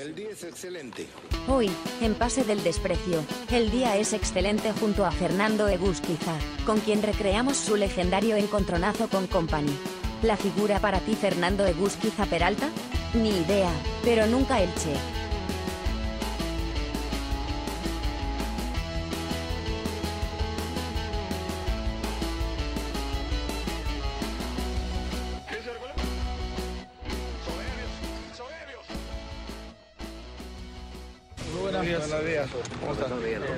El 0.00 0.14
día 0.14 0.30
es 0.30 0.44
excelente. 0.44 1.06
Hoy, 1.46 1.70
en 2.00 2.14
Pase 2.14 2.42
del 2.42 2.62
Desprecio, 2.62 3.22
el 3.52 3.70
día 3.70 3.98
es 3.98 4.14
excelente 4.14 4.72
junto 4.72 5.04
a 5.04 5.10
Fernando 5.10 5.68
Egusquiza, 5.68 6.38
con 6.64 6.80
quien 6.80 7.02
recreamos 7.02 7.58
su 7.58 7.76
legendario 7.76 8.36
encontronazo 8.36 9.08
con 9.08 9.26
Company. 9.26 9.76
¿La 10.22 10.38
figura 10.38 10.80
para 10.80 11.00
ti 11.00 11.14
Fernando 11.16 11.66
Egusquiza 11.66 12.24
Peralta? 12.24 12.70
Ni 13.12 13.28
idea, 13.28 13.70
pero 14.02 14.26
nunca 14.26 14.62
Elche. 14.62 14.94
Muy 14.94 15.19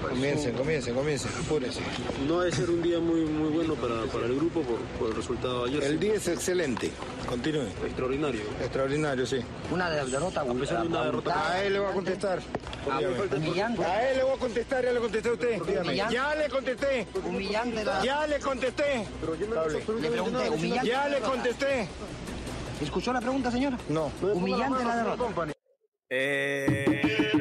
Comiencen, 0.08 0.54
comiencen, 0.54 0.94
comiencen. 0.94 1.30
Apúrense. 1.44 1.80
No 2.26 2.40
debe 2.40 2.54
ser 2.54 2.70
un 2.70 2.82
día 2.82 2.98
muy, 2.98 3.20
muy 3.22 3.50
bueno 3.50 3.74
para, 3.74 4.02
para 4.12 4.26
el 4.26 4.36
grupo 4.36 4.62
por, 4.62 4.78
por 4.98 5.10
el 5.10 5.16
resultado 5.16 5.64
de 5.64 5.70
ayer. 5.70 5.84
El 5.84 6.00
día 6.00 6.14
es 6.14 6.28
excelente. 6.28 6.90
Continúe. 7.26 7.66
Extraordinario. 7.84 8.40
Extraordinario, 8.60 9.26
sí. 9.26 9.38
Una 9.70 9.90
de- 9.90 10.04
derrota 10.10 10.40
A 10.42 10.54
pesar 10.54 10.82
de 10.82 10.88
una 10.88 11.04
derrota. 11.04 11.50
A 11.52 11.62
él 11.64 11.72
le 11.74 11.78
voy 11.80 11.90
a 11.90 11.92
contestar. 11.94 12.40
Humillante, 13.36 13.84
A 13.84 14.10
él 14.10 14.16
le 14.18 14.22
voy 14.24 14.32
a 14.34 14.38
contestar, 14.38 14.84
ya 14.84 14.92
le 14.92 15.00
contesté 15.00 15.28
a 15.28 15.32
usted. 15.32 15.62
Ya 16.10 16.34
le 16.34 16.48
contesté. 16.48 17.06
humillante 17.24 17.84
la... 17.84 18.02
Ya 18.04 18.26
le 18.26 18.38
contesté. 18.40 19.06
Pero 19.20 19.34
yo 19.36 19.46
no 19.46 19.68
Le 20.00 20.10
pregunté, 20.10 20.50
humillante. 20.50 20.88
Ya 20.88 21.08
le 21.08 21.18
contesté. 21.20 21.88
¿Escuchó 22.80 23.12
la 23.12 23.20
pregunta, 23.20 23.50
señora? 23.50 23.78
No. 23.88 24.10
Humillante 24.20 24.84
la 24.84 24.96
derrota. 24.96 25.46
Bienvenidos, 26.10 27.31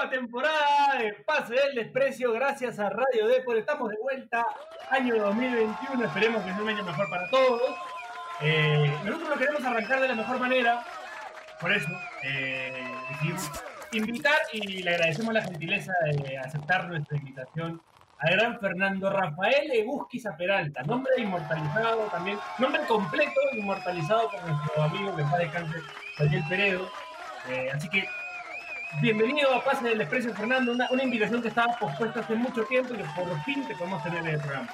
nueva 0.00 0.10
temporada 0.10 0.98
de 0.98 1.12
Pase 1.26 1.54
del 1.54 1.74
Desprecio, 1.74 2.32
gracias 2.32 2.78
a 2.78 2.88
Radio 2.88 3.28
Depor, 3.28 3.58
estamos 3.58 3.90
de 3.90 3.98
vuelta, 3.98 4.46
año 4.90 5.14
2021, 5.16 6.04
esperemos 6.04 6.42
que 6.42 6.52
sea 6.52 6.62
un 6.62 6.68
año 6.68 6.84
mejor 6.84 7.10
para 7.10 7.28
todos. 7.28 7.74
Eh, 8.40 8.90
nosotros 9.04 9.28
lo 9.28 9.36
queremos 9.36 9.62
arrancar 9.62 10.00
de 10.00 10.08
la 10.08 10.14
mejor 10.14 10.38
manera, 10.38 10.82
por 11.60 11.72
eso 11.72 11.88
eh, 12.22 12.82
invitar 13.92 14.38
y 14.52 14.82
le 14.82 14.90
agradecemos 14.94 15.34
la 15.34 15.42
gentileza 15.42 15.92
de 16.04 16.38
aceptar 16.38 16.88
nuestra 16.88 17.18
invitación 17.18 17.82
al 18.20 18.36
gran 18.36 18.58
Fernando 18.58 19.10
Rafael 19.10 19.70
Egusquiza 19.70 20.34
Peralta, 20.36 20.82
nombre 20.82 21.12
inmortalizado 21.18 22.04
también, 22.04 22.38
nombre 22.58 22.80
completo 22.86 23.40
inmortalizado 23.52 24.30
por 24.30 24.48
nuestro 24.48 24.82
amigo 24.82 25.16
que 25.16 25.22
está 25.22 25.36
de 25.36 25.50
cáncer, 25.50 25.82
Daniel 26.18 26.44
Peredo. 26.48 26.88
Eh, 27.48 27.70
así 27.72 27.88
que 27.88 28.06
bienvenido 29.00 29.52
a 29.54 29.64
Pase 29.64 29.88
del 29.88 29.98
Desprecio, 29.98 30.34
Fernando, 30.34 30.72
una, 30.72 30.88
una 30.90 31.04
invitación 31.04 31.40
que 31.42 31.48
estaba 31.48 31.76
pospuesta 31.78 32.20
hace 32.20 32.34
mucho 32.34 32.64
tiempo 32.64 32.94
y 32.94 32.98
que 32.98 33.04
por 33.16 33.40
fin 33.44 33.66
te 33.66 33.74
podemos 33.76 34.02
tener 34.02 34.20
en 34.20 34.26
el 34.34 34.40
programa. 34.40 34.68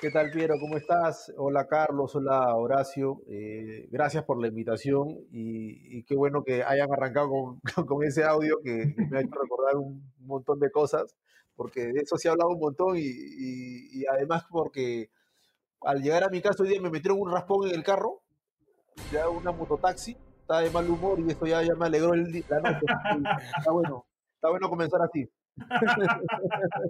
¿Qué 0.00 0.10
tal, 0.10 0.30
Piero? 0.32 0.54
¿Cómo 0.60 0.76
estás? 0.76 1.32
Hola, 1.36 1.66
Carlos. 1.68 2.14
Hola, 2.16 2.56
Horacio. 2.56 3.22
Eh, 3.28 3.86
gracias 3.90 4.24
por 4.24 4.40
la 4.40 4.48
invitación 4.48 5.10
y, 5.30 5.98
y 5.98 6.02
qué 6.02 6.16
bueno 6.16 6.42
que 6.42 6.64
hayan 6.64 6.92
arrancado 6.92 7.28
con, 7.30 7.60
con 7.86 8.04
ese 8.04 8.24
audio 8.24 8.58
que, 8.64 8.94
me 9.10 9.18
ha 9.18 9.20
hecho 9.20 9.34
recordar 9.40 9.76
un 9.76 10.12
montón 10.18 10.58
de 10.58 10.70
cosas, 10.72 11.14
porque 11.54 11.92
de 11.92 12.00
eso 12.00 12.16
se 12.16 12.28
ha 12.28 12.32
hablado 12.32 12.50
un 12.50 12.58
montón 12.60 12.96
y, 12.96 13.02
y- 13.02 14.00
y 14.00 14.06
además 14.06 14.44
porque 14.50 15.08
al 15.82 16.02
llegar 16.02 16.24
a 16.24 16.28
mi 16.30 16.40
casa 16.42 16.62
hoy 16.64 16.70
día 16.70 16.80
me 16.80 16.90
metieron 16.90 17.20
un 17.20 17.30
raspón 17.30 17.68
en 17.68 17.74
el 17.74 17.84
carro, 17.84 18.22
ya 19.12 19.28
una 19.28 19.52
mototaxi, 19.52 20.16
estaba 20.42 20.60
de 20.60 20.70
mal 20.70 20.88
humor 20.90 21.18
y 21.20 21.30
eso 21.30 21.46
ya, 21.46 21.62
ya 21.62 21.74
me 21.74 21.86
alegró 21.86 22.12
el, 22.14 22.30
di- 22.30 22.44
la 22.48 22.60
noche. 22.60 22.84
Está 23.58 23.70
bueno, 23.72 24.06
está 24.36 24.50
bueno 24.50 24.68
comenzar 24.68 25.00
así. 25.02 25.26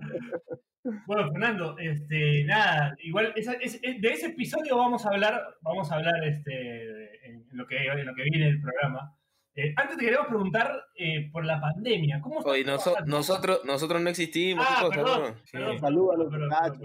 Bueno, 1.06 1.31
Fernando, 1.31 1.77
este, 1.78 2.43
nada, 2.44 2.97
igual 3.04 3.32
esa- 3.37 3.53
es- 3.53 3.78
es- 3.84 4.00
de 4.00 4.09
ese 4.09 4.27
episodio 4.27 4.77
vamos 4.77 5.06
a 5.06 5.10
hablar, 5.10 5.41
vamos 5.60 5.93
a 5.93 5.94
hablar 5.94 6.25
este, 6.25 7.25
en, 7.28 7.47
lo 7.53 7.69
que, 7.69 7.77
en 7.87 8.04
lo 8.04 8.12
que 8.16 8.25
viene 8.25 8.49
el 8.49 8.60
programa. 8.60 9.16
Eh, 9.54 9.72
antes 9.77 9.97
te 9.97 10.04
queremos 10.06 10.27
preguntar 10.27 10.82
eh, 10.97 11.31
por 11.31 11.44
la 11.44 11.60
pandemia. 11.60 12.21
¿Cómo 12.21 12.41
está 12.41 12.50
Oye, 12.50 12.65
noso- 12.65 12.97
nosotros, 13.06 13.60
nosotros 13.65 14.03
no 14.03 14.10
existimos. 14.10 14.66
Ah, 14.69 14.75
¿qué 14.81 14.87
cosa, 14.87 14.97
perdón, 14.97 15.22
no? 15.22 15.37
perdón, 15.53 15.84
a 15.84 16.16
los 16.16 16.31
perdón, 16.32 16.48
muchachos. 16.48 16.78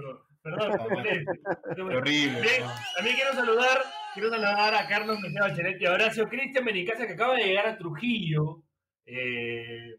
perdón, 0.43 0.71
perdón, 0.77 0.87
perdón. 1.65 1.95
horrible. 1.97 2.47
También 2.97 3.15
quiero 3.15 3.33
saludar, 3.33 3.77
quiero 4.17 4.31
saludar 4.31 4.73
a 4.73 4.87
Carlos 4.87 5.19
Mejía 5.21 5.41
Bachelet 5.41 5.79
y 5.79 5.85
a 5.85 5.91
Horacio 5.93 6.27
Cristian 6.27 6.65
Benicasa 6.65 7.05
que 7.05 7.13
acaba 7.13 7.35
de 7.35 7.43
llegar 7.45 7.67
a 7.67 7.77
Trujillo. 7.77 8.63
Eh, 9.05 9.95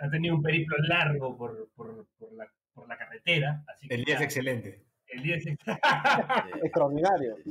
ha 0.00 0.10
tenido 0.10 0.34
un 0.36 0.42
periplo 0.42 0.76
largo 0.86 1.34
por, 1.36 1.70
por, 1.74 2.06
por 2.18 2.32
la, 2.34 2.46
por 2.74 2.86
la 2.86 2.98
carretera. 2.98 3.64
Así 3.66 3.88
que 3.88 3.94
El 3.94 4.04
día 4.04 4.16
es 4.16 4.20
excelente. 4.20 4.84
el 5.08 5.22
día 5.22 5.36
es 5.36 5.46
Extraordinario. 6.62 7.36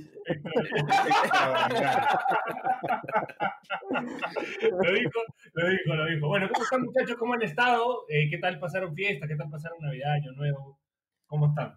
lo 4.69 4.91
dijo, 4.93 5.19
lo 5.53 5.69
dijo, 5.69 5.95
lo 5.95 6.05
dijo. 6.05 6.27
Bueno, 6.27 6.47
¿cómo 6.53 6.63
están 6.63 6.83
muchachos? 6.83 7.15
¿Cómo 7.17 7.33
han 7.33 7.41
estado? 7.41 8.05
Eh, 8.07 8.29
¿Qué 8.29 8.37
tal 8.37 8.59
pasaron 8.59 8.93
fiesta? 8.93 9.27
¿Qué 9.27 9.35
tal 9.35 9.49
pasaron 9.49 9.79
Navidad, 9.81 10.13
Año 10.13 10.31
Nuevo? 10.33 10.79
¿Cómo 11.25 11.47
están? 11.47 11.73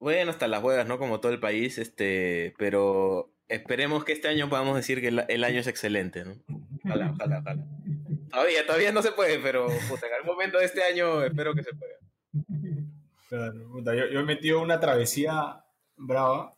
Bueno, 0.00 0.30
hasta 0.32 0.48
las 0.48 0.62
huevas, 0.62 0.88
¿no? 0.88 0.98
Como 0.98 1.20
todo 1.20 1.30
el 1.32 1.40
país, 1.40 1.78
este, 1.78 2.52
pero 2.58 3.35
esperemos 3.48 4.04
que 4.04 4.12
este 4.12 4.28
año 4.28 4.48
podamos 4.48 4.76
decir 4.76 5.00
que 5.00 5.08
el, 5.08 5.24
el 5.28 5.44
año 5.44 5.60
es 5.60 5.66
excelente, 5.66 6.24
¿no? 6.24 6.34
Ojalá, 6.84 7.12
ojalá, 7.12 7.38
ojalá. 7.40 7.64
Todavía, 8.30 8.66
todavía 8.66 8.92
no 8.92 9.02
se 9.02 9.12
puede, 9.12 9.38
pero 9.38 9.66
puta, 9.88 10.06
en 10.06 10.14
algún 10.14 10.32
momento 10.32 10.58
de 10.58 10.64
este 10.64 10.82
año 10.82 11.22
espero 11.22 11.54
que 11.54 11.62
se 11.62 11.72
pueda. 11.74 11.94
Claro, 13.28 13.68
puta, 13.72 13.94
yo, 13.94 14.06
yo 14.06 14.20
he 14.20 14.24
metido 14.24 14.60
una 14.60 14.80
travesía 14.80 15.64
brava. 15.96 16.54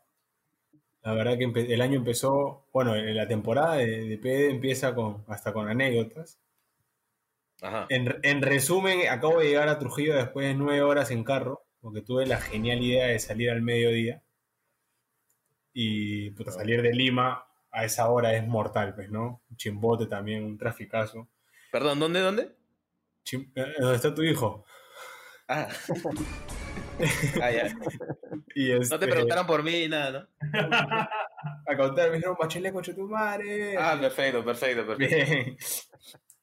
La 1.03 1.13
verdad 1.15 1.39
que 1.39 1.73
el 1.73 1.81
año 1.81 1.97
empezó, 1.97 2.67
bueno, 2.73 2.95
en 2.95 3.17
la 3.17 3.29
temporada 3.29 3.77
de, 3.77 4.09
de 4.09 4.19
PD 4.19 4.51
empieza 4.51 4.95
con 4.95 5.25
hasta 5.29 5.53
con 5.53 5.69
anécdotas. 5.69 6.39
Ajá. 7.63 7.87
En, 7.89 8.17
en 8.23 8.43
resumen, 8.43 9.09
acabo 9.09 9.41
de 9.41 9.47
llegar 9.47 9.69
a 9.69 9.79
Trujillo 9.79 10.15
después 10.15 10.47
de 10.47 10.55
nueve 10.55 10.83
horas 10.83 11.11
en 11.11 11.25
carro, 11.25 11.65
porque 11.81 12.03
tuve 12.03 12.27
la 12.27 12.41
genial 12.41 12.83
idea 12.83 13.07
de 13.07 13.19
salir 13.19 13.51
al 13.51 13.63
mediodía. 13.63 14.23
Y 15.81 16.31
puta, 16.33 16.51
salir 16.51 16.83
de 16.83 16.93
Lima 16.93 17.47
a 17.71 17.85
esa 17.85 18.11
hora 18.11 18.35
es 18.35 18.45
mortal, 18.45 18.97
pues, 18.97 19.09
¿no? 19.11 19.43
Un 19.49 19.57
chimbote 19.57 20.07
también, 20.07 20.43
un 20.43 20.59
traficazo. 20.59 21.29
Perdón, 21.71 22.01
¿dónde, 22.01 22.19
dónde? 22.19 22.57
Chim- 23.25 23.53
eh, 23.55 23.75
¿Dónde 23.79 23.95
está 23.95 24.13
tu 24.13 24.25
hijo? 24.25 24.65
Ah. 25.47 25.69
ah, 27.41 27.51
ya. 27.53 27.69
Y 28.57 28.71
No 28.71 28.79
este, 28.83 28.99
te 28.99 29.07
preguntaron 29.07 29.47
por 29.47 29.63
mí 29.63 29.71
ni 29.71 29.89
nada, 29.89 30.29
¿no? 30.43 30.49
a 31.69 31.77
contar, 31.77 32.11
me 32.11 32.17
dijeron, 32.17 32.37
Bachelet, 32.37 32.73
coche 32.73 32.95
tu 32.95 33.07
madre. 33.07 33.77
Ah, 33.79 33.97
perfecto, 34.01 34.45
perfecto, 34.45 34.85
perfecto. 34.85 35.15
Bien. 35.17 35.57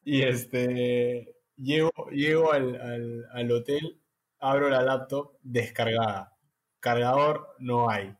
Y 0.02 0.22
este, 0.22 1.34
llego, 1.58 1.90
llego 2.10 2.52
al, 2.52 2.80
al, 2.80 3.26
al 3.34 3.52
hotel, 3.52 4.00
abro 4.38 4.70
la 4.70 4.80
laptop 4.80 5.36
descargada. 5.42 6.32
Cargador 6.80 7.54
no 7.58 7.90
hay. 7.90 8.16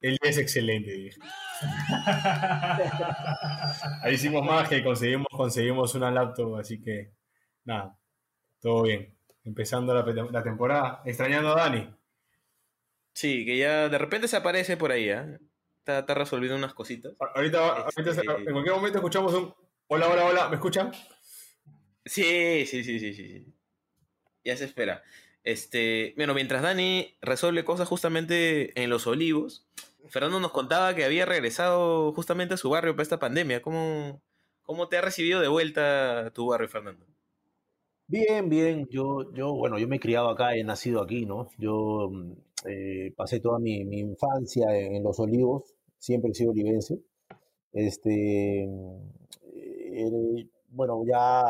El 0.00 0.16
día 0.16 0.30
es 0.30 0.38
excelente, 0.38 0.90
dije. 0.90 1.18
Ahí 4.02 4.14
hicimos 4.14 4.44
magia 4.44 4.78
y 4.78 4.84
conseguimos, 4.84 5.26
conseguimos 5.30 5.94
una 5.94 6.10
laptop, 6.10 6.56
así 6.56 6.80
que 6.80 7.12
nada, 7.64 7.96
todo 8.60 8.82
bien. 8.82 9.14
Empezando 9.44 9.94
la, 9.94 10.02
la 10.30 10.42
temporada, 10.42 11.02
extrañando 11.04 11.52
a 11.52 11.56
Dani. 11.62 11.94
Sí, 13.14 13.44
que 13.46 13.56
ya 13.56 13.88
de 13.88 13.98
repente 13.98 14.28
se 14.28 14.36
aparece 14.36 14.76
por 14.76 14.92
ahí, 14.92 15.08
¿ah? 15.10 15.38
Está, 15.78 16.00
está 16.00 16.14
resolviendo 16.14 16.56
unas 16.58 16.74
cositas. 16.74 17.12
Ahorita, 17.34 17.68
ahorita 17.84 18.10
Este- 18.10 18.20
en 18.22 18.52
cualquier 18.52 18.74
momento 18.74 18.98
escuchamos 18.98 19.32
un 19.34 19.54
hola, 19.86 20.08
hola, 20.08 20.24
hola, 20.26 20.48
¿me 20.48 20.56
escuchan? 20.56 20.92
Sí, 22.04 22.66
sí, 22.66 22.84
sí, 22.84 22.98
sí, 22.98 23.14
sí. 23.14 23.16
sí. 23.28 23.54
Ya 24.44 24.56
se 24.56 24.64
espera. 24.64 25.02
Este, 25.46 26.12
bueno, 26.16 26.34
mientras 26.34 26.60
Dani 26.60 27.14
resuelve 27.22 27.64
cosas 27.64 27.88
justamente 27.88 28.82
en 28.82 28.90
Los 28.90 29.06
Olivos, 29.06 29.64
Fernando 30.08 30.40
nos 30.40 30.50
contaba 30.50 30.92
que 30.96 31.04
había 31.04 31.24
regresado 31.24 32.12
justamente 32.12 32.54
a 32.54 32.56
su 32.56 32.68
barrio 32.68 32.94
para 32.94 33.04
esta 33.04 33.20
pandemia. 33.20 33.62
¿Cómo, 33.62 34.20
cómo 34.64 34.88
te 34.88 34.96
ha 34.96 35.02
recibido 35.02 35.40
de 35.40 35.46
vuelta 35.46 36.32
tu 36.34 36.48
barrio, 36.48 36.68
Fernando? 36.68 37.06
Bien, 38.08 38.48
bien. 38.48 38.88
Yo, 38.90 39.32
yo, 39.34 39.54
bueno, 39.54 39.78
yo 39.78 39.86
me 39.86 39.96
he 39.96 40.00
criado 40.00 40.30
acá, 40.30 40.56
he 40.56 40.64
nacido 40.64 41.00
aquí, 41.00 41.26
¿no? 41.26 41.48
Yo 41.58 42.10
eh, 42.68 43.12
pasé 43.16 43.38
toda 43.38 43.60
mi, 43.60 43.76
infancia 43.76 44.76
en, 44.76 45.04
Los 45.04 45.20
Olivos, 45.20 45.62
siempre 45.96 46.32
he 46.32 46.34
sido 46.34 46.50
olivense. 46.50 46.98
Este, 47.72 48.64
eh, 48.64 50.10
bueno, 50.70 51.04
ya 51.06 51.44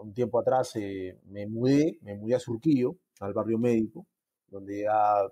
un 0.00 0.14
tiempo 0.14 0.38
atrás 0.38 0.76
eh, 0.76 1.18
me 1.28 1.48
mudé, 1.48 1.98
me 2.02 2.14
mudé 2.14 2.36
a 2.36 2.40
Surquillo, 2.40 2.94
al 3.20 3.32
barrio 3.32 3.58
médico, 3.58 4.06
donde 4.48 4.82
ya 4.82 5.26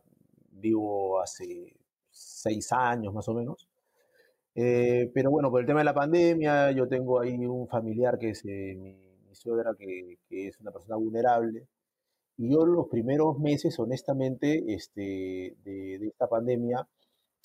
vivo 0.50 1.21
hace 1.21 1.77
seis 2.11 2.73
años 2.73 3.12
más 3.15 3.29
o 3.29 3.35
menos. 3.35 3.69
Eh, 4.55 5.11
pero 5.15 5.31
bueno, 5.31 5.50
por 5.50 5.61
el 5.61 5.67
tema 5.67 5.81
de 5.81 5.85
la 5.85 5.94
pandemia, 5.94 6.73
yo 6.73 6.88
tengo 6.88 7.21
ahí 7.21 7.35
un 7.47 7.69
familiar 7.69 8.19
que 8.19 8.31
es 8.31 8.44
eh, 8.47 8.75
mi, 8.77 8.94
mi 9.29 9.35
suegra, 9.35 9.75
que, 9.79 10.19
que 10.29 10.49
es 10.49 10.59
una 10.61 10.73
persona 10.73 10.97
vulnerable. 10.97 11.69
Y 12.38 12.53
yo 12.53 12.67
los 12.67 12.88
primeros 12.88 13.38
meses, 13.38 13.79
honestamente, 13.79 14.65
este, 14.75 15.56
de, 15.65 15.99
de 15.99 16.06
esta 16.09 16.29
pandemia, 16.29 16.87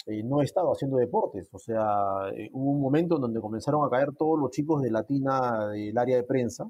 eh, 0.07 0.23
no 0.23 0.41
he 0.41 0.45
estado 0.45 0.71
haciendo 0.71 0.97
deportes. 0.97 1.49
O 1.53 1.59
sea, 1.59 2.29
eh, 2.35 2.49
hubo 2.53 2.71
un 2.71 2.81
momento 2.81 3.15
en 3.15 3.21
donde 3.21 3.41
comenzaron 3.41 3.85
a 3.85 3.89
caer 3.89 4.09
todos 4.17 4.39
los 4.39 4.51
chicos 4.51 4.81
de 4.81 4.91
Latina 4.91 5.67
del 5.69 5.97
área 5.97 6.17
de 6.17 6.23
prensa, 6.23 6.69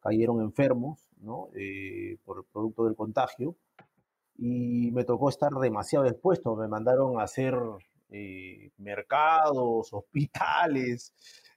cayeron 0.00 0.40
enfermos, 0.40 1.08
¿no? 1.24 1.48
Eh, 1.54 2.18
por 2.24 2.44
producto 2.46 2.84
del 2.84 2.96
contagio. 2.96 3.56
Y 4.36 4.90
me 4.92 5.04
tocó 5.04 5.28
estar 5.28 5.52
demasiado 5.52 6.06
expuesto. 6.06 6.56
Me 6.56 6.68
mandaron 6.68 7.20
a 7.20 7.24
hacer 7.24 7.54
eh, 8.10 8.70
mercados, 8.78 9.92
hospitales, 9.92 11.12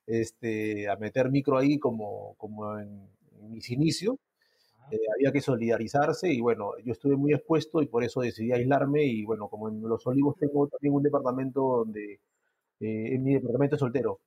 este, 0.06 0.90
a 0.90 0.96
meter 0.96 1.30
micro 1.30 1.58
ahí 1.58 1.80
como, 1.80 2.36
como 2.38 2.78
en, 2.80 3.10
en 3.42 3.52
mis 3.52 3.69
inicios. 3.69 4.16
Eh, 4.92 4.98
había 5.16 5.34
que 5.34 5.42
solidarizarse 5.42 6.31
y 6.31 6.40
bueno, 6.40 6.72
yo 6.84 6.94
estuve 6.94 7.18
muy 7.18 7.34
expuesto 7.34 7.81
y 7.81 7.88
por 7.88 8.06
eso 8.06 8.22
decidí 8.22 8.54
aislarme 8.54 9.04
y 9.04 9.25
bueno, 9.25 9.50
como 9.50 9.68
en 9.68 9.81
Los 9.81 10.08
Olivos 10.08 10.38
tengo 10.40 10.68
también 10.68 10.94
un 10.94 11.04
departamento 11.04 11.62
donde, 11.80 12.22
eh, 12.80 13.16
en 13.16 13.24
mi 13.24 13.34
departamento 13.34 13.76
es 13.76 13.80
soltero. 13.80 14.20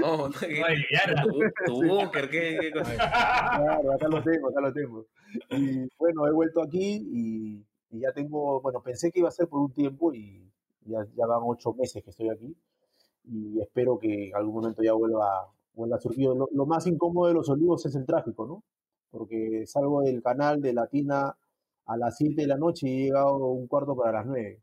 No, 0.00 0.28
no, 0.28 0.30
¿qué- 0.40 0.62
Ay, 0.64 0.76
ya. 0.92 1.22
tu, 1.22 1.40
tu 1.64 1.86
búnker, 1.86 2.28
¿qué, 2.30 2.58
qué 2.60 2.70
cosa? 2.72 2.94
Claro, 2.96 3.92
acá 3.92 4.08
lo 4.08 4.22
tengo, 4.22 4.48
acá 4.48 4.60
lo 4.60 4.72
tengo. 4.72 5.06
Y 5.50 5.88
bueno, 5.98 6.26
he 6.26 6.32
vuelto 6.32 6.62
aquí 6.62 7.02
y, 7.10 7.64
y 7.90 8.00
ya 8.00 8.12
tengo, 8.12 8.60
bueno, 8.60 8.82
pensé 8.82 9.10
que 9.10 9.20
iba 9.20 9.28
a 9.28 9.32
ser 9.32 9.48
por 9.48 9.60
un 9.60 9.72
tiempo 9.72 10.12
y 10.14 10.50
ya, 10.82 11.04
ya 11.16 11.26
van 11.26 11.40
ocho 11.44 11.72
meses 11.74 12.02
que 12.04 12.10
estoy 12.10 12.28
aquí 12.30 12.56
y 13.24 13.60
espero 13.60 13.98
que 13.98 14.28
en 14.28 14.36
algún 14.36 14.54
momento 14.54 14.82
ya 14.84 14.92
vuelva, 14.92 15.48
vuelva 15.74 15.96
a 15.96 16.00
surgir. 16.00 16.26
Lo, 16.28 16.48
lo 16.52 16.66
más 16.66 16.86
incómodo 16.86 17.26
de 17.28 17.34
los 17.34 17.48
olivos 17.48 17.84
es 17.86 17.94
el 17.96 18.06
tráfico, 18.06 18.46
¿no? 18.46 18.62
Porque 19.10 19.64
salgo 19.66 20.02
del 20.02 20.22
canal 20.22 20.60
de 20.60 20.72
Latina 20.72 21.36
a 21.86 21.96
las 21.96 22.16
7 22.18 22.42
de 22.42 22.46
la 22.46 22.56
noche 22.56 22.88
y 22.88 22.92
he 22.94 23.04
llegado 23.06 23.36
un 23.46 23.66
cuarto 23.66 23.96
para 23.96 24.12
las 24.12 24.26
9. 24.26 24.60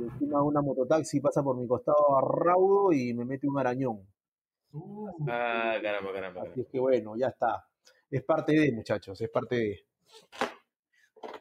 Y 0.00 0.04
encima 0.04 0.42
una 0.42 0.62
mototaxi 0.62 1.20
pasa 1.20 1.42
por 1.42 1.56
mi 1.56 1.66
costado 1.66 2.16
a 2.16 2.22
raudo 2.22 2.92
y 2.92 3.12
me 3.12 3.24
mete 3.24 3.46
un 3.46 3.58
arañón. 3.58 4.00
Uh, 4.72 5.08
Ah, 5.28 5.76
caramba, 5.82 6.12
caramba. 6.12 6.42
Así 6.42 6.60
es 6.62 6.68
que 6.68 6.78
bueno, 6.80 7.16
ya 7.16 7.28
está. 7.28 7.64
Es 8.10 8.22
parte 8.24 8.52
de, 8.52 8.72
muchachos, 8.72 9.20
es 9.20 9.28
parte 9.28 9.56
de. 9.56 9.80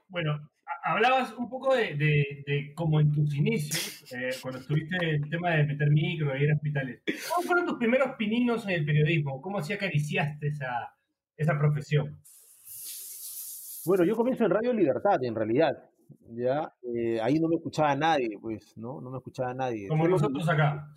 Bueno, 0.08 0.34
ha- 0.66 0.92
hablabas 0.94 1.34
un 1.38 1.50
poco 1.50 1.76
de, 1.76 1.96
de, 1.96 2.44
de 2.46 2.74
como 2.76 3.00
en 3.00 3.12
tus 3.12 3.34
inicios, 3.36 4.12
eh, 4.14 4.30
cuando 4.42 4.60
estuviste 4.60 4.96
en 5.02 5.24
el 5.24 5.30
tema 5.30 5.52
de 5.52 5.64
meter 5.66 5.90
micro 5.90 6.34
e 6.34 6.44
ir 6.44 6.52
a 6.52 6.56
hospitales. 6.56 7.02
¿Cómo 7.34 7.48
fueron 7.48 7.66
tus 7.66 7.78
primeros 7.78 8.16
pininos 8.18 8.64
en 8.66 8.72
el 8.72 8.86
periodismo? 8.86 9.42
¿Cómo 9.42 9.60
así 9.60 9.74
acariciaste 9.74 10.48
esa, 10.48 10.96
esa 11.38 11.58
profesión? 11.58 12.20
Bueno, 13.86 14.04
yo 14.04 14.16
comienzo 14.16 14.44
en 14.46 14.52
Radio 14.52 14.74
Libertad, 14.74 15.24
en 15.24 15.36
realidad. 15.36 15.89
Ya, 16.32 16.72
Eh, 16.84 17.20
ahí 17.22 17.40
no 17.40 17.48
me 17.48 17.56
escuchaba 17.56 17.96
nadie, 17.96 18.38
pues, 18.40 18.78
¿no? 18.78 19.02
No 19.02 19.10
me 19.12 19.18
escuchaba 19.18 19.54
nadie. 19.54 19.88
Como 19.88 20.08
nosotros 20.08 20.48
acá, 20.48 20.88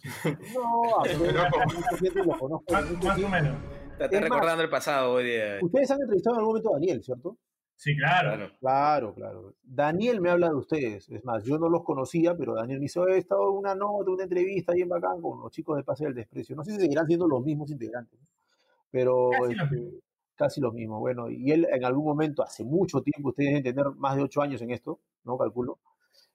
No, 0.55 1.03
mucha 1.75 1.97
gente 1.99 2.25
lo 2.25 2.39
conozco. 2.39 2.73
más, 2.73 2.85
o 2.85 3.29
menos. 3.29 3.57
Está, 3.93 4.05
está 4.05 4.17
Es 4.17 4.21
más- 4.21 4.23
recordando 4.31 4.63
el 4.63 4.71
pasado 4.71 5.13
hoy 5.13 5.25
día. 5.25 5.59
Ustedes 5.63 5.91
han 5.91 6.01
entrevistado 6.01 6.35
en 6.37 6.39
algún 6.41 6.51
momento 6.53 6.71
a 6.71 6.73
Daniel, 6.75 7.03
¿cierto? 7.03 7.39
Sí, 7.77 7.97
claro. 7.97 8.51
Claro. 8.61 9.15
Claro. 9.15 9.55
Daniel 9.63 10.21
me 10.21 10.31
habla 10.31 10.49
de 10.51 10.55
ustedes. 10.55 11.09
Es 11.09 11.25
más, 11.25 11.43
yo 11.45 11.59
no 11.59 11.69
los 11.69 11.83
conocía, 11.83 12.37
pero 12.37 12.55
Daniel 12.55 12.79
me 12.79 12.87
hizo, 12.87 13.07
he 13.09 13.19
estado 13.19 13.51
en 13.51 13.57
una 13.57 13.75
nota, 13.75 14.11
una 14.11 14.23
entrevista 14.25 14.73
bien 14.73 14.89
bacán 14.89 15.21
con 15.21 15.41
los 15.41 15.51
chicos 15.51 15.77
de 15.77 15.83
Pase 15.83 16.05
del 16.05 16.15
Desprecio. 16.15 16.55
No 16.55 16.63
sé 16.65 16.73
si 16.73 16.81
seguirán 16.81 17.07
siendo 17.07 17.27
los 17.27 17.43
mismos 17.43 17.71
integrantes, 17.71 18.21
¿no? 18.21 18.27
pero 18.91 19.31
Casi 19.31 19.53
este. 19.77 20.01
Casi 20.43 20.61
los 20.61 20.75
mismos. 20.75 21.01
Bueno, 21.01 21.31
y 21.31 21.51
él 21.53 21.67
en 21.71 21.85
algún 21.85 22.05
momento, 22.05 22.43
hace 22.43 22.65
mucho 22.65 23.01
tiempo, 23.03 23.29
ustedes 23.31 23.51
deben 23.51 23.63
tener 23.75 23.87
más 23.97 24.17
de 24.17 24.23
ocho 24.23 24.43
años 24.43 24.61
en 24.63 24.71
esto, 24.71 25.01
¿no? 25.25 25.39
Calculo. 25.39 25.79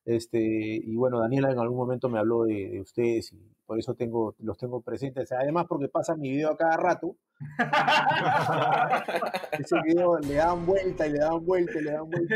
Este, 0.05 0.39
y 0.39 0.95
bueno, 0.95 1.19
Daniela 1.19 1.51
en 1.51 1.59
algún 1.59 1.77
momento 1.77 2.07
me 2.07 2.17
habló 2.17 2.43
de, 2.45 2.69
de 2.69 2.79
ustedes 2.79 3.33
y 3.33 3.41
por 3.65 3.77
eso 3.77 3.93
tengo, 3.93 4.35
los 4.39 4.57
tengo 4.57 4.79
presentes. 4.81 5.33
Además, 5.33 5.65
porque 5.67 5.89
pasan 5.89 6.21
mi 6.21 6.31
video 6.31 6.51
a 6.51 6.57
cada 6.57 6.77
rato. 6.77 7.17
Ese 9.59 9.75
video 9.83 10.17
le 10.19 10.35
dan 10.35 10.65
vuelta 10.65 11.05
y 11.07 11.11
le 11.11 11.19
dan 11.19 11.45
vuelta 11.45 11.77
y 11.77 11.83
le 11.83 11.91
dan 11.91 12.09
vuelta. 12.09 12.35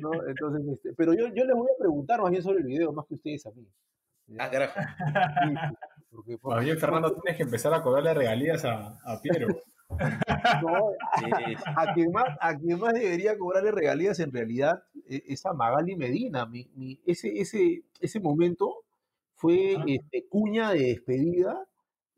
¿no? 0.00 0.10
Entonces, 0.26 0.66
este, 0.74 0.92
pero 0.94 1.14
yo, 1.14 1.28
yo 1.28 1.44
les 1.44 1.54
voy 1.54 1.68
a 1.72 1.78
preguntar 1.78 2.20
más 2.20 2.32
bien 2.32 2.42
sobre 2.42 2.58
el 2.58 2.64
video, 2.64 2.92
más 2.92 3.06
que 3.06 3.14
ustedes 3.14 3.46
a 3.46 3.52
mí. 3.52 3.64
¿ya? 4.26 4.44
Ah, 4.44 4.50
carajo. 4.50 4.80
Sí, 4.80 5.54
porque, 6.10 6.36
porque- 6.38 6.64
bien, 6.64 6.78
Fernando, 6.78 7.12
tienes 7.12 7.36
que 7.36 7.44
empezar 7.44 7.72
a 7.74 7.80
cobrarle 7.82 8.12
regalías 8.14 8.64
a, 8.64 8.98
a 9.04 9.20
Piero. 9.22 9.46
no, 10.62 10.92
a 11.76 11.92
quien 11.94 12.12
más, 12.12 12.36
a 12.40 12.56
quien 12.56 12.78
más 12.78 12.94
debería 12.94 13.36
cobrarle 13.38 13.70
regalías 13.72 14.18
en 14.20 14.32
realidad 14.32 14.82
e- 15.08 15.22
es 15.26 15.44
a 15.46 15.52
Magali 15.54 15.96
Medina. 15.96 16.46
Mi, 16.46 16.70
mi- 16.74 17.00
ese, 17.06 17.40
ese, 17.40 17.82
ese 18.00 18.20
momento 18.20 18.84
fue 19.34 19.76
este, 19.86 20.26
cuña 20.28 20.72
de 20.72 20.84
despedida 20.88 21.66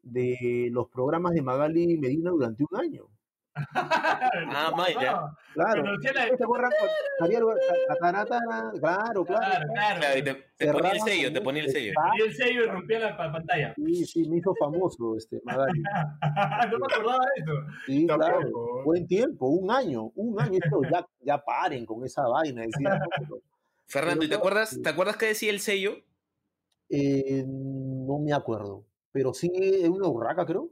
de 0.02 0.68
los 0.72 0.88
programas 0.90 1.34
de 1.34 1.42
Magali 1.42 1.98
Medina 1.98 2.30
durante 2.30 2.64
un 2.70 2.78
año. 2.80 3.08
Ah, 4.52 4.72
Maya. 4.76 5.20
Claro. 5.54 5.82
Cuando 5.82 5.90
hacía 5.98 6.12
la- 6.12 6.36
¿Te 6.36 6.44
acuerdas 6.44 6.72
cuando 6.78 6.94
salía 7.18 7.38
el- 7.38 7.44
ta- 7.88 7.94
ta- 8.00 8.12
ta- 8.12 8.24
ta- 8.26 8.72
Claro, 8.80 9.24
claro. 9.24 9.24
Claro, 9.24 9.66
claro. 9.72 10.00
Claro, 10.00 10.18
y 10.18 10.22
te, 10.22 10.34
te 10.56 10.72
ponía 10.72 10.90
el 10.92 11.00
sello, 11.00 11.24
con 11.28 11.34
te 11.34 11.40
ponía 11.40 11.62
el 11.62 11.68
este 11.68 11.80
sello. 11.80 11.92
Y 12.18 12.22
el 12.22 12.34
sello 12.34 12.64
y 12.64 12.66
rompía 12.66 12.98
la 13.00 13.16
pa- 13.16 13.32
pantalla. 13.32 13.74
Sí, 13.76 14.04
sí, 14.06 14.28
me 14.28 14.36
hizo 14.38 14.54
famoso 14.58 15.16
este 15.16 15.40
Magali. 15.44 15.82
no 16.72 16.78
me 16.78 16.86
acordaba 16.94 17.24
de 17.34 17.42
eso. 17.42 17.52
Sí, 17.86 18.06
claro. 18.06 18.50
Buen 18.84 19.06
tiempo, 19.06 19.46
un 19.48 19.70
año, 19.70 20.04
un 20.14 20.40
año. 20.40 20.58
Esto, 20.62 20.80
ya, 20.90 21.06
ya 21.20 21.38
paren 21.44 21.84
con 21.86 22.04
esa 22.04 22.26
vaina. 22.28 22.62
Decía, 22.62 22.98
¿no? 22.98 23.06
Pero, 23.18 23.42
Fernando, 23.86 24.24
¿y 24.24 24.28
te 24.28 24.34
acuerdas, 24.36 24.78
te 24.82 24.88
acuerdas 24.88 25.16
qué 25.16 25.26
decía 25.26 25.50
el 25.50 25.60
sello? 25.60 25.96
eh, 26.92 27.44
no 27.46 28.18
me 28.18 28.32
acuerdo. 28.32 28.84
Pero 29.12 29.32
sí, 29.32 29.48
es 29.54 29.88
una 29.88 30.08
urraca, 30.08 30.44
creo. 30.46 30.70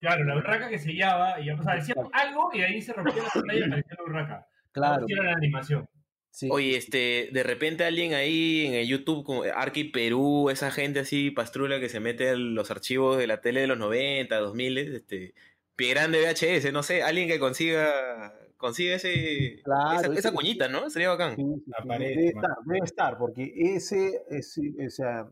Claro, 0.00 0.24
la 0.24 0.36
urraca 0.36 0.68
que 0.68 0.78
sellaba, 0.78 1.40
y 1.40 1.50
o 1.50 1.62
sea, 1.62 1.74
decía 1.74 1.94
algo 2.12 2.50
y 2.54 2.62
ahí 2.62 2.80
se 2.80 2.92
rompía 2.92 3.22
la 3.22 3.28
pantalla 3.28 3.58
y 3.60 3.62
aparecía 3.64 3.94
la 3.98 4.04
urraca. 4.04 4.46
Claro. 4.72 5.04
Era 5.08 5.24
la 5.24 5.32
animación. 5.34 5.86
Sí. 6.32 6.48
Oye, 6.50 6.76
este, 6.76 7.28
de 7.32 7.42
repente 7.42 7.84
alguien 7.84 8.14
ahí 8.14 8.66
en 8.66 8.74
el 8.74 8.86
YouTube, 8.86 9.24
como 9.24 9.42
Arqui 9.42 9.84
Perú, 9.84 10.48
esa 10.48 10.70
gente 10.70 11.00
así, 11.00 11.30
pastrula 11.32 11.80
que 11.80 11.88
se 11.88 11.98
mete 12.00 12.30
en 12.30 12.54
los 12.54 12.70
archivos 12.70 13.18
de 13.18 13.26
la 13.26 13.40
tele 13.40 13.60
de 13.62 13.66
los 13.66 13.78
90, 13.78 14.38
2000, 14.38 14.78
este, 14.78 15.34
pie 15.76 15.90
grande 15.90 16.20
VHS, 16.22 16.72
no 16.72 16.82
sé, 16.84 17.02
alguien 17.02 17.26
que 17.28 17.40
consiga, 17.40 18.32
consiga 18.56 18.94
ese, 18.94 19.60
Claro, 19.64 19.98
esa, 19.98 20.06
ese- 20.12 20.18
esa 20.20 20.32
cuñita, 20.32 20.68
¿no? 20.68 20.88
Sería 20.88 21.08
bacán. 21.08 21.34
Sí, 21.34 21.42
sí, 21.42 21.62
sí, 21.66 21.72
Aparece, 21.76 22.14
debe 22.20 22.32
man. 22.34 22.44
estar, 22.44 22.56
debe 22.64 22.84
estar, 22.84 23.18
porque 23.18 23.52
ese, 23.56 24.22
ese 24.30 24.60
o 24.86 24.90
sea, 24.90 25.26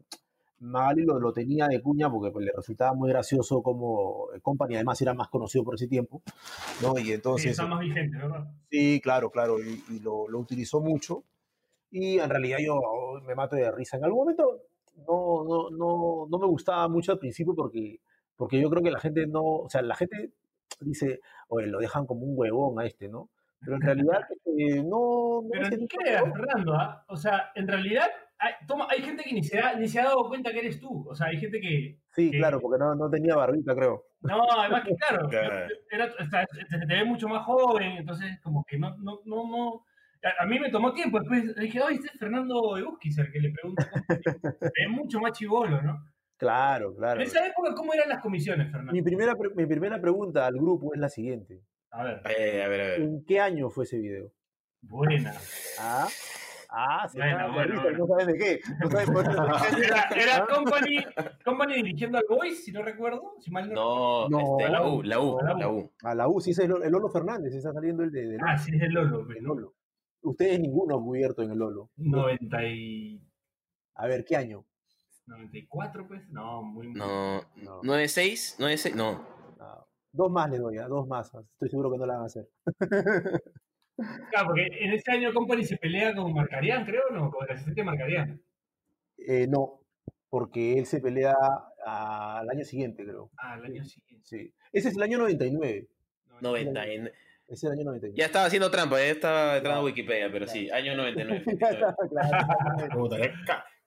Magali 0.61 1.05
lo, 1.05 1.19
lo 1.21 1.33
tenía 1.33 1.69
de 1.69 1.81
cuña 1.81 2.11
porque 2.11 2.31
pues, 2.33 2.47
le 2.47 2.53
resultaba 2.55 2.95
muy 2.95 3.09
gracioso 3.11 3.63
como 3.63 4.29
eh, 4.35 4.41
Company, 4.41 4.75
además 4.77 5.01
era 5.03 5.15
más 5.15 5.29
conocido 5.29 5.65
por 5.65 5.75
ese 5.77 5.89
tiempo, 5.89 6.23
¿no? 6.83 6.99
Y 6.99 7.05
Sí, 7.05 7.13
entonces, 7.13 7.51
está 7.53 7.67
más 7.67 7.81
vigente, 7.81 8.17
¿verdad? 8.19 8.49
sí, 8.71 9.01
claro, 9.03 9.31
claro, 9.31 9.59
y, 9.63 9.83
y 9.91 10.01
lo, 10.01 10.29
lo 10.29 10.39
utilizó 10.39 10.81
mucho. 10.81 11.25
Y 11.91 12.19
en 12.19 12.29
realidad 12.31 12.59
yo 12.61 12.81
me 13.27 13.35
mato 13.35 13.57
de 13.57 13.71
risa. 13.73 13.97
En 13.97 14.05
algún 14.05 14.21
momento 14.21 14.63
no, 15.07 15.45
no, 15.45 15.71
no, 15.71 16.27
no 16.31 16.39
me 16.39 16.47
gustaba 16.47 16.89
mucho 16.89 17.13
al 17.13 17.19
principio 17.19 17.55
porque, 17.55 18.01
porque 18.37 18.61
yo 18.61 18.69
creo 18.71 18.83
que 18.83 18.91
la 18.91 19.01
gente 19.01 19.27
no, 19.27 19.43
o 19.43 19.69
sea, 19.71 19.83
la 19.83 19.95
gente 19.95 20.33
dice, 20.81 21.21
oye, 21.49 21.67
lo 21.69 21.79
dejan 21.79 22.07
como 22.07 22.27
un 22.27 22.35
huevón 22.39 22.79
a 22.81 22.87
este, 22.87 23.09
¿no? 23.09 23.31
Pero 23.61 23.77
en 23.77 23.83
realidad 23.83 24.21
este, 24.31 24.83
no, 24.85 25.43
no 25.43 25.49
Pero 25.51 25.67
el- 25.69 25.89
creas, 25.89 26.25
Fernando, 26.33 26.75
¿ah? 26.75 27.05
O 27.09 27.17
sea, 27.17 27.53
en 27.55 27.69
realidad, 27.69 28.07
hay, 28.39 28.53
toma, 28.67 28.87
hay 28.91 29.03
gente 29.03 29.23
que 29.25 29.33
ni 29.35 29.43
se, 29.43 29.59
ha, 29.59 29.75
ni 29.75 29.89
se 29.89 30.01
ha 30.01 30.05
dado 30.05 30.29
cuenta 30.29 30.51
que 30.53 30.61
eres 30.61 30.81
tú. 30.81 31.07
O 31.09 31.15
sea, 31.15 31.29
hay 31.29 31.39
gente 31.39 31.61
que. 31.61 31.99
Sí, 32.15 32.31
que- 32.31 32.39
claro, 32.39 32.61
porque 32.61 32.79
no, 32.79 32.95
no 32.95 33.11
tenía 33.11 33.35
barbita, 33.37 33.75
creo. 33.75 34.05
No, 34.21 34.43
además 34.59 34.85
que 34.85 34.95
claro, 34.97 35.29
era, 35.91 36.07
o 36.07 36.25
sea, 36.31 36.47
se 36.69 36.79
te 36.79 36.87
ve 36.87 37.05
mucho 37.05 37.29
más 37.29 37.45
joven, 37.45 37.93
entonces 37.99 38.39
como 38.43 38.65
que 38.65 38.79
no, 38.79 38.97
no, 38.99 39.21
no, 39.25 39.49
no. 39.49 39.85
A, 40.25 40.43
a 40.43 40.47
mí 40.47 40.59
me 40.59 40.71
tomó 40.71 40.93
tiempo, 40.93 41.21
después 41.21 41.55
dije, 41.57 41.81
oye, 41.81 41.95
este 41.97 42.09
es 42.13 42.19
Fernando 42.19 42.77
Euskis, 42.77 43.19
el 43.19 43.31
que 43.31 43.39
le 43.41 43.51
pregunto. 43.53 43.85
Se 44.61 44.73
ve 44.83 44.89
mucho 44.89 45.21
más 45.21 45.33
chivolo, 45.33 45.81
¿no? 45.83 46.05
Claro, 46.37 46.95
claro. 46.95 47.21
En 47.21 47.27
esa 47.27 47.45
época, 47.47 47.75
¿cómo 47.75 47.93
eran 47.95 48.09
las 48.09 48.21
comisiones, 48.21 48.67
Mi 48.67 48.73
Fernando? 48.73 49.05
primera, 49.05 49.35
pre- 49.37 49.51
mi 49.55 49.67
primera 49.67 50.01
pregunta 50.01 50.47
al 50.47 50.55
grupo 50.55 50.93
es 50.95 51.01
la 51.01 51.09
siguiente. 51.09 51.63
A 51.91 52.03
ver, 52.05 52.21
Eh, 52.37 52.63
a 52.63 52.69
ver, 52.69 52.81
a 52.81 52.85
ver. 52.85 53.01
¿En 53.01 53.25
qué 53.25 53.41
año 53.41 53.71
fue 53.71 53.85
ese 53.85 53.99
video? 53.99 54.33
buena. 54.81 55.33
Ah, 55.81 56.07
ah, 56.69 57.09
se 57.09 57.19
Bueno, 57.19 57.91
no 57.93 58.07
saben 58.07 58.27
de 58.29 58.39
qué. 58.39 58.61
No 58.81 58.91
saben 58.91 59.13
por 59.13 59.25
qué. 59.25 59.31
Era, 59.87 60.09
era 60.11 60.47
Company, 60.47 60.99
Company 61.45 61.75
dirigiendo 61.75 62.19
al 62.19 62.25
Boys, 62.29 62.65
si 62.65 62.73
no 62.73 62.83
recuerdo, 62.83 63.35
si 63.41 63.51
mal 63.51 63.73
no. 63.73 64.29
No, 64.29 64.41
No. 64.41 64.59
este, 64.59 64.73
la 64.73 64.87
U, 64.89 65.03
la 65.03 65.21
U, 65.21 65.39
La 65.43 65.55
U. 65.55 65.59
la 65.59 65.69
U. 65.71 65.93
A 66.03 66.15
la 66.15 66.29
U, 66.29 66.41
sí, 66.41 66.51
es 66.53 66.59
el 66.59 66.71
Lolo 66.71 67.09
Fernández, 67.11 67.55
está 67.55 67.73
saliendo 67.73 68.03
el 68.03 68.11
de, 68.13 68.27
de 68.29 68.39
Ah, 68.47 68.57
sí, 68.59 68.75
es 68.75 68.83
el 68.83 68.93
Lolo, 68.93 69.25
pues, 69.27 69.41
Lolo. 69.43 69.75
Ustedes 70.23 70.59
ninguno 70.61 70.97
han 70.97 71.05
cubierto 71.05 71.43
en 71.43 71.53
el 71.53 71.59
Lolo. 71.59 71.91
90 71.97 72.65
y... 72.65 73.23
A 73.95 74.07
ver, 74.07 74.25
¿qué 74.25 74.37
año? 74.37 74.65
94, 75.27 76.07
pues. 76.09 76.29
No, 76.31 76.63
muy. 76.63 76.93
No, 76.93 77.41
No. 77.57 77.83
9-6, 77.83 78.57
9-6, 78.59 78.95
no. 78.95 79.13
No. 79.59 79.87
Dos 80.11 80.31
más 80.31 80.51
le 80.51 80.59
doy, 80.59 80.79
a 80.79 80.87
dos 80.89 81.07
más. 81.07 81.27
Estoy 81.35 81.69
seguro 81.69 81.91
que 81.93 81.99
no 81.99 82.07
la 82.07 82.15
van 82.15 82.23
a 82.23 82.27
hacer. 82.27 82.49
Claro, 84.31 84.47
porque 84.49 84.67
en 84.81 84.93
ese 84.93 85.11
año 85.11 85.33
Company 85.35 85.65
se 85.65 85.77
pelea 85.77 86.15
con 86.15 86.33
Marcarián, 86.33 86.85
creo, 86.85 87.03
¿no? 87.13 87.31
Con 87.31 87.45
el 87.47 87.55
asistente 87.55 87.83
Marcarián. 87.83 88.41
Eh, 89.19 89.47
no, 89.49 89.81
porque 90.31 90.79
él 90.79 90.87
se 90.87 91.01
pelea 91.01 91.35
al 91.85 92.49
año 92.49 92.65
siguiente, 92.65 93.05
creo. 93.05 93.31
Ah, 93.39 93.57
el 93.59 93.65
año 93.65 93.85
siguiente. 93.85 94.25
Sí. 94.27 94.53
Ese 94.73 94.89
es 94.91 94.97
el 94.97 95.03
año 95.03 95.19
99. 95.19 95.89
90. 96.41 96.87
en- 96.87 97.07
Ese 97.07 97.13
es 97.49 97.65
el 97.65 97.73
año 97.73 97.85
99. 97.87 98.15
Ya 98.17 98.27
estaba 98.27 98.45
haciendo 98.45 98.71
trampa, 98.71 98.99
ya 98.99 99.07
estaba 99.07 99.57
entrando 99.57 99.81
a. 99.81 99.85
Wikipedia, 99.85 100.31
pero 100.31 100.47
sí, 100.47 100.71
año 100.71 100.95
99. 100.97 101.43
Ya 101.61 101.69
estaba 101.71 101.97
claro. 102.09 103.09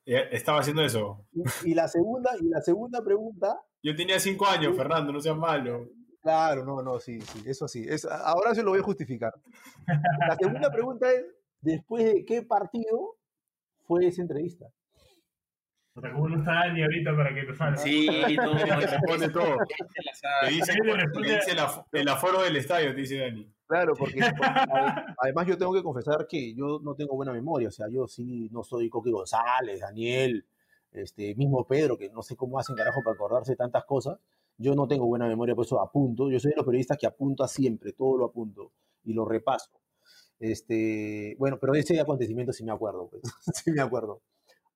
Estaba 0.05 0.59
haciendo 0.59 0.83
eso. 0.83 1.25
Y, 1.31 1.71
y 1.71 1.73
la 1.75 1.87
segunda, 1.87 2.31
y 2.41 2.47
la 2.49 2.59
segunda 2.61 3.03
pregunta, 3.03 3.55
Yo 3.83 3.95
tenía 3.95 4.19
cinco 4.19 4.47
años, 4.47 4.75
Fernando, 4.75 5.13
no 5.13 5.19
seas 5.21 5.37
malo. 5.37 5.87
Claro, 6.21 6.65
no, 6.65 6.81
no, 6.81 6.99
sí, 6.99 7.19
sí, 7.21 7.43
eso 7.45 7.67
sí. 7.67 7.85
Es, 7.87 8.05
ahora 8.05 8.53
se 8.55 8.63
lo 8.63 8.71
voy 8.71 8.79
a 8.79 8.83
justificar. 8.83 9.33
La 10.27 10.35
segunda 10.35 10.69
pregunta 10.71 11.11
es, 11.11 11.25
¿después 11.61 12.05
de 12.05 12.25
qué 12.25 12.41
partido 12.43 13.15
fue 13.85 14.07
esa 14.07 14.21
entrevista? 14.21 14.65
O 15.93 15.99
sea, 15.99 16.13
como 16.13 16.29
no 16.29 16.37
está 16.39 16.53
Dani 16.53 16.83
ahorita 16.83 17.13
para 17.15 17.33
que 17.35 17.41
lo 17.43 17.53
salga. 17.55 17.77
Sí, 17.77 18.07
no, 18.37 18.55
Te 18.79 18.87
responde 18.87 19.29
todo. 19.29 19.57
Te 20.41 20.49
dice, 20.49 20.73
te 20.73 21.19
dice 21.21 21.51
el, 21.51 21.57
af- 21.59 21.85
el 21.91 22.07
aforo 22.07 22.41
del 22.43 22.55
estadio, 22.55 22.91
te 22.95 23.01
dice 23.01 23.17
Dani. 23.17 23.51
Claro, 23.67 23.93
porque 23.95 24.19
porque, 24.37 24.41
ade- 24.45 25.15
además 25.17 25.47
yo 25.47 25.57
tengo 25.57 25.73
que 25.73 25.83
confesar 25.83 26.27
que 26.29 26.53
yo 26.55 26.79
no 26.81 26.95
tengo 26.95 27.15
buena 27.15 27.33
memoria, 27.33 27.67
o 27.67 27.71
sea, 27.71 27.87
yo 27.89 28.07
sí 28.07 28.47
no 28.53 28.63
soy 28.63 28.89
Coqui 28.89 29.11
González, 29.11 29.81
Daniel, 29.81 30.45
este 30.93 31.35
mismo 31.35 31.65
Pedro, 31.67 31.97
que 31.97 32.09
no 32.09 32.21
sé 32.21 32.37
cómo 32.37 32.57
hacen 32.57 32.75
carajo 32.77 33.01
para 33.03 33.15
acordarse 33.15 33.51
de 33.51 33.57
tantas 33.57 33.83
cosas. 33.83 34.17
Yo 34.57 34.75
no 34.75 34.87
tengo 34.87 35.05
buena 35.07 35.27
memoria, 35.27 35.55
por 35.55 35.65
eso 35.65 35.81
apunto. 35.81 36.29
Yo 36.29 36.39
soy 36.39 36.51
de 36.51 36.57
los 36.57 36.65
periodistas 36.65 36.97
que 36.97 37.07
apunta 37.07 37.47
siempre, 37.47 37.93
todo 37.93 38.17
lo 38.17 38.25
apunto 38.25 38.71
y 39.03 39.13
lo 39.13 39.25
repaso. 39.25 39.71
Este, 40.39 41.35
bueno, 41.37 41.57
pero 41.59 41.73
de 41.73 41.79
ese 41.81 41.99
acontecimiento 41.99 42.51
sí 42.53 42.63
me 42.63 42.71
acuerdo, 42.71 43.07
pues, 43.09 43.21
sí 43.63 43.71
me 43.71 43.81
acuerdo. 43.81 44.21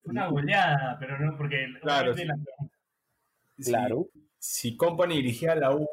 Una 0.04 0.28
goleada, 0.28 0.98
pero 1.00 1.18
no, 1.20 1.36
porque. 1.38 1.66
Claro, 1.82 2.14
obviamente 2.14 2.52
la- 2.60 2.68
Si- 3.58 3.72
Claro, 3.72 4.08
Si, 4.38 4.76
Company 4.78 5.16
dirigía 5.16 5.56
la 5.56 5.74
U 5.76 5.88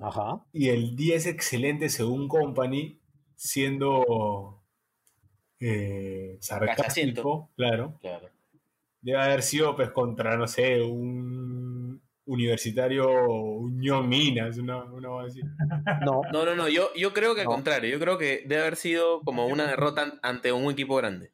ajá. 0.00 0.44
y 0.52 0.68
el 0.68 0.94
10 0.96 1.26
excelente 1.26 1.88
según 1.88 2.28
Company, 2.28 2.98
siendo 3.34 4.62
eh, 5.58 6.38
sarcástico, 6.40 7.50
claro, 7.56 7.98
Claro. 8.00 8.28
debe 9.02 9.18
haber 9.20 9.42
sido 9.42 9.74
pues 9.76 9.90
contra, 9.90 10.36
no 10.36 10.46
sé, 10.46 10.80
un 10.80 11.69
universitario 12.32 13.08
Unión 13.28 14.08
Minas, 14.08 14.56
una, 14.58 14.84
una 14.84 15.22
así. 15.26 15.40
No, 16.04 16.22
No, 16.32 16.44
no, 16.44 16.54
no, 16.54 16.68
yo, 16.68 16.90
yo 16.94 17.12
creo 17.12 17.34
que 17.34 17.40
al 17.42 17.46
No. 17.48 17.52
contrario, 17.52 17.90
yo 17.90 17.98
creo 18.00 18.16
que 18.18 18.44
debe 18.46 18.62
haber 18.62 18.76
sido 18.76 19.20
como 19.22 19.46
una 19.46 19.66
derrota 19.66 20.02
an- 20.02 20.20
ante 20.22 20.52
un 20.52 20.70
equipo 20.70 20.96
grande. 20.96 21.32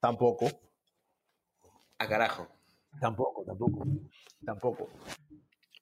tampoco, 0.00 0.46
A 1.98 2.08
carajo. 2.08 2.48
tampoco, 3.00 3.44
tampoco, 3.44 3.86
tampoco. 4.44 4.88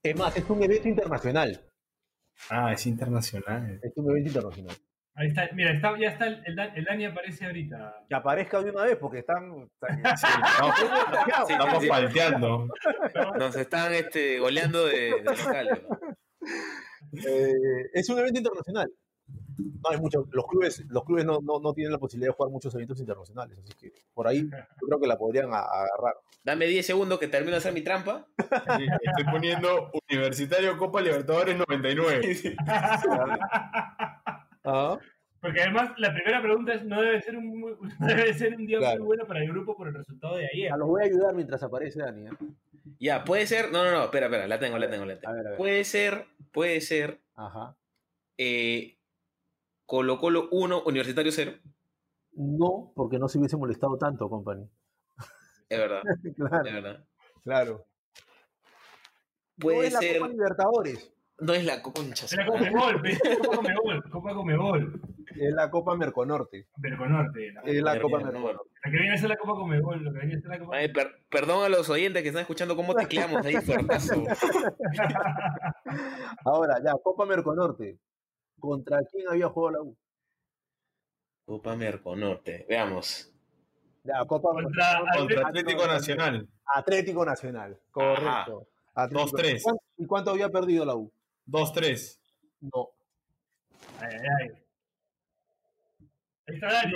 Es 0.03 0.17
más, 0.17 0.37
es 0.37 0.49
un 0.49 0.63
evento 0.63 0.89
internacional. 0.89 1.61
Ah, 2.51 2.73
es 2.73 2.87
internacional. 2.87 3.81
Es 3.83 3.93
un 3.97 4.11
evento 4.11 4.29
internacional. 4.29 4.77
Ahí 5.19 5.29
está, 5.29 5.49
mira, 5.53 5.73
está, 5.73 5.99
ya 5.99 6.11
está, 6.11 6.27
el, 6.29 6.41
el, 6.47 6.55
Dan- 6.55 6.71
el 6.77 6.85
Dani 6.85 7.05
aparece 7.07 7.45
ahorita. 7.47 8.05
Que 8.09 8.15
aparezca 8.15 8.63
de 8.63 8.71
una 8.71 8.85
vez 8.85 8.97
porque 8.97 9.19
están. 9.19 9.69
están- 9.81 9.99
Estamos, 10.15 10.77
Sí, 11.49 11.53
estamos 11.53 11.83
sí, 11.83 11.89
palteando. 11.89 12.69
Nos 13.37 13.57
están 13.57 13.93
este, 13.95 14.39
goleando 14.39 14.87
de, 14.87 14.95
de 14.95 15.23
local. 15.25 15.87
Eh, 17.27 17.53
es 17.95 18.09
un 18.11 18.19
evento 18.19 18.39
internacional. 18.39 18.91
No 19.59 19.91
hay 19.91 19.99
muchos. 19.99 20.25
Los 20.31 20.47
clubes, 20.47 20.85
los 20.89 21.05
clubes 21.05 21.25
no, 21.25 21.41
no, 21.43 21.59
no 21.61 21.73
tienen 21.75 21.93
la 21.93 21.99
posibilidad 21.99 22.31
de 22.33 22.37
jugar 22.37 22.53
muchos 22.53 22.75
eventos 22.75 23.01
internacionales. 23.01 23.59
Así 23.63 23.73
que 23.75 23.93
por 24.15 24.29
ahí 24.29 24.43
yo 24.49 24.87
creo 24.87 25.01
que 25.01 25.07
la 25.09 25.19
podrían 25.19 25.53
a- 25.53 25.59
agarrar. 25.59 26.15
Dame 26.45 26.67
10 26.67 26.87
segundos 26.87 27.19
que 27.19 27.27
termino 27.29 27.53
de 27.53 27.59
hacer 27.59 27.73
mi 27.73 27.83
trampa. 27.83 28.25
Sí, 28.39 28.87
estoy 29.03 29.25
poniendo 29.33 29.91
Universitario 30.09 30.79
Copa 30.79 31.01
Libertadores 31.01 31.57
99. 31.59 32.55
Ah, 34.65 34.99
Porque 35.41 35.61
además 35.63 35.93
la 35.99 36.13
primera 36.13 36.43
pregunta 36.43 36.75
es, 36.75 36.85
no 36.85 37.01
debe 37.01 37.23
ser 37.23 37.37
un, 37.37 37.47
muy- 37.61 37.77
no 38.01 38.07
debe 38.07 38.35
ser 38.35 38.55
un 38.57 38.67
día 38.67 38.79
Claro. 38.79 38.99
muy 39.01 39.07
bueno 39.07 39.27
para 39.27 39.41
el 39.43 39.49
grupo 39.49 39.77
por 39.77 39.89
el 39.89 39.95
resultado 39.95 40.37
de 40.37 40.47
ayer. 40.53 40.71
los 40.77 40.89
voy 40.89 41.03
a 41.03 41.07
ayudar 41.07 41.35
mientras 41.35 41.63
aparece 41.63 42.01
Dani. 42.01 42.27
¿eh? 42.27 42.31
Ya, 43.01 43.25
puede 43.25 43.47
ser. 43.47 43.71
No, 43.71 43.85
no, 43.85 43.91
no, 43.93 44.05
espera, 44.05 44.27
espera, 44.27 44.47
la 44.49 44.59
tengo, 44.59 44.79
la 44.79 44.91
tengo, 44.91 45.05
la 45.05 45.15
A 45.15 45.19
tengo. 45.21 45.35
ver, 45.35 45.47
a 45.47 45.51
ver. 45.51 45.59
Puede 45.59 45.85
ser, 45.85 46.27
puede 46.53 46.81
ser 46.81 47.21
Ajá. 47.37 47.77
eh, 48.37 48.97
Colo 49.87 50.19
Colo 50.19 50.49
1, 50.51 50.83
Universitario 50.85 51.31
0. 51.33 51.53
No, 52.33 52.93
porque 52.95 53.19
no 53.19 53.29
se 53.29 53.39
hubiese 53.39 53.57
molestado 53.57 53.97
tanto, 53.99 54.29
company. 54.29 54.69
Es 55.69 55.79
verdad, 55.79 56.03
claro, 56.37 56.67
es 56.67 56.73
verdad. 56.75 57.05
claro. 57.43 57.87
no 59.57 59.63
Puede 59.63 59.91
la 59.91 59.99
ser. 59.99 60.19
Copa 60.19 60.31
Libertadores, 60.33 61.13
No 61.41 61.53
es 61.55 61.65
la 61.65 61.81
concha. 61.83 62.25
Es 62.27 62.37
la 62.37 62.47
Copa 62.47 62.59
Comebol, 62.59 63.03
Copa 64.11 64.35
Comebol. 64.35 65.01
es 65.37 65.53
la 65.55 65.71
Copa 65.71 65.95
Merconorte. 65.97 66.67
Merconorte. 66.79 67.53
La, 67.53 67.61
Es 67.63 67.83
la 67.83 68.01
Copa 68.01 68.17
Mer- 68.19 68.27
Merconorte. 68.33 68.71
la 68.85 68.91
que 68.91 68.97
viene 68.99 69.15
a 69.15 69.19
ser 69.19 69.29
la 69.29 69.37
Copa 69.37 69.53
Comebol, 69.55 70.03
lo 70.03 70.13
que 70.13 70.19
viene 70.19 70.35
a 70.35 70.41
ser 70.41 70.51
la 70.51 70.59
Copa 70.59 70.77
Ay, 70.77 70.93
per- 70.93 71.13
perdón 71.31 71.65
a 71.65 71.69
los 71.69 71.89
oyentes 71.91 72.23
que 72.23 72.29
están 72.29 72.41
escuchando 72.43 72.75
cómo 72.75 72.93
tecleamos 72.95 73.45
ahí 73.47 73.55
fuertazo. 73.57 74.15
Ahora, 76.45 76.77
ya, 76.85 76.93
Copa 77.03 77.25
Merconorte. 77.27 77.99
¿Contra 78.59 78.99
quién 79.11 79.29
había 79.29 79.49
jugado 79.49 79.77
la 79.77 79.83
U? 79.83 79.97
Copa 81.45 81.77
Merconorte. 81.77 82.67
Veamos. 82.69 83.33
Ya, 84.05 84.25
Copa 84.27 84.51
Contra 84.53 85.01
Merconorte. 85.03 85.19
Contra 85.35 85.49
Atlético 85.49 85.87
Nacional. 85.87 86.49
Atlético 86.75 87.25
Nacional, 87.25 87.79
correcto. 87.91 88.67
Atlético- 88.95 89.37
2-3. 89.37 89.63
¿Cuánto- 89.63 89.83
¿Y 89.99 90.07
cuánto 90.07 90.31
había 90.33 90.49
perdido 90.49 90.85
la 90.85 90.95
U? 90.97 91.13
2-3. 91.49 92.19
No. 92.61 92.91
Ay, 94.01 94.09
ay, 94.13 94.21
ay. 94.41 94.49
Ahí 96.47 96.55
está 96.55 96.73
Dani. 96.73 96.93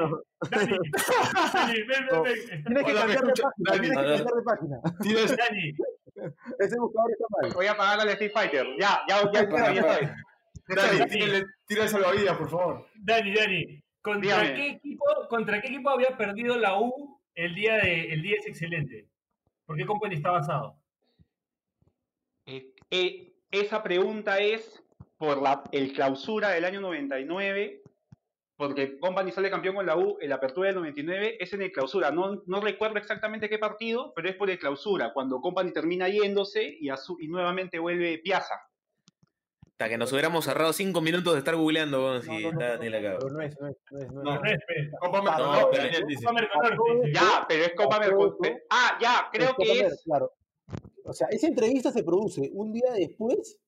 Dani, 0.50 0.78
Dani, 1.52 1.82
ven, 1.82 1.86
ven, 1.88 2.06
No. 2.10 2.22
ven. 2.22 2.34
Tienes 2.64 2.84
que 2.84 2.92
Hola, 2.92 3.06
¿me 3.06 3.14
cambiar 3.14 3.36
de 3.36 3.42
página. 3.42 3.70
Dani, 3.70 3.80
Tienes 3.80 3.92
que 3.92 3.98
a 3.98 4.02
ver. 4.02 4.24
cambiar 4.24 4.34
de 4.36 4.42
página. 4.42 4.80
Tienes, 5.02 5.36
Dani, 5.36 5.72
Ese 6.58 6.78
buscador 6.78 7.10
está 7.12 7.24
mal. 7.40 7.52
Voy 7.54 7.66
a 7.66 7.76
pagar 7.76 8.00
al 8.00 8.08
Street 8.10 8.32
Fighter. 8.32 8.66
Ya, 8.78 9.00
ya, 9.08 9.30
ya, 9.32 9.50
ya, 9.50 9.72
estoy. 9.72 10.08
Dani, 10.68 11.44
tira 11.66 11.82
el 11.84 11.88
salvavidas, 11.88 12.36
por 12.38 12.48
favor. 12.50 12.86
Dani, 12.94 13.34
Dani. 13.34 13.84
¿Contra 14.00 14.54
qué, 14.54 14.68
equipo, 14.70 15.04
¿Contra 15.28 15.60
qué 15.60 15.68
equipo 15.68 15.90
había 15.90 16.16
perdido 16.16 16.56
la 16.56 16.78
U 16.80 17.20
el 17.34 17.54
día 17.54 17.76
de 17.76 18.12
el 18.12 18.22
día 18.22 18.36
es 18.38 18.46
excelente? 18.46 19.06
¿Por 19.64 19.76
qué 19.76 19.86
Company 19.86 20.16
está 20.16 20.32
basado? 20.32 20.76
Eh, 22.46 22.74
eh, 22.90 23.31
esa 23.52 23.82
pregunta 23.82 24.38
es 24.38 24.82
por 25.16 25.40
la, 25.40 25.62
el 25.70 25.92
clausura 25.92 26.48
del 26.50 26.64
año 26.64 26.80
99, 26.80 27.82
porque 28.56 28.98
Company 28.98 29.30
sale 29.32 29.50
campeón 29.50 29.76
con 29.76 29.86
la 29.86 29.96
U 29.96 30.18
en 30.20 30.28
la 30.30 30.36
apertura 30.36 30.66
del 30.68 30.76
99, 30.76 31.36
es 31.38 31.52
en 31.52 31.62
el 31.62 31.70
clausura. 31.72 32.10
No, 32.10 32.42
no 32.46 32.60
recuerdo 32.60 32.98
exactamente 32.98 33.48
qué 33.48 33.58
partido, 33.58 34.12
pero 34.16 34.28
es 34.28 34.36
por 34.36 34.50
el 34.50 34.58
clausura, 34.58 35.12
cuando 35.12 35.40
Company 35.40 35.72
termina 35.72 36.08
yéndose 36.08 36.76
y, 36.80 36.88
a 36.88 36.96
su- 36.96 37.18
y 37.20 37.28
nuevamente 37.28 37.78
vuelve 37.78 38.18
Piazza. 38.18 38.54
Hasta 39.66 39.88
que 39.88 39.98
nos 39.98 40.12
hubiéramos 40.12 40.44
cerrado 40.44 40.72
5 40.72 41.00
minutos 41.00 41.32
de 41.32 41.38
estar 41.40 41.56
googleando. 41.56 42.20
si 42.22 42.28
no, 42.28 42.40
no, 42.52 42.60
está- 42.60 42.74
no, 42.74 42.80
tiene 42.80 43.00
la 43.00 43.14
no 43.18 43.18
es, 43.18 43.32
no 43.32 43.42
es, 43.42 43.56
no 43.60 43.68
es, 43.68 43.78
no 43.90 43.98
es. 44.00 44.10
No. 44.12 44.22
No 44.22 44.44
es. 44.44 44.58
Copa 45.00 45.70
dice. 46.06 46.26
Ya, 47.12 47.44
pero 47.48 47.64
es 47.64 47.72
Copa 47.74 47.96
esto, 48.04 48.16
Ah, 48.70 48.98
ya, 49.00 49.28
creo 49.32 49.54
que 49.56 49.80
es. 49.80 50.04
O 51.04 51.12
sea, 51.12 51.28
esa 51.30 51.46
entrevista 51.48 51.90
se 51.90 52.04
produce 52.04 52.50
un 52.54 52.72
día 52.72 52.92
después 52.94 53.58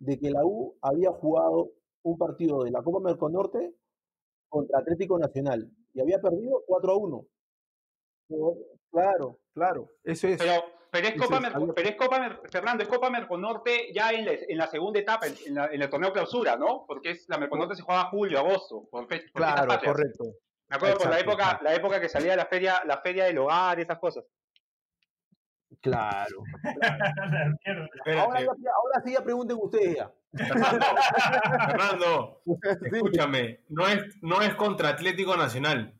de 0.00 0.18
que 0.18 0.30
la 0.30 0.44
U 0.44 0.76
había 0.82 1.10
jugado 1.12 1.70
un 2.02 2.18
partido 2.18 2.62
de 2.64 2.70
la 2.70 2.82
Copa 2.82 3.00
Merconorte 3.00 3.74
contra 4.48 4.78
Atlético 4.78 5.18
Nacional 5.18 5.70
y 5.94 6.00
había 6.00 6.20
perdido 6.20 6.62
4 6.66 6.92
a 6.92 6.96
1. 6.96 7.26
Claro, 8.90 9.38
claro. 9.54 9.90
Eso 10.04 10.28
es. 10.28 10.38
Pero, 10.38 10.52
pero 10.90 11.08
es 11.08 11.14
Copa 11.20 11.40
Merco- 11.40 11.72
pero 11.74 11.88
es 11.88 11.96
Copa 11.96 12.18
Mer- 12.20 12.40
Fernando, 12.50 12.82
es 12.82 12.88
Copa 12.88 13.10
Merconorte 13.10 13.92
ya 13.92 14.10
en 14.12 14.24
la, 14.26 14.32
en 14.32 14.58
la 14.58 14.66
segunda 14.66 14.98
etapa, 15.00 15.26
en, 15.26 15.34
en 15.46 15.54
la- 15.54 15.66
en 15.66 15.82
el 15.82 15.90
torneo 15.90 16.12
clausura, 16.12 16.56
¿no? 16.56 16.84
Porque 16.86 17.10
es, 17.10 17.28
la 17.28 17.38
Merconorte 17.38 17.74
se 17.74 17.82
jugaba 17.82 18.10
julio, 18.10 18.38
agosto, 18.38 18.86
por, 18.90 19.06
claro, 19.32 19.68
correcto. 19.84 20.24
Me 20.70 20.76
acuerdo 20.76 20.98
por 20.98 21.06
la 21.08 21.12
Exacto, 21.18 21.30
época, 21.30 21.44
exacto. 21.44 21.64
la 21.64 21.74
época 21.74 22.00
que 22.00 22.08
salía 22.10 22.36
la 22.36 22.44
feria, 22.46 22.82
la 22.86 22.98
feria 23.00 23.24
del 23.24 23.38
hogar, 23.38 23.80
esas 23.80 23.98
cosas. 23.98 24.24
Claro. 25.80 26.42
La 26.82 27.56
mierda. 27.64 27.88
Ahora, 28.22 28.38
Espérate, 28.40 28.62
ya- 28.62 28.70
ahora 28.76 29.02
sí 29.04 29.12
ya 29.12 29.22
pregunten 29.24 29.56
ustedes 29.60 29.96
ya. 29.96 30.12
Fernando, 31.66 32.42
escúchame, 32.92 33.60
no 33.68 33.86
es, 33.86 34.02
no 34.22 34.42
es 34.42 34.54
contra 34.54 34.90
Atlético 34.90 35.36
Nacional, 35.36 35.94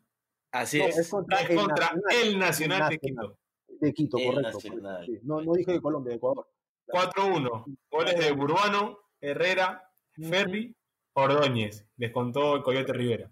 Así 0.51 0.79
No, 0.79 0.85
es. 0.85 0.97
es 0.97 1.09
contra, 1.09 1.41
es 1.41 1.49
el 1.49 1.55
contra 1.57 1.85
Nacional. 1.93 2.15
el 2.23 2.39
Nacional 2.39 2.89
de. 2.89 2.99
Quito. 2.99 3.37
de 3.67 3.93
Quito, 3.93 4.17
El 4.17 4.25
correcto. 4.27 4.51
Nacional. 4.57 5.05
sí. 5.05 5.19
No, 5.23 5.41
no 5.41 5.53
dije 5.53 5.71
de 5.73 5.81
Colombia, 5.81 6.11
de 6.11 6.17
Ecuador. 6.17 6.47
4-1. 6.87 7.65
Goles 7.91 8.19
de 8.19 8.31
Burbano, 8.31 8.97
Herrera, 9.21 9.83
Ferri, 10.29 10.75
Ordóñez. 11.13 11.85
Les 11.97 12.11
contó 12.11 12.55
el 12.55 12.63
Coyote 12.63 12.93
Rivera. 12.93 13.29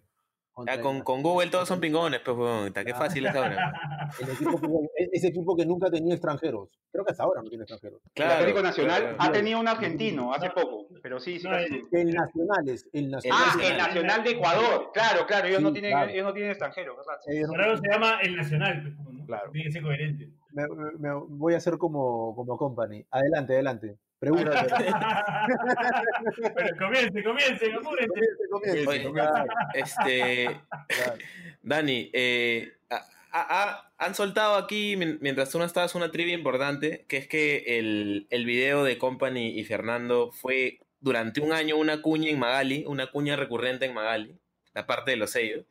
Ya, 0.66 0.82
con, 0.82 1.02
con 1.02 1.22
Google 1.22 1.50
todos 1.50 1.68
son 1.68 1.80
pingones, 1.80 2.20
pues, 2.22 2.36
weón. 2.36 2.74
Qué 2.74 2.94
fácil 2.94 3.26
es 3.26 3.36
ahora. 3.36 3.72
El 4.20 4.30
equipo 4.30 4.82
e- 4.98 5.10
ese 5.14 5.28
equipo 5.28 5.56
que 5.56 5.66
nunca 5.66 5.90
tenía 5.92 6.14
extranjeros. 6.16 6.70
Creo 6.92 7.06
que 7.06 7.12
hasta 7.12 7.24
ahora 7.24 7.42
no 7.44 7.50
tiene 7.50 7.64
extranjeros. 7.64 8.02
el 8.16 8.24
Atlético 8.24 8.62
Nacional 8.62 9.02
claro. 9.02 9.16
ha 9.20 9.32
tenido 9.32 9.60
un 9.60 9.68
argentino 9.68 10.34
hace 10.34 10.50
poco, 10.50 10.88
pero 11.04 11.20
sí, 11.20 11.40
sí. 11.40 11.48
No, 11.48 11.56
el- 11.58 11.86
El 11.92 12.12
Nacionales, 12.14 12.90
el 12.94 13.12
Nacional. 13.12 13.40
Ah, 13.42 13.46
Nacional. 13.56 13.72
el 13.72 13.78
Nacional 13.78 14.24
de 14.24 14.30
Ecuador. 14.32 14.92
Claro, 14.94 15.26
claro, 15.28 15.48
ellos, 15.48 15.62
no, 15.62 15.68
Sí, 15.70 15.74
tienen, 15.74 15.92
claro. 15.92 16.10
ellos 16.12 16.24
no 16.26 16.34
tienen 16.34 16.52
extranjeros, 16.52 16.98
¿verdad? 16.98 17.20
No- 17.42 17.48
Por 17.50 17.62
algo 17.62 17.78
se 17.78 17.90
llama 17.90 18.20
el 18.24 18.36
Nacional, 18.36 18.96
pues, 19.04 19.16
¿no? 19.16 19.26
Claro. 19.26 19.52
Tiene 19.52 19.66
que 19.68 19.72
ser 19.74 19.84
coherente. 19.84 20.30
me, 20.54 20.68
me- 20.68 20.92
me 20.98 21.10
voy 21.14 21.54
a 21.54 21.58
hacer 21.58 21.78
como, 21.78 22.34
como 22.36 22.58
company. 22.58 23.06
Adelante, 23.12 23.54
adelante. 23.54 23.98
Pregunta. 24.20 24.66
Pero 26.56 26.78
comience, 26.78 27.24
comience. 27.24 27.72
Comience, 27.72 28.88
Oye, 28.88 29.04
comience. 29.04 29.32
Este, 29.76 30.46
Claro. 30.88 31.14
Dani, 31.62 32.10
eh, 32.14 32.74
a- 32.90 33.06
a- 33.32 33.64
a- 33.64 33.94
han 33.98 34.16
soltado 34.16 34.56
aquí, 34.56 34.96
mien- 34.96 35.18
mientras 35.22 35.50
tú 35.52 35.60
no 35.60 35.66
estabas, 35.66 35.94
una 35.96 36.12
trivia 36.12 36.34
importante, 36.34 37.06
que 37.08 37.18
es 37.18 37.28
que 37.28 37.64
el, 37.80 38.28
el 38.30 38.46
video 38.46 38.84
de 38.84 38.98
Company 38.98 39.60
y 39.60 39.64
Fernando 39.66 40.32
fue 40.32 40.80
durante 41.00 41.42
un 41.42 41.52
año 41.54 41.78
una 41.78 42.02
cuña 42.02 42.30
en 42.30 42.40
Magali, 42.40 42.84
una 42.88 43.08
cuña 43.12 43.36
recurrente 43.36 43.86
en 43.86 43.94
Magali, 43.94 44.36
la 44.74 44.88
parte 44.88 45.12
de 45.12 45.18
los 45.18 45.30
sellos. 45.32 45.66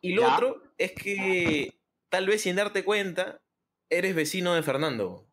Y 0.00 0.14
lo 0.14 0.22
Ya. 0.22 0.34
otro 0.34 0.62
es 0.78 0.92
que, 0.92 1.74
tal 2.08 2.26
vez 2.26 2.42
sin 2.42 2.56
darte 2.56 2.84
cuenta, 2.84 3.40
eres 3.90 4.14
vecino 4.14 4.54
de 4.54 4.62
Fernando, 4.62 5.25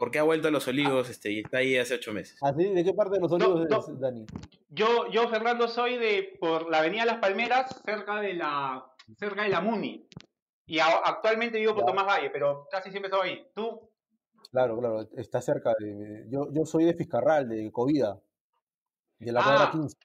porque 0.00 0.18
ha 0.18 0.24
vuelto 0.24 0.48
a 0.48 0.50
Los 0.50 0.66
Olivos 0.66 1.08
este, 1.08 1.30
y 1.30 1.38
está 1.40 1.58
ahí 1.58 1.76
hace 1.76 1.94
ocho 1.94 2.12
meses. 2.12 2.36
Así, 2.42 2.64
¿De 2.64 2.82
qué 2.82 2.92
parte 2.92 3.14
de 3.16 3.20
los 3.20 3.30
olivos 3.30 3.60
no. 3.70 3.76
eres, 3.76 4.00
Dani? 4.00 4.26
Yo, 4.70 5.08
yo, 5.10 5.28
Fernando, 5.28 5.68
soy 5.68 5.96
de 5.98 6.36
por 6.40 6.68
la 6.68 6.78
Avenida 6.78 7.04
Las 7.04 7.18
Palmeras, 7.18 7.80
cerca 7.84 8.20
de 8.20 8.34
la, 8.34 8.84
cerca 9.16 9.42
de 9.44 9.50
la 9.50 9.60
Muni. 9.60 10.08
Y 10.66 10.78
a- 10.80 10.98
actualmente 11.04 11.58
vivo 11.58 11.74
por 11.74 11.82
Ya. 11.82 11.86
Tomás 11.88 12.06
Valle, 12.06 12.30
pero 12.30 12.66
casi 12.70 12.90
siempre 12.90 13.10
estoy 13.12 13.28
ahí. 13.30 13.46
¿Tú? 13.54 13.88
Claro, 14.50 14.78
claro, 14.78 15.08
está 15.16 15.40
cerca 15.40 15.74
de... 15.78 16.24
Yo, 16.28 16.48
yo 16.52 16.64
soy 16.64 16.84
de 16.84 16.94
Fiscarral, 16.94 17.48
de 17.48 17.70
Covida, 17.70 18.18
de 19.18 19.30
la 19.32 19.40
Ah. 19.40 19.44
cuadra 19.44 19.70
15, 19.70 19.96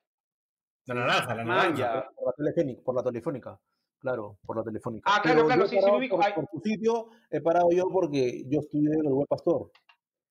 La 0.87 0.93
naranja, 0.95 1.33
la 1.35 1.43
naranja. 1.43 2.09
por 2.15 2.27
la, 2.27 2.33
telegénica, 2.33 2.81
por 2.83 2.95
la 2.95 3.01
telefónica. 3.03 3.59
Claro, 3.97 4.37
por 4.45 4.57
la 4.57 4.63
telefónica. 4.63 5.09
Ah, 5.11 5.19
claro, 5.21 5.37
Pero 5.37 5.47
claro, 5.47 5.67
sí, 5.67 5.79
sí, 5.79 5.85
me 5.85 5.97
ubico. 5.97 6.17
Por, 6.17 6.33
por 6.35 6.45
tu 6.47 6.59
sitio 6.59 7.09
he 7.31 7.41
parado 7.41 7.69
yo 7.71 7.85
porque 7.91 8.43
yo 8.47 8.59
estudié 8.59 8.89
en 8.93 9.05
el 9.07 9.13
Buen 9.13 9.25
Pastor. 9.25 9.71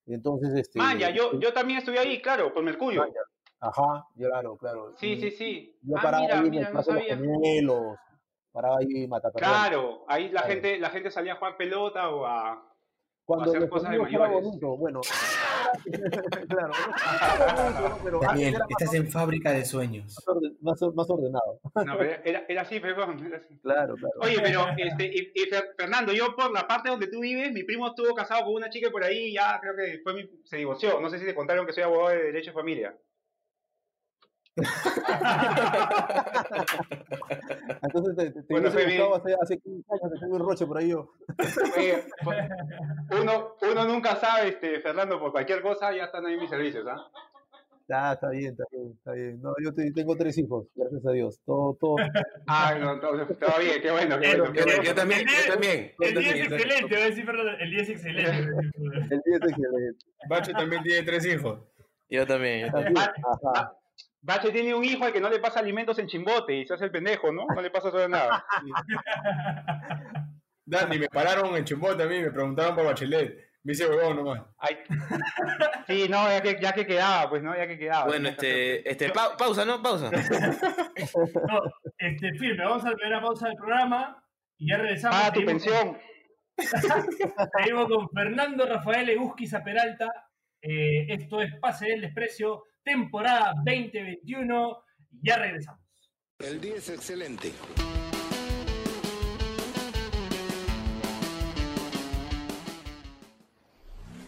Y 0.06 0.14
entonces, 0.14 0.54
este... 0.54 0.78
Maya, 0.78 1.10
yo, 1.10 1.38
yo 1.40 1.52
también 1.52 1.78
estuve 1.78 1.98
ahí, 1.98 2.20
claro, 2.20 2.52
por 2.52 2.62
Mercurio. 2.62 3.00
Maya. 3.02 3.20
Ajá, 3.60 4.06
claro, 4.16 4.56
claro. 4.58 4.92
Sí, 4.98 5.12
Y 5.12 5.20
sí, 5.20 5.30
sí. 5.30 5.78
Yo 5.82 5.96
Ah, 5.96 6.02
paraba 6.02 6.22
mira, 6.22 6.34
ahí 6.40 6.44
en 6.44 6.50
mira, 6.50 6.68
el 6.68 6.74
no 6.74 6.82
Parque 6.82 6.92
de 6.92 6.98
sabía. 7.00 7.16
los 7.16 7.26
Gemelos, 7.26 7.96
paraba 8.52 8.76
ahí 8.78 9.04
en 9.04 9.10
Mataperrón. 9.10 9.50
Claro, 9.50 10.04
ahí 10.08 10.24
la 10.28 10.42
Claro. 10.42 10.46
gente, 10.48 10.78
la 10.78 10.90
gente 10.90 11.10
salía 11.10 11.32
a 11.32 11.36
jugar 11.36 11.56
pelota 11.56 12.10
o 12.10 12.26
a... 12.26 12.62
Cuando 13.24 13.50
hacer 13.50 13.68
cosas 13.68 13.90
de 13.90 13.98
mayores. 13.98 14.32
bonito, 14.32 14.76
bueno. 14.76 15.00
claro, 16.48 16.72
pero 18.04 18.20
Daniel, 18.20 18.52
más, 18.54 18.62
estás 18.68 18.94
en 18.94 19.10
fábrica 19.10 19.50
de 19.52 19.64
sueños. 19.64 20.16
orden- 20.26 20.56
más, 20.60 20.80
más 20.94 21.10
ordenado. 21.10 21.60
No, 21.84 21.98
pero 21.98 22.16
era, 22.24 22.44
era 22.48 22.62
así, 22.62 22.78
bueno, 22.78 23.16
era 23.26 23.38
así. 23.38 23.58
Claro, 23.60 23.94
claro. 23.96 24.14
Oye, 24.20 24.36
pero, 24.42 24.66
este, 24.76 25.06
y, 25.06 25.32
y 25.34 25.50
Fer- 25.50 25.74
Fernando, 25.76 26.12
yo 26.12 26.34
por 26.36 26.52
la 26.52 26.66
parte 26.68 26.90
donde 26.90 27.08
tú 27.08 27.20
vives, 27.20 27.50
mi 27.52 27.64
primo 27.64 27.88
estuvo 27.88 28.14
casado 28.14 28.44
con 28.44 28.54
una 28.54 28.70
chica 28.70 28.90
por 28.90 29.02
ahí 29.04 29.30
y 29.30 29.34
ya 29.34 29.58
creo 29.60 29.74
que 29.74 30.00
fue 30.02 30.14
mi- 30.14 30.30
se 30.44 30.58
divorció. 30.58 31.00
No 31.00 31.08
sé 31.10 31.18
si 31.18 31.24
te 31.24 31.34
contaron 31.34 31.66
que 31.66 31.72
soy 31.72 31.82
abogado 31.84 32.10
de 32.10 32.24
derecho 32.24 32.50
de 32.50 32.54
familia. 32.54 32.96
Entonces 37.82 38.16
te, 38.16 38.30
te, 38.30 38.42
te 38.42 38.52
Bueno, 38.52 38.70
gustado 38.70 39.14
hace, 39.16 39.34
hace 39.40 39.58
15 39.58 39.84
años 39.92 40.12
que 40.12 40.20
tengo 40.20 40.36
un 40.36 40.42
roche 40.48 40.66
por 40.66 40.78
ahí 40.78 40.88
yo. 40.90 41.12
Oye, 41.76 42.04
pues, 42.24 42.38
uno, 43.20 43.56
uno 43.70 43.84
nunca 43.86 44.16
sabe, 44.16 44.48
este, 44.48 44.80
Fernando, 44.80 45.18
por 45.20 45.32
cualquier 45.32 45.62
cosa 45.62 45.92
ya 45.94 46.04
están 46.04 46.26
ahí 46.26 46.36
mis 46.36 46.50
servicios, 46.50 46.86
¿ah? 46.88 46.96
Ya, 47.86 48.14
está 48.14 48.30
bien, 48.30 48.52
está 48.52 48.64
bien, 48.72 48.92
está 48.96 49.12
bien. 49.12 49.42
No, 49.42 49.52
yo 49.62 49.74
te- 49.74 49.92
tengo 49.92 50.16
tres 50.16 50.38
hijos, 50.38 50.66
gracias 50.74 51.04
a 51.04 51.10
Dios. 51.10 51.38
Todo, 51.44 51.76
todo. 51.78 51.96
Ah, 52.46 52.74
no, 52.80 52.98
todo, 52.98 53.26
todo 53.26 53.58
bien, 53.60 53.82
qué 53.82 53.90
bueno, 53.90 54.18
qué 54.18 54.28
bueno. 54.28 54.52
qué 54.54 54.60
Yo, 54.60 54.64
bueno. 54.64 54.82
yo 54.84 54.94
también, 54.94 55.20
yo 55.26 55.52
también. 55.52 55.92
yo 56.00 56.06
El 56.08 56.14
día 56.14 56.20
es 56.32 56.48
también, 56.48 56.48
también. 56.48 56.62
excelente, 56.62 56.96
va 56.96 57.02
a 57.02 57.06
decir 57.06 57.24
Fernando. 57.26 57.50
El 57.60 57.70
día 57.70 57.82
es 57.82 57.88
excelente. 57.90 58.30
El 58.30 59.20
día 59.22 59.36
es 59.36 59.50
excelente. 59.50 60.04
Bacho 60.30 60.52
también 60.52 60.82
tiene 60.82 61.02
tres 61.02 61.26
hijos. 61.26 61.60
Yo 62.08 62.26
también. 62.26 62.66
yo 62.66 62.72
también. 62.72 62.94
También, 62.94 63.14
ajá. 63.54 63.76
Bache 64.26 64.50
tiene 64.52 64.74
un 64.74 64.82
hijo 64.82 65.04
al 65.04 65.12
que 65.12 65.20
no 65.20 65.28
le 65.28 65.38
pasa 65.38 65.60
alimentos 65.60 65.98
en 65.98 66.06
chimbote 66.06 66.54
y 66.54 66.66
se 66.66 66.72
hace 66.74 66.86
el 66.86 66.90
pendejo, 66.90 67.30
¿no? 67.30 67.44
No 67.54 67.60
le 67.60 67.70
pasa 67.70 67.90
sobre 67.90 68.08
nada. 68.08 68.42
Dani, 70.66 70.98
me 70.98 71.08
pararon 71.08 71.54
en 71.56 71.64
Chimbote 71.64 72.02
a 72.02 72.06
mí, 72.06 72.20
me 72.20 72.30
preguntaron 72.30 72.74
por 72.74 72.86
Bachelet. 72.86 73.36
Me 73.64 73.72
dice 73.72 73.86
huevón 73.86 74.16
nomás. 74.16 74.42
Ay. 74.58 74.78
Sí, 75.86 76.06
no, 76.08 76.26
ya 76.28 76.40
que, 76.42 76.58
ya 76.60 76.72
que 76.72 76.86
quedaba, 76.86 77.28
pues, 77.28 77.42
¿no? 77.42 77.54
Ya 77.54 77.66
que 77.66 77.78
quedaba. 77.78 78.06
Bueno, 78.06 78.28
este, 78.30 78.88
este, 78.90 79.10
pa- 79.10 79.36
pausa, 79.36 79.64
¿no? 79.66 79.82
Pausa. 79.82 80.10
No, 81.48 81.60
este, 81.98 82.32
firme, 82.38 82.64
vamos 82.64 82.84
a 82.84 82.90
la 82.90 82.96
primera 82.96 83.20
pausa 83.20 83.48
del 83.48 83.56
programa 83.56 84.22
y 84.58 84.70
ya 84.70 84.78
regresamos. 84.78 85.16
Paga 85.18 85.32
tu 85.32 85.40
con- 85.40 85.46
pensión. 85.46 85.98
Seguimos 87.58 87.88
con 87.88 88.08
Fernando 88.10 88.66
Rafael 88.66 89.08
Egusquiza 89.10 89.62
Peralta. 89.62 90.10
Eh, 90.62 91.06
esto 91.12 91.42
es 91.42 91.52
Pase 91.60 91.88
del 91.88 92.00
Desprecio, 92.02 92.64
temporada 92.84 93.54
2021. 93.64 94.78
Ya 95.22 95.38
regresamos. 95.38 95.80
El 96.38 96.60
día 96.60 96.76
es 96.76 96.88
excelente. 96.90 97.52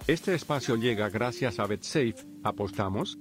Este 0.06 0.34
espacio 0.34 0.76
llega 0.76 1.08
gracias 1.08 1.58
a 1.58 1.66
BetSafe. 1.66 2.14
¿Apostamos? 2.44 3.18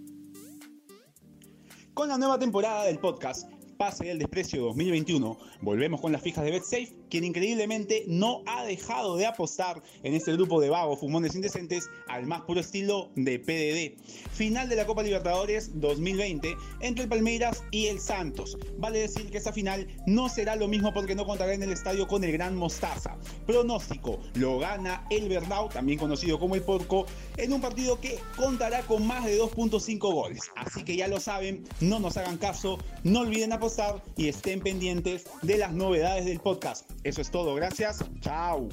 Con 1.94 2.10
la 2.10 2.18
nueva 2.18 2.38
temporada 2.38 2.86
del 2.86 3.00
podcast 3.00 3.50
Pase 3.78 4.06
del 4.06 4.20
Desprecio 4.20 4.64
2021, 4.66 5.38
volvemos 5.62 6.00
con 6.00 6.12
las 6.12 6.22
fijas 6.22 6.46
de 6.46 6.52
BetSafe, 6.52 6.94
quien 7.10 7.24
increíblemente 7.24 8.04
no 8.08 8.42
ha 8.46 8.64
dejado 8.66 9.18
de 9.18 9.26
apostar 9.26 9.82
en 10.04 10.14
este 10.14 10.34
grupo 10.34 10.60
de 10.62 10.70
vagos 10.70 11.00
fumones 11.00 11.36
indecentes 11.36 11.90
al 12.08 12.26
más 12.26 12.42
puro 12.42 12.60
estilo 12.60 13.10
de 13.16 13.40
PDD. 13.40 14.02
Final 14.32 14.70
de 14.70 14.76
la 14.76 14.86
Copa 14.86 15.04
Libertadores 15.04 15.80
2020 15.80 16.56
entre 16.82 17.04
el 17.04 17.10
Palmeiras 17.10 17.64
y 17.72 17.88
el 17.88 18.00
Santos. 18.00 18.58
Vale 18.78 19.00
decir 19.00 19.30
que 19.30 19.38
esta 19.38 19.54
final 19.54 19.88
no 20.06 20.30
será 20.30 20.56
lo 20.56 20.68
mismo 20.68 20.94
porque 20.94 21.16
no 21.16 21.26
contará 21.26 21.54
en 21.54 21.64
el 21.64 21.72
estadio 21.72 22.08
con 22.08 22.24
el 22.24 22.32
Gran 22.32 22.56
Mostaza. 22.56 23.18
Pronóstico, 23.46 24.20
lo 24.36 24.60
gana 24.60 25.06
el 25.10 25.30
Verdao, 25.30 25.70
también 25.70 26.00
conocido 26.00 26.40
como 26.40 26.56
el 26.56 26.62
Porco, 26.62 27.06
en 27.38 27.54
un 27.54 27.62
partido 27.62 28.00
que 28.00 28.20
contará 28.36 28.82
con 28.84 29.06
más 29.06 29.26
de 29.26 29.40
2.5 29.40 30.00
goles. 30.00 30.42
Así 30.56 30.84
que 30.84 30.96
ya 30.96 31.08
lo 31.08 31.20
saben, 31.20 31.64
no 31.80 32.00
nos 32.00 32.18
hagan 32.18 32.38
caso, 32.38 32.78
no 33.04 33.22
olviden 33.22 33.54
apostar 33.54 34.04
y 34.18 34.28
estén 34.28 34.62
pendientes 34.62 35.26
de 35.42 35.58
las 35.58 35.74
novedades 35.74 36.26
del 36.26 36.40
podcast. 36.40 36.90
Eso 37.06 37.22
es 37.22 37.30
todo, 37.30 37.54
gracias, 37.54 38.04
chao. 38.20 38.68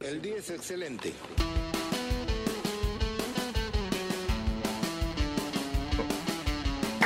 El 0.00 0.22
día 0.22 0.36
es 0.38 0.48
excelente. 0.48 1.12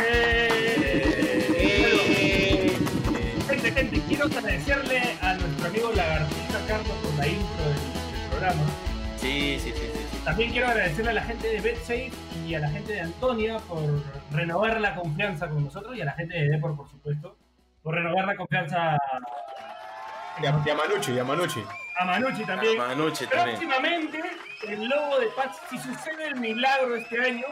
Eh, 0.01 1.27
Gente, 3.49 3.73
gente, 3.73 4.03
quiero 4.07 4.27
agradecerle 4.27 5.19
a 5.21 5.35
nuestro 5.35 5.67
amigo 5.67 5.91
Lagartija 5.93 6.67
Carlos 6.69 6.97
por 7.03 7.15
la 7.15 7.27
intro 7.27 7.65
del 7.65 7.96
programa. 8.37 8.63
Sí, 9.17 9.59
sí, 9.59 9.73
sí, 9.73 9.91
sí. 9.93 10.21
También 10.25 10.51
quiero 10.53 10.69
agradecerle 10.69 11.11
a 11.11 11.15
la 11.15 11.23
gente 11.23 11.49
de 11.49 11.61
BetSafe 11.61 12.13
y 12.47 12.55
a 12.55 12.61
la 12.61 12.69
gente 12.69 12.93
de 12.93 13.01
Antonia 13.01 13.59
por 13.61 13.83
renovar 14.31 14.81
la 14.81 14.95
confianza 14.95 15.49
con 15.49 15.65
nosotros 15.65 15.97
y 15.97 16.03
a 16.03 16.05
la 16.05 16.13
gente 16.13 16.37
de 16.37 16.49
Depor, 16.51 16.77
por 16.77 16.89
supuesto, 16.89 17.37
por 17.83 17.95
renovar 17.95 18.27
la 18.27 18.37
confianza 18.37 18.97
Y 20.43 20.47
a, 20.47 20.63
y 20.65 20.71
a 20.71 20.75
Manucci, 20.75 21.13
y 21.13 21.19
a 21.19 21.25
Manucci. 21.25 21.65
a 21.99 22.05
Manucci 22.05 22.45
también. 22.45 22.77
Manucci 22.77 23.27
también. 23.27 23.57
Próximamente, 23.59 24.21
el 24.69 24.85
logo 24.87 25.19
de 25.19 25.27
Pats, 25.29 25.59
si 25.71 25.79
sucede 25.79 26.27
el 26.29 26.37
milagro 26.37 26.97
este 26.97 27.19
año, 27.21 27.47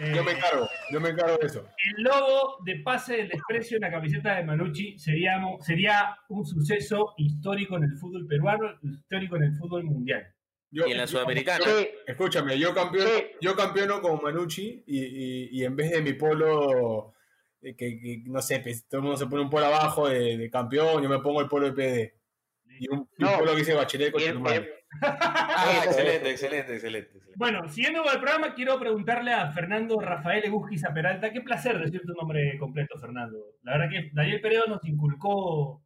eh, 0.00 0.12
Yo 0.16 0.24
me 0.24 0.32
encargo, 0.32 0.68
yo 0.90 1.00
me 1.00 1.08
encargo 1.10 1.36
de 1.38 1.46
eso. 1.46 1.66
el 1.96 2.02
logo 2.02 2.56
de 2.64 2.76
Pase 2.80 3.16
del 3.18 3.28
Desprecio 3.28 3.76
en 3.76 3.82
la 3.82 3.90
camiseta 3.90 4.34
de 4.36 4.44
Manucci 4.44 4.98
sería, 4.98 5.40
sería 5.60 6.16
un 6.28 6.44
suceso 6.46 7.14
histórico 7.18 7.76
en 7.76 7.84
el 7.84 7.96
fútbol 7.98 8.26
peruano, 8.26 8.68
histórico 8.82 9.36
en 9.36 9.44
el 9.44 9.54
fútbol 9.56 9.84
mundial. 9.84 10.26
Yo- 10.72 10.86
Y 10.86 10.92
en 10.92 10.98
la 10.98 11.06
Sudamericana. 11.06 11.64
yo- 11.64 11.86
escúchame, 12.06 12.58
yo 12.58 12.72
campeono, 12.72 13.10
yo 13.40 13.54
campeono 13.56 14.00
con 14.00 14.22
Manucci 14.22 14.84
y, 14.86 14.98
y- 14.98 15.48
y 15.52 15.64
en 15.64 15.74
vez 15.76 15.90
de 15.90 16.00
mi 16.00 16.12
polo, 16.14 17.12
eh, 17.60 17.74
que, 17.76 18.00
que, 18.00 18.22
no 18.26 18.40
sé, 18.40 18.60
pues, 18.60 18.86
todo 18.88 19.00
el 19.00 19.02
mundo 19.02 19.18
se 19.18 19.26
pone 19.26 19.42
un 19.42 19.50
polo 19.50 19.66
abajo 19.66 20.08
de, 20.08 20.38
de 20.38 20.48
campeón, 20.50 21.02
yo 21.02 21.08
me 21.08 21.18
pongo 21.18 21.40
el 21.40 21.48
polo 21.48 21.66
de 21.66 21.72
PD. 21.72 22.14
Y 22.78 22.88
un, 22.88 23.08
y 23.18 23.24
un 23.24 23.30
No. 23.32 23.38
polo 23.38 23.50
que 23.52 23.58
dice 23.58 23.74
bachelet 23.74 24.12
con 24.12 24.22
tu 24.22 24.40
madre. 24.40 24.79
Ah, 25.02 25.82
excelente, 25.84 26.30
excelente, 26.30 26.74
excelente. 26.74 27.10
excelente. 27.16 27.32
Bueno, 27.36 27.68
siguiendo 27.68 28.02
con 28.02 28.12
el 28.12 28.20
programa, 28.20 28.54
quiero 28.54 28.78
preguntarle 28.78 29.32
a 29.32 29.52
Fernando 29.52 30.00
Rafael 30.00 30.44
Egusquiza 30.44 30.92
Peralta. 30.92 31.30
Qué 31.32 31.40
placer 31.40 31.78
decir 31.78 32.02
tu 32.04 32.12
nombre 32.14 32.58
completo, 32.58 32.98
Fernando. 32.98 33.38
La 33.62 33.72
verdad 33.78 33.90
que 33.90 34.10
Daniel 34.12 34.40
Peredo 34.40 34.66
nos 34.66 34.84
inculcó 34.84 35.82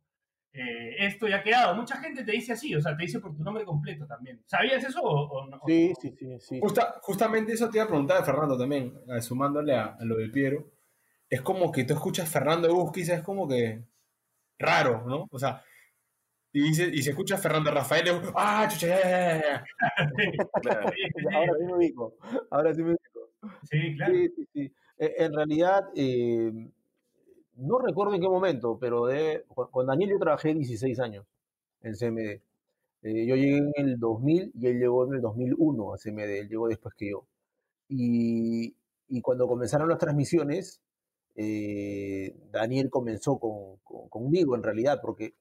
eh, 0.53 0.97
esto 1.01 1.29
y 1.29 1.33
ha 1.33 1.43
quedado. 1.43 1.75
Mucha 1.75 1.97
gente 1.99 2.25
te 2.25 2.33
dice 2.33 2.53
así, 2.53 2.75
o 2.75 2.81
sea, 2.81 2.97
te 2.97 3.03
dice 3.03 3.21
por 3.21 3.37
tu 3.37 3.43
nombre 3.43 3.65
completo 3.65 4.07
también. 4.07 4.41
¿Sabías 4.47 4.83
eso 4.85 5.01
o, 5.03 5.29
o 5.43 5.47
no? 5.49 5.61
Sí, 5.67 5.93
sí, 6.01 6.15
sí, 6.19 6.27
sí. 6.41 6.61
Justa- 6.61 6.95
justamente 7.03 7.53
eso 7.53 7.69
te 7.69 7.79
iba 7.79 7.85
a 7.85 7.89
preguntar 7.89 8.19
a 8.19 8.25
Fernando 8.25 8.57
también, 8.57 8.95
eh, 9.09 9.21
sumándole 9.21 9.75
a, 9.77 9.97
a 10.01 10.05
lo 10.05 10.17
de 10.17 10.29
Piero. 10.29 10.71
Es 11.29 11.41
como 11.43 11.71
que 11.73 11.85
tú 11.85 11.95
escuchas 11.95 12.29
Fernando 12.29 12.73
Busquiza, 12.75 13.15
es 13.15 13.23
como 13.23 13.49
que 13.49 13.83
raro, 14.59 15.05
¿no? 15.07 15.27
O 15.31 15.39
sea, 15.39 15.63
y, 16.55 16.63
dice, 16.63 16.91
y 16.93 17.03
se 17.03 17.11
escucha 17.11 17.39
Fernando 17.39 17.71
Rafael, 17.73 18.09
es, 18.09 18.15
ah, 18.37 18.69
chucha, 18.71 18.89
ya, 18.89 19.03
ya, 19.03 19.43
ya, 19.43 19.43
ya". 19.43 19.65
Claro. 20.63 20.89
Sí, 20.91 21.03
sí, 21.15 21.23
sí. 21.23 21.35
Ahora 21.35 21.53
sí 21.59 21.65
me 21.67 21.75
ubico. 21.77 22.15
Ahora 22.51 22.75
sí 22.75 22.83
me 22.83 22.91
ubico. 22.91 23.31
Sí, 23.71 23.97
claro. 23.97 24.15
Sí, 24.15 24.29
sí, 24.37 24.49
sí. 24.55 24.73
Eh, 24.99 25.15
En 25.19 25.35
realidad, 25.35 25.83
eh, 25.97 26.53
no 27.57 27.79
recuerdo 27.79 28.15
en 28.15 28.21
qué 28.21 28.29
momento, 28.29 28.79
pero 28.81 29.07
de- 29.07 29.45
con, 29.71 29.87
Daniel 29.87 30.11
yo 30.11 30.19
trabajé 30.19 30.55
16 30.55 30.99
años 31.01 31.27
en 31.83 31.95
CMD. 31.97 32.43
Eh, 33.03 33.27
yo 33.27 33.37
llegué 33.37 33.59
en 33.59 33.89
el 33.91 33.99
2000 34.01 34.51
y 34.55 34.67
él 34.69 34.79
llegó 34.81 35.07
en 35.07 35.15
el 35.15 35.21
2001 35.21 35.95
a 35.95 35.99
CMD, 35.99 36.41
él 36.41 36.49
llegó 36.49 36.69
después 36.69 36.95
que 36.97 37.11
yo. 37.11 37.27
Y, 37.89 38.75
y 39.09 39.21
cuando 39.23 39.47
comenzaron 39.49 39.89
las 39.89 39.99
transmisiones, 39.99 40.81
eh, 41.37 42.35
Daniel 42.53 42.91
comenzó 42.91 43.39
con, 43.39 43.77
con- 43.85 44.09
conmigo 44.09 44.55
en 44.57 44.63
realidad, 44.63 45.01
porque 45.03 45.35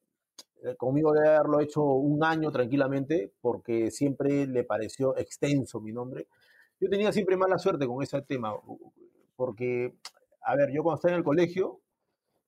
conmigo 0.78 1.14
debe 1.14 1.30
haberlo 1.30 1.60
hecho 1.62 1.84
un 1.84 2.24
año 2.24 2.52
tranquilamente, 2.52 3.34
porque 3.42 3.92
siempre 3.92 4.48
le 4.48 4.64
pareció 4.64 5.16
extenso 5.18 5.82
mi 5.82 5.92
nombre. 5.94 6.28
Yo 6.80 6.90
tenía 6.90 7.12
siempre 7.14 7.38
mala 7.38 7.58
suerte 7.60 7.88
con 7.88 8.04
ese 8.04 8.22
tema, 8.24 8.54
porque, 9.36 9.96
a 10.42 10.56
ver, 10.56 10.72
yo 10.74 10.84
cuando 10.84 10.96
estaba 10.98 11.14
en 11.14 11.20
el 11.20 11.24
colegio, 11.26 11.82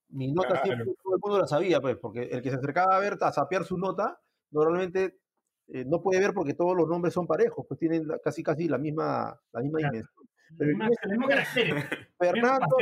mi 0.10 0.32
nota 0.34 0.58
Claro. 0.62 0.64
siempre 0.64 0.94
todo 1.04 1.16
el 1.16 1.22
mundo 1.22 1.40
la 1.40 1.48
sabía, 1.48 1.82
pues, 1.82 1.98
porque 1.98 2.24
el 2.24 2.42
que 2.42 2.50
se 2.52 2.58
acercaba 2.58 2.96
a 2.96 3.00
ver, 3.00 3.18
a 3.22 3.32
sapear 3.34 3.66
su 3.66 3.78
nota, 3.78 4.22
normalmente 4.52 5.20
eh, 5.68 5.86
no 5.86 6.02
puede 6.02 6.20
ver 6.22 6.34
porque 6.34 6.54
todos 6.54 6.76
los 6.78 6.88
nombres 6.88 7.14
son 7.14 7.28
parejos, 7.28 7.66
pues 7.68 7.80
tienen 7.80 8.08
casi 8.24 8.44
casi 8.44 8.68
la 8.68 8.78
misma, 8.78 9.40
la 9.54 9.62
misma 9.62 9.80
Claro. 9.80 9.92
dimensión. 9.92 10.25
Mismo 10.50 11.28
carácter. 11.28 12.08
Fernando, 12.20 12.78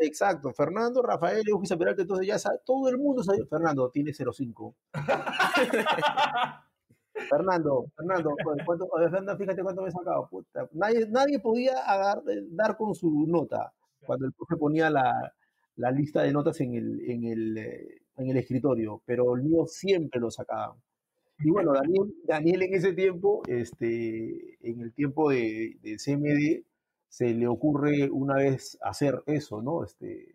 exacto, 0.00 0.52
Fernando, 0.52 1.02
Rafael, 1.02 1.42
Eugenio 1.46 1.78
Peralta, 1.78 2.02
entonces 2.02 2.26
ya 2.26 2.38
sa- 2.38 2.58
todo 2.64 2.88
el 2.88 2.98
mundo 2.98 3.22
sabía, 3.22 3.44
Fernando 3.46 3.90
tiene 3.90 4.12
05. 4.14 4.74
Fernando, 7.28 7.86
Fernando, 7.96 8.30
¿cu- 8.30 8.56
¿cuánto, 8.64 8.88
Fernando, 8.96 9.36
fíjate 9.36 9.62
cuánto 9.62 9.82
me 9.82 9.88
he 9.88 9.92
sacado. 9.92 10.28
puta. 10.28 10.68
Nadie, 10.72 11.06
nadie 11.08 11.40
podía 11.40 11.78
agar- 11.80 12.22
dar 12.50 12.76
con 12.76 12.94
su 12.94 13.26
nota 13.26 13.72
cuando 14.06 14.26
el 14.26 14.32
profe 14.32 14.56
ponía 14.56 14.88
la, 14.88 15.34
la 15.76 15.90
lista 15.90 16.22
de 16.22 16.32
notas 16.32 16.60
en 16.60 16.74
el, 16.74 17.10
en, 17.10 17.24
el, 17.24 17.58
eh, 17.58 18.02
en 18.16 18.30
el 18.30 18.36
escritorio, 18.36 19.02
pero 19.04 19.34
el 19.34 19.42
mío 19.42 19.66
siempre 19.66 20.20
lo 20.20 20.30
sacaban. 20.30 20.76
Y 21.40 21.50
bueno, 21.50 21.72
Daniel, 21.72 22.14
Daniel 22.24 22.62
en 22.62 22.74
ese 22.74 22.92
tiempo, 22.94 23.42
este, 23.46 24.56
en 24.68 24.80
el 24.80 24.92
tiempo 24.92 25.30
de, 25.30 25.76
de 25.82 25.96
CMD, 25.96 26.64
se 27.08 27.32
le 27.34 27.46
ocurre 27.46 28.08
una 28.10 28.34
vez 28.36 28.78
hacer 28.82 29.22
eso, 29.26 29.62
¿no? 29.62 29.84
Este, 29.84 30.34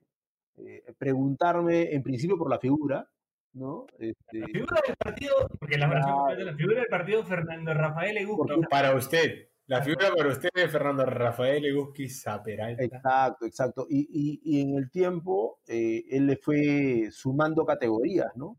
eh, 0.58 0.84
preguntarme 0.98 1.94
en 1.94 2.04
principio 2.04 2.38
por 2.38 2.50
la 2.50 2.60
figura, 2.60 3.08
¿no? 3.54 3.86
Este, 4.00 4.40
La 4.40 4.48
figura 4.48 4.82
del 4.88 4.96
partido, 4.98 5.34
porque 5.60 5.78
la 5.78 5.88
la 5.88 6.54
figura 6.56 6.80
del 6.80 6.88
partido 6.90 7.24
Fernando 7.24 7.74
Rafael 7.74 8.18
Egusquiza. 8.18 8.56
Porque- 8.56 8.68
Para 8.70 8.96
usted, 8.96 9.48
la 9.68 9.82
figura 9.82 10.12
para 10.16 10.30
usted 10.30 10.50
es 10.56 10.72
Fernando 10.72 11.06
Rafael 11.06 11.64
Egusquiza 11.66 12.42
Peralta. 12.44 12.84
Exacto, 12.84 13.46
exacto. 13.46 13.86
Y, 13.90 14.08
y- 14.12 14.42
y 14.44 14.62
en 14.62 14.76
el 14.78 14.90
tiempo 14.90 15.60
eh, 15.68 16.04
él 16.10 16.26
le 16.28 16.38
fue 16.38 17.10
sumando 17.12 17.66
categorías, 17.66 18.36
¿no? 18.36 18.58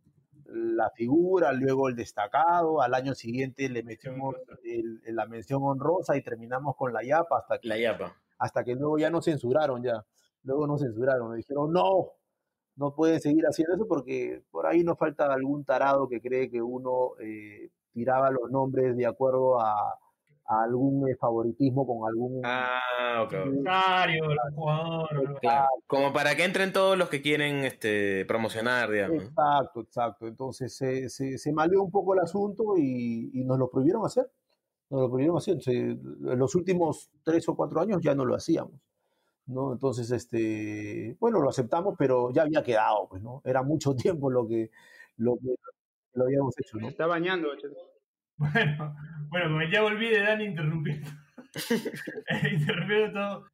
La 0.55 0.91
figura, 0.91 1.53
luego 1.53 1.89
el 1.89 1.97
destacado, 1.97 2.81
al 2.81 2.95
año 2.95 3.15
siguiente 3.15 3.69
le 3.69 3.83
metimos 3.83 4.37
el- 4.63 5.01
la 5.15 5.27
mención 5.27 5.61
honrosa 5.65 6.17
y 6.17 6.23
terminamos 6.23 6.77
con 6.77 6.93
la 6.93 7.03
yapa 7.03 7.39
hasta 7.39 7.59
que, 7.59 7.69
La 7.69 7.77
yapa. 7.79 8.15
hasta 8.39 8.63
que 8.65 8.75
luego 8.75 8.97
ya 8.99 9.11
nos 9.11 9.25
censuraron 9.25 9.83
ya. 9.83 10.05
Luego 10.45 10.67
nos 10.67 10.81
censuraron, 10.81 11.29
nos 11.29 11.37
dijeron, 11.37 11.73
no, 11.73 12.11
no 12.77 12.95
puede 12.95 13.19
seguir 13.19 13.45
haciendo 13.47 13.75
eso 13.75 13.87
porque 13.89 14.45
por 14.51 14.67
ahí 14.67 14.85
nos 14.85 14.97
falta 14.99 15.33
algún 15.33 15.65
tarado 15.65 16.09
que 16.09 16.21
cree 16.21 16.51
que 16.51 16.63
uno 16.63 17.13
eh, 17.21 17.71
tiraba 17.93 18.31
los 18.31 18.51
nombres 18.51 18.97
de 18.97 19.07
acuerdo 19.07 19.61
a, 19.61 19.99
a 20.47 20.63
algún 20.65 21.09
eh, 21.09 21.17
favoritismo 21.17 21.87
con 21.87 22.09
algún... 22.09 22.41
Ah, 22.45 23.23
ok. 23.25 23.33
el 23.33 24.55
jugador. 24.55 25.39
Claro. 25.41 25.69
Como 25.87 26.13
para 26.13 26.35
que 26.37 26.45
entren 26.45 26.73
todos 26.73 26.99
los 26.99 27.09
que 27.09 27.23
quieren 27.23 27.65
este, 27.65 28.25
promocionar, 28.27 28.91
digamos. 28.91 29.17
¿no? 29.17 29.29
Exacto, 29.29 29.81
exacto. 29.81 30.27
Entonces 30.27 30.77
se, 30.77 31.09
se, 31.09 31.39
se 31.39 31.53
maleó 31.53 31.83
un 31.83 31.91
poco 31.91 32.15
el 32.15 32.21
asunto 32.21 32.77
y, 32.77 33.31
y 33.33 33.45
nos 33.45 33.59
lo 33.59 33.71
prohibieron 33.71 34.05
hacer. 34.05 34.31
Nos 34.91 35.01
lo 35.03 35.09
prohibieron 35.09 35.39
hacer. 35.39 35.63
Se- 35.63 35.73
en 35.73 36.39
los 36.39 36.55
últimos 36.55 37.11
tres 37.23 37.49
o 37.49 37.57
cuatro 37.57 37.81
años 37.81 38.01
ya 38.03 38.15
no 38.15 38.25
lo 38.25 38.35
hacíamos. 38.35 38.73
¿no? 39.47 39.73
Entonces, 39.73 40.11
este, 40.11 41.17
bueno, 41.21 41.41
lo 41.41 41.51
aceptamos, 41.51 41.95
pero 41.99 42.33
ya 42.33 42.43
había 42.43 42.63
quedado, 42.63 43.09
pues, 43.09 43.23
¿no? 43.23 43.43
Era 43.45 43.63
mucho 43.63 43.95
tiempo 43.97 44.31
lo 44.31 44.47
que 44.47 44.71
lo, 45.17 45.37
que 45.37 45.55
lo 46.15 46.25
habíamos 46.25 46.55
hecho, 46.59 46.77
¿no? 46.79 46.87
Se 46.87 46.93
está 46.93 47.07
bañando. 47.07 47.49
chete. 47.57 47.77
Bueno, 48.39 48.97
bueno, 49.29 49.47
como 49.49 49.63
ya 49.71 49.83
volví 49.83 50.09
de 50.11 50.21
Dani 50.23 50.45
interrumpiendo. 50.45 51.09
interrumpiendo 52.53 53.13
todo. 53.13 53.45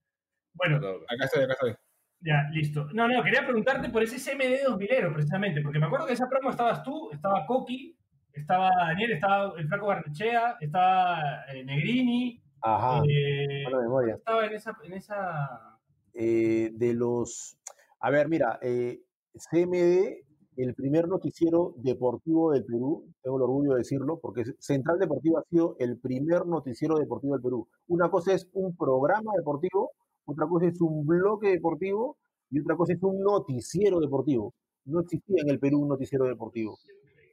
Bueno, 0.55 0.77
Acá 0.79 1.25
estoy, 1.25 1.45
acá 1.45 1.53
estoy. 1.55 1.75
ya, 2.21 2.49
listo. 2.53 2.87
No, 2.93 3.07
no, 3.09 3.23
quería 3.23 3.45
preguntarte 3.45 3.89
por 3.91 4.03
ese 4.03 4.19
CMD 4.19 4.65
2000 4.67 5.13
precisamente, 5.13 5.63
porque 5.63 5.79
me 5.79 5.87
acuerdo 5.87 6.07
que 6.07 6.13
en 6.13 6.15
esa 6.15 6.29
promo 6.29 6.51
estabas 6.51 6.83
tú, 6.83 7.11
estaba 7.13 7.47
Coqui, 7.47 7.97
estaba 8.33 8.71
Daniel, 8.89 9.13
estaba 9.13 9.53
el 9.59 9.69
Flaco 9.69 9.87
Barnechea, 9.87 10.57
estaba 10.61 11.45
eh, 11.53 11.65
Negrini. 11.65 12.43
Ajá. 12.63 13.03
eh, 13.09 13.63
buena 13.65 13.81
memoria. 13.83 14.15
estaba 14.17 14.47
en 14.47 14.53
esa, 14.55 14.77
en 14.83 14.93
esa. 14.95 15.79
eh, 16.15 16.71
de 16.73 16.95
los... 16.95 17.57
A 18.01 18.11
ver, 18.11 18.29
mira, 18.29 18.59
eh, 18.63 19.01
CMD, 19.35 20.25
el 20.63 20.75
primer 20.75 21.09
noticiero 21.09 21.75
deportivo 21.79 22.53
del 22.53 22.65
Perú, 22.65 23.05
tengo 23.23 23.37
el 23.37 23.43
orgullo 23.43 23.73
de 23.73 23.79
decirlo, 23.79 24.19
porque 24.21 24.45
Central 24.59 24.99
Deportivo 24.99 25.39
ha 25.39 25.45
sido 25.45 25.77
el 25.79 25.99
primer 25.99 26.47
noticiero 26.47 26.99
deportivo 26.99 27.35
del 27.35 27.43
Perú. 27.43 27.69
Una 27.89 28.11
cosa 28.11 28.35
es 28.35 28.49
un 28.53 28.77
programa 28.77 29.33
deportivo, 29.37 29.93
otra 30.25 30.47
cosa 30.47 30.67
es 30.67 30.81
un 30.81 31.07
bloque 31.07 31.49
deportivo 31.51 32.17
y 32.51 32.61
otra 32.61 32.77
cosa 32.77 32.93
es 32.93 33.03
un 33.03 33.21
noticiero 33.21 34.01
deportivo. 34.01 34.55
No 34.85 35.01
existía 35.01 35.43
en 35.43 35.51
el 35.51 35.59
Perú 35.59 35.81
un 35.83 35.89
noticiero 35.89 36.27
deportivo. 36.27 36.77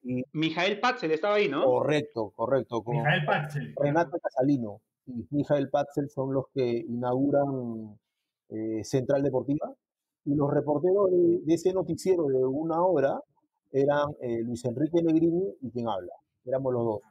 Y, 0.03 0.23
Mijael 0.33 0.79
Patzel 0.79 1.11
estaba 1.11 1.35
ahí, 1.35 1.49
¿no? 1.49 1.63
correcto, 1.65 2.31
correcto. 2.35 2.81
con- 2.83 2.95
Mijael 2.97 3.25
Patzel. 3.25 3.73
Renata 3.75 4.17
Casalino 4.21 4.81
y 5.05 5.25
Mijael 5.31 5.69
Patzel 5.69 6.09
son 6.09 6.33
los 6.33 6.45
que 6.53 6.85
inauguran 6.87 7.97
eh, 8.49 8.83
Central 8.83 9.23
Deportiva. 9.23 9.73
Y 10.27 10.35
los 10.35 10.51
reporteros 10.53 11.09
de, 11.11 11.41
de 11.43 11.53
ese 11.55 11.73
noticiero 11.73 12.25
de 12.27 12.43
una 12.45 12.81
hora 12.83 13.19
eran 13.71 14.09
eh, 14.21 14.41
Luis 14.43 14.63
Enrique 14.65 15.01
Negrini 15.01 15.55
y 15.61 15.71
quien 15.71 15.87
habla. 15.89 16.13
Éramos 16.45 16.73
los 16.73 16.85
dos. 16.85 17.01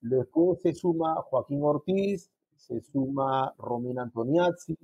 Después 0.00 0.60
se 0.62 0.74
suma 0.74 1.14
Joaquín 1.30 1.60
Ortiz, 1.62 2.30
se 2.56 2.80
suma 2.82 3.54
Romina 3.58 4.02
Antoniazzi, 4.02 4.76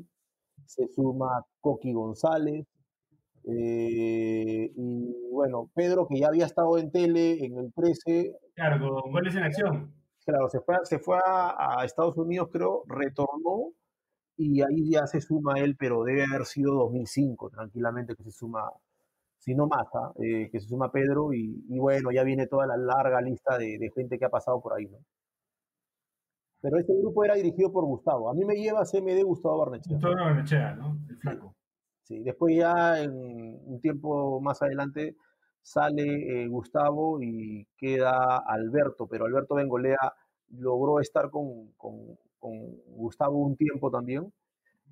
se 0.66 0.88
suma 0.88 1.44
Coqui 1.60 1.92
González. 1.92 2.66
eh, 3.44 4.70
y 4.76 5.14
bueno, 5.32 5.70
Pedro, 5.74 6.06
que 6.06 6.18
ya 6.20 6.28
había 6.28 6.46
estado 6.46 6.78
en 6.78 6.90
tele 6.90 7.44
en 7.44 7.58
el 7.58 7.72
13, 7.74 8.32
Claro, 8.54 9.02
con 9.02 9.12
goles 9.12 9.34
en 9.34 9.42
acción. 9.44 9.94
Claro, 10.24 10.48
se 10.48 10.60
fue, 10.60 10.76
se 10.84 10.98
fue 10.98 11.16
a, 11.26 11.80
a 11.80 11.84
Estados 11.84 12.16
Unidos, 12.18 12.48
creo, 12.52 12.82
retornó 12.86 13.72
y 14.42 14.62
ahí 14.62 14.90
ya 14.90 15.06
se 15.06 15.20
suma 15.20 15.58
él, 15.60 15.76
pero 15.78 16.02
debe 16.04 16.24
haber 16.24 16.46
sido 16.46 16.74
2005, 16.74 17.50
tranquilamente, 17.50 18.14
que 18.16 18.22
se 18.24 18.30
suma, 18.30 18.70
si 19.38 19.54
no 19.54 19.66
más, 19.66 19.86
¿ah? 19.94 20.12
Eh, 20.18 20.48
que 20.50 20.60
se 20.60 20.68
suma 20.68 20.90
Pedro 20.90 21.32
y, 21.32 21.64
y 21.68 21.78
bueno, 21.78 22.10
ya 22.12 22.22
viene 22.24 22.46
toda 22.46 22.66
la 22.66 22.76
larga 22.76 23.20
lista 23.20 23.58
de, 23.58 23.78
de 23.78 23.90
gente 23.94 24.18
que 24.18 24.24
ha 24.24 24.30
pasado 24.30 24.60
por 24.60 24.72
ahí, 24.74 24.86
¿no? 24.86 24.98
Pero 26.62 26.78
este 26.78 26.94
grupo 26.94 27.24
era 27.24 27.34
dirigido 27.34 27.72
por 27.72 27.84
Gustavo. 27.86 28.28
A 28.30 28.34
mí 28.34 28.44
me 28.44 28.54
lleva 28.54 28.84
CMD 28.84 29.22
Gustavo 29.24 29.58
Barnechea. 29.58 29.98
Todo 29.98 30.14
Barnechea, 30.14 30.74
¿no? 30.74 30.98
El 31.08 31.16
Flaco. 31.16 31.54
Sí, 32.02 32.22
después 32.22 32.54
ya 32.56 33.00
en 33.00 33.12
un 33.12 33.80
tiempo 33.80 34.40
más 34.40 34.60
adelante 34.62 35.16
sale 35.62 36.42
eh, 36.44 36.48
Gustavo 36.48 37.22
y 37.22 37.66
queda 37.76 38.38
Alberto, 38.38 39.06
pero 39.06 39.24
Alberto 39.26 39.54
Bengolea 39.54 39.96
logró 40.50 41.00
estar 41.00 41.30
con, 41.30 41.72
con- 41.76 42.18
con 42.40 42.54
Gustavo 42.86 43.38
un 43.38 43.56
tiempo 43.56 43.90
también. 43.90 44.32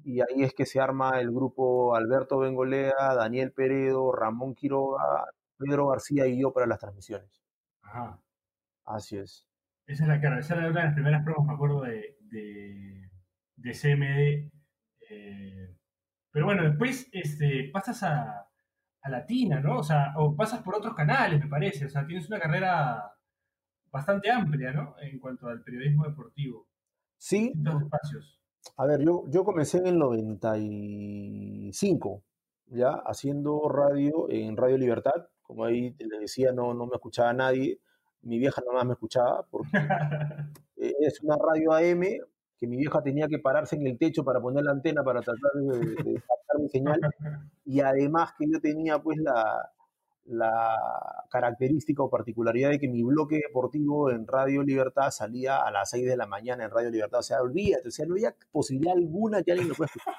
Y 0.05 0.21
ahí 0.21 0.43
es 0.45 0.55
que 0.55 0.67
se 0.67 0.81
arma 0.81 1.21
el 1.21 1.31
grupo 1.33 1.95
Alberto 1.97 2.39
Bengolea, 2.39 2.95
Daniel 3.17 3.53
Peredo, 3.53 4.13
Ramón 4.13 4.55
Quiroga, 4.55 5.27
Pedro 5.59 5.89
García 5.89 6.27
y 6.27 6.41
yo 6.41 6.53
para 6.53 6.67
las 6.67 6.79
transmisiones. 6.81 7.43
Ajá. 7.83 8.23
Así 8.85 9.17
es. 9.19 9.47
Esa 9.87 10.05
es 10.05 10.09
la 10.09 10.21
cara, 10.21 10.39
esa 10.39 10.55
era 10.55 10.69
una 10.71 10.81
de 10.81 10.87
las 10.87 10.95
primeras 10.95 11.25
pruebas, 11.25 11.47
me 11.47 11.55
acuerdo, 11.55 11.81
de, 11.83 12.17
de, 12.21 13.11
de 13.57 13.73
CMD. 13.75 14.51
eh, 15.11 15.75
pero 16.31 16.47
bueno, 16.47 16.65
después 16.65 17.09
este, 17.13 17.71
pasas 17.73 18.03
a, 18.05 18.49
a 19.03 19.11
Latina, 19.11 19.61
¿no? 19.61 19.79
O 19.79 19.83
sea, 19.83 20.15
o 20.17 20.37
pasas 20.37 20.63
por 20.63 20.77
otros 20.77 20.95
canales, 20.95 21.41
me 21.41 21.49
parece. 21.49 21.87
O 21.87 21.89
sea, 21.89 22.07
tienes 22.07 22.29
una 22.29 22.41
carrera 22.41 23.13
bastante 23.91 24.31
amplia, 24.31 24.73
¿no? 24.73 24.97
En 25.01 25.19
cuanto 25.19 25.49
al 25.49 25.63
periodismo 25.63 26.05
deportivo. 26.07 26.69
Sí, 27.19 27.49
Distintos 27.49 27.83
espacios. 27.83 28.41
A 28.77 28.87
ver, 28.87 29.03
yo, 29.03 29.25
yo 29.29 29.45
comencé 29.45 29.79
en 29.79 29.89
el 29.89 29.99
95, 29.99 32.23
ya, 32.67 32.91
haciendo 32.91 33.69
radio 33.69 34.31
en 34.31 34.57
Radio 34.57 34.79
Libertad. 34.79 35.27
Como 35.43 35.65
ahí 35.65 35.97
les 35.99 36.21
decía, 36.21 36.53
no, 36.53 36.75
no 36.75 36.87
me 36.87 36.95
escuchaba 36.95 37.33
nadie. 37.33 37.81
Mi 38.23 38.39
vieja 38.39 38.63
nomás 38.65 38.87
me 38.87 38.93
escuchaba, 38.93 39.45
porque 39.51 39.71
eh, 40.77 40.95
es 41.01 41.21
una 41.23 41.37
radio 41.37 41.73
AM 41.73 42.03
que 42.59 42.67
mi 42.67 42.77
vieja 42.77 43.03
tenía 43.03 43.29
que 43.29 43.39
pararse 43.39 43.77
en 43.77 43.87
el 43.87 43.99
techo 43.99 44.25
para 44.25 44.41
poner 44.41 44.65
la 44.65 44.73
antena 44.73 45.05
para 45.05 45.21
tratar 45.21 45.53
de, 45.55 45.79
de 45.79 46.15
captar 46.15 46.61
mi 46.61 46.69
señal. 46.69 47.01
Y 47.65 47.81
además 47.81 48.33
que 48.39 48.47
yo 48.51 48.61
tenía 48.61 48.99
pues 48.99 49.19
la, 49.19 49.71
la 50.29 50.77
característica 51.31 52.03
o 52.03 52.11
particularidad 52.11 52.71
de 52.71 52.79
que 52.79 52.89
mi 52.89 53.03
bloque 53.03 53.37
deportivo 53.37 54.11
en 54.11 54.27
Radio 54.27 54.63
Libertad 54.63 55.11
salía 55.11 55.63
a 55.63 55.71
las 55.71 55.91
6 55.91 56.07
de 56.07 56.17
la 56.17 56.27
mañana 56.27 56.65
en 56.65 56.71
Radio 56.71 56.91
Libertad. 56.91 57.21
O 57.21 57.23
sea, 57.23 57.41
olvídate, 57.41 57.89
o 57.89 57.91
sea, 57.91 58.07
no 58.07 58.15
había 58.15 58.35
posibilidad 58.53 58.95
alguna 58.95 59.43
que 59.43 59.53
alguien 59.53 59.69
me 59.69 59.75
pueda 59.75 59.87
escuchar. 59.95 60.15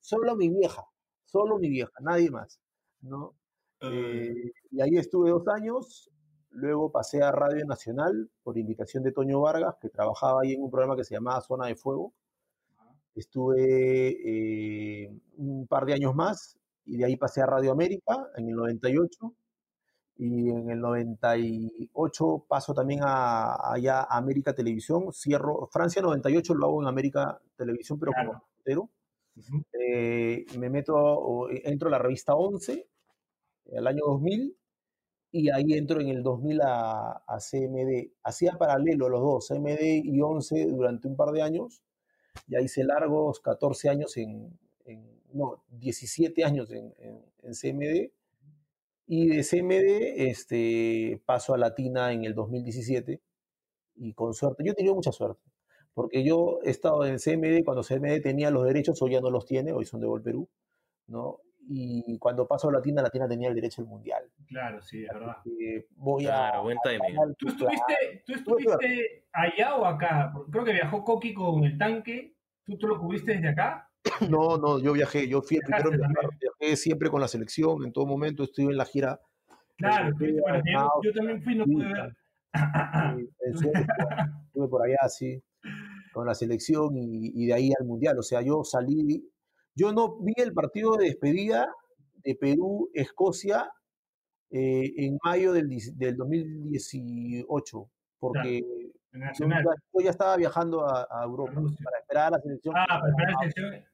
Solo 0.00 0.36
mi 0.36 0.50
vieja, 0.50 0.84
solo 1.24 1.58
mi 1.58 1.70
vieja, 1.70 1.92
nadie 2.00 2.30
más. 2.30 2.60
¿no? 3.00 3.34
Eh, 3.80 4.52
y 4.70 4.80
ahí 4.80 4.96
estuve 4.96 5.30
dos 5.30 5.46
años, 5.48 6.10
luego 6.50 6.90
pasé 6.92 7.22
a 7.22 7.32
Radio 7.32 7.64
Nacional 7.64 8.30
por 8.42 8.58
invitación 8.58 9.02
de 9.02 9.12
Toño 9.12 9.40
Vargas, 9.40 9.76
que 9.80 9.88
trabajaba 9.88 10.42
ahí 10.42 10.52
en 10.52 10.62
un 10.62 10.70
programa 10.70 10.96
que 10.96 11.04
se 11.04 11.14
llamaba 11.14 11.40
Zona 11.40 11.68
de 11.68 11.76
Fuego. 11.76 12.12
Estuve 13.14 15.04
eh, 15.04 15.10
un 15.36 15.66
par 15.66 15.86
de 15.86 15.94
años 15.94 16.14
más 16.14 16.57
y 16.88 16.96
de 16.96 17.04
ahí 17.06 17.16
pasé 17.16 17.42
a 17.42 17.46
Radio 17.46 17.72
América 17.72 18.30
en 18.36 18.48
el 18.48 18.56
98 18.56 19.34
y 20.16 20.50
en 20.50 20.70
el 20.70 20.80
98 20.80 22.44
paso 22.48 22.74
también 22.74 23.00
a, 23.04 23.72
allá 23.72 24.00
a 24.00 24.16
América 24.16 24.54
Televisión, 24.54 25.12
cierro, 25.12 25.68
Francia 25.72 26.02
98 26.02 26.54
lo 26.54 26.66
hago 26.66 26.82
en 26.82 26.88
América 26.88 27.40
Televisión, 27.56 27.98
pero 28.00 28.12
como 28.12 28.32
reportero. 28.32 28.90
Eh, 29.72 30.44
me 30.58 30.68
meto, 30.70 31.48
eh, 31.50 31.62
entro 31.66 31.88
a 31.88 31.92
la 31.92 31.98
revista 31.98 32.34
11, 32.34 32.88
el 33.66 33.86
año 33.86 34.02
2000, 34.06 34.56
y 35.30 35.50
ahí 35.50 35.74
entro 35.74 36.00
en 36.00 36.08
el 36.08 36.22
2000 36.22 36.60
a, 36.62 37.22
a 37.26 37.38
CMD. 37.38 38.10
Hacía 38.24 38.52
paralelo 38.58 39.08
los 39.08 39.20
dos, 39.20 39.48
CMD 39.48 39.80
y 40.04 40.20
11 40.20 40.66
durante 40.66 41.06
un 41.06 41.16
par 41.16 41.30
de 41.30 41.42
años, 41.42 41.82
y 42.48 42.56
ahí 42.56 42.64
hice 42.64 42.82
largos 42.82 43.38
14 43.40 43.88
años 43.90 44.16
en, 44.16 44.58
en- 44.86 45.17
no, 45.32 45.62
17 45.70 46.44
años 46.44 46.70
en, 46.70 46.94
en- 46.98 47.24
en 47.42 47.54
CMD, 47.54 48.10
y 49.06 49.28
de 49.28 49.42
CMD 49.42 50.28
este, 50.30 51.22
paso 51.24 51.54
a 51.54 51.58
Latina 51.58 52.12
en 52.12 52.24
el 52.24 52.34
2017, 52.34 53.20
y 53.96 54.12
con 54.12 54.34
suerte, 54.34 54.62
yo 54.64 54.72
he 54.72 54.74
tenido 54.74 54.94
mucha 54.94 55.12
suerte, 55.12 55.42
porque 55.94 56.22
yo 56.24 56.58
he 56.64 56.70
estado 56.70 57.04
en 57.06 57.18
CMD 57.18 57.64
cuando 57.64 57.82
CMD 57.82 58.20
tenía 58.22 58.50
los 58.50 58.64
derechos, 58.64 59.00
hoy 59.02 59.12
ya 59.12 59.20
no 59.20 59.30
los 59.30 59.46
tiene, 59.46 59.72
hoy 59.72 59.84
son 59.86 60.00
de 60.00 60.06
Gol 60.06 60.22
Perú, 60.22 60.48
¿no? 61.06 61.40
Y 61.70 62.16
cuando 62.18 62.46
paso 62.48 62.68
a 62.70 62.72
Latina, 62.72 63.02
Latina 63.02 63.28
tenía 63.28 63.48
el 63.48 63.54
derecho 63.54 63.82
al 63.82 63.88
mundial. 63.88 64.22
Claro, 64.46 64.80
sí, 64.80 65.04
es 65.04 65.12
verdad. 65.12 65.36
Voy 65.96 66.24
Claro, 66.24 66.60
a. 66.60 66.62
buen 66.62 66.78
timing. 66.82 67.14
ganar- 67.14 67.34
¿Tú 67.36 67.48
estuviste, 67.48 68.22
¿tú 68.24 68.32
estuviste 68.34 69.26
allá 69.32 69.76
o 69.76 69.84
acá? 69.84 70.32
Creo 70.50 70.64
que 70.64 70.72
viajó 70.72 71.04
Coqui 71.04 71.34
con 71.34 71.64
el 71.64 71.76
tanque. 71.76 72.34
¿Tú, 72.64 72.78
tú 72.78 72.86
lo 72.86 72.98
cubriste 72.98 73.32
desde 73.34 73.48
acá? 73.48 73.87
No, 74.28 74.56
no, 74.58 74.78
yo 74.80 74.92
viajé, 74.92 75.28
yo 75.28 75.42
fui 75.42 75.58
el 75.58 75.62
primero 75.62 75.92
en 75.92 75.98
viajar, 75.98 76.30
viajé 76.40 76.76
siempre 76.76 77.10
con 77.10 77.20
la 77.20 77.28
selección, 77.28 77.84
en 77.84 77.92
todo 77.92 78.06
momento 78.06 78.44
estuve 78.44 78.72
en 78.72 78.76
la 78.76 78.84
gira. 78.84 79.20
Claro, 79.76 80.08
europea, 80.08 80.42
bueno, 80.62 80.90
yo, 81.02 81.12
también 81.12 81.42
fui, 81.42 81.54
no 81.54 81.64
pude 81.64 81.92
ver. 81.92 82.16
Estuve 83.40 84.68
por 84.68 84.84
allá, 84.84 85.08
sí, 85.08 85.40
con 86.12 86.26
la 86.26 86.34
selección 86.34 86.96
y, 86.96 87.30
y 87.34 87.46
de 87.46 87.54
ahí 87.54 87.70
al 87.78 87.86
Mundial. 87.86 88.18
O 88.18 88.22
sea, 88.22 88.42
yo 88.42 88.64
salí, 88.64 89.30
yo 89.74 89.92
no 89.92 90.18
vi 90.20 90.32
el 90.36 90.52
partido 90.52 90.96
de 90.96 91.06
despedida 91.06 91.68
de 92.24 92.34
Perú-Escocia 92.34 93.70
eh, 94.50 94.92
en 94.96 95.18
mayo 95.22 95.52
del, 95.52 95.68
del 95.96 96.16
2018, 96.16 97.90
porque 98.18 98.62
Nacional. 99.12 99.64
yo 99.64 100.00
ya 100.04 100.10
estaba 100.10 100.36
viajando 100.36 100.84
a, 100.86 101.06
a 101.10 101.24
Europa 101.24 101.54
para 101.54 101.98
esperar 101.98 102.26
a 102.26 102.30
la 102.30 102.40
selección. 102.40 102.74
Ah, 102.76 102.86
para 102.86 103.08
esperar 103.10 103.32
la 103.32 103.38
selección. 103.38 103.84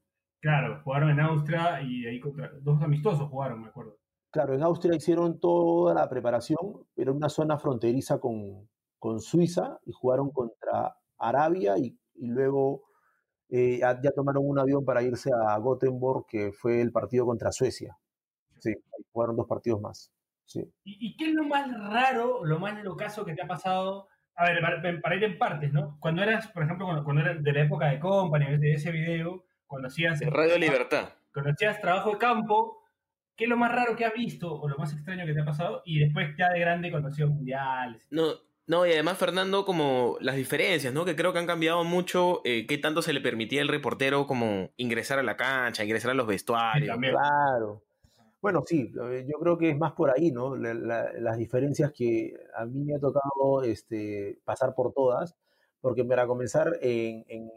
Claro, 0.41 0.81
jugaron 0.85 1.11
en 1.11 1.21
Austria 1.21 1.81
y 1.81 2.07
ahí 2.07 2.21
contra 2.21 2.51
dos 2.61 2.83
amistosos 2.83 3.31
jugaron, 3.31 3.63
me 3.63 3.69
acuerdo. 3.69 3.97
Claro, 4.31 4.55
en 4.55 4.63
Austria 4.63 4.97
hicieron 4.97 5.39
toda 5.41 5.95
la 5.95 6.09
preparación, 6.09 6.59
pero 6.95 7.13
en 7.13 7.17
una 7.17 7.29
zona 7.29 7.57
fronteriza 7.57 8.19
con, 8.19 8.69
con 8.99 9.21
Suiza 9.21 9.79
y 9.87 9.93
jugaron 9.93 10.31
contra 10.31 10.97
Arabia 11.19 11.79
y, 11.79 11.97
y 12.17 12.27
luego 12.27 12.83
eh, 13.49 13.79
ya, 13.79 14.01
ya 14.03 14.11
tomaron 14.11 14.43
un 14.45 14.59
avión 14.59 14.85
para 14.85 15.03
irse 15.03 15.31
a 15.33 15.57
Gothenburg, 15.59 16.27
que 16.27 16.53
fue 16.53 16.81
el 16.81 16.91
partido 16.93 17.25
contra 17.25 17.53
Suecia. 17.53 17.97
Sí, 18.59 18.71
ahí 18.71 19.05
jugaron 19.13 19.37
dos 19.37 19.47
partidos 19.47 19.81
más. 19.81 20.11
Sí. 20.45 20.61
¿Y, 20.83 21.09
y 21.09 21.17
qué 21.17 21.29
es 21.29 21.35
lo 21.35 21.45
más 21.45 21.71
raro, 21.73 22.45
lo 22.45 22.59
más 22.59 22.83
locazo 22.83 23.25
que 23.25 23.35
te 23.35 23.43
ha 23.43 23.47
pasado? 23.47 24.09
A 24.37 24.45
ver, 24.45 24.61
para, 24.61 25.01
para 25.01 25.17
ir 25.17 25.25
en 25.25 25.39
partes, 25.39 25.73
¿no? 25.73 25.97
Cuando 26.01 26.23
eras, 26.23 26.49
por 26.49 26.65
ejemplo, 26.65 26.87
cuando, 26.87 27.05
cuando 27.05 27.23
eras 27.23 27.43
de 27.43 27.53
la 27.53 27.63
época 27.63 27.89
de 27.89 28.01
Company, 28.01 28.57
de 28.59 28.73
ese 28.73 28.91
video, 28.91 29.45
cuando 29.67 29.89
hacías... 29.89 30.19
De 30.19 30.31
Radio 30.31 30.59
Libertad. 30.59 31.11
Cuando 31.33 31.53
hacías 31.53 31.81
trabajo 31.81 32.11
de 32.13 32.19
campo, 32.19 32.83
¿qué 33.37 33.45
es 33.45 33.51
lo 33.51 33.57
más 33.57 33.73
raro 33.73 33.97
que 33.97 34.05
has 34.05 34.15
visto 34.15 34.53
o 34.53 34.69
lo 34.69 34.77
más 34.77 34.93
extraño 34.93 35.27
que 35.27 35.35
te 35.35 35.41
ha 35.41 35.45
pasado? 35.45 35.83
Y 35.85 35.99
después 36.01 36.35
ya 36.37 36.51
de 36.51 36.61
grande 36.61 36.91
cuando 36.91 37.09
hacías 37.09 37.29
mundiales. 37.29 38.07
No, 38.11 38.35
no, 38.67 38.87
y 38.87 38.93
además, 38.93 39.19
Fernando, 39.19 39.65
como 39.65 40.17
las 40.21 40.37
diferencias, 40.37 40.95
¿no? 40.95 41.05
Que 41.05 41.15
creo 41.15 41.33
que 41.33 41.39
han 41.39 41.47
cambiado 41.47 41.85
mucho, 41.85 42.41
eh, 42.45 42.67
qué 42.67 42.79
tanto 42.79 43.03
se 43.03 43.13
le 43.13 43.21
permitía 43.21 43.61
al 43.61 43.69
reportero 43.69 44.27
como 44.27 44.71
ingresar 44.77 45.19
a 45.19 45.23
la 45.23 45.37
cancha, 45.37 45.85
ingresar 45.85 46.13
a 46.13 46.15
los 46.15 46.27
vestuarios. 46.27 46.97
Claro. 46.97 47.83
Bueno, 48.45 48.63
sí, 48.67 48.93
eh, 49.11 49.25
yo 49.27 49.39
creo 49.41 49.57
que 49.57 49.71
es 49.71 49.79
más 49.79 49.93
por 49.95 50.11
ahí, 50.11 50.31
¿no? 50.31 50.55
La- 50.55 50.75
la- 50.75 51.13
las 51.15 51.39
diferencias 51.39 51.91
que 51.93 52.35
a 52.55 52.67
mí 52.67 52.85
me 52.85 52.95
ha 52.95 52.99
tocado 53.01 53.63
este, 53.63 54.39
pasar 54.45 54.75
por 54.75 54.93
todas, 54.93 55.35
porque 55.81 56.05
para 56.05 56.27
comenzar, 56.27 56.77
en, 56.83 57.25
en- 57.29 57.51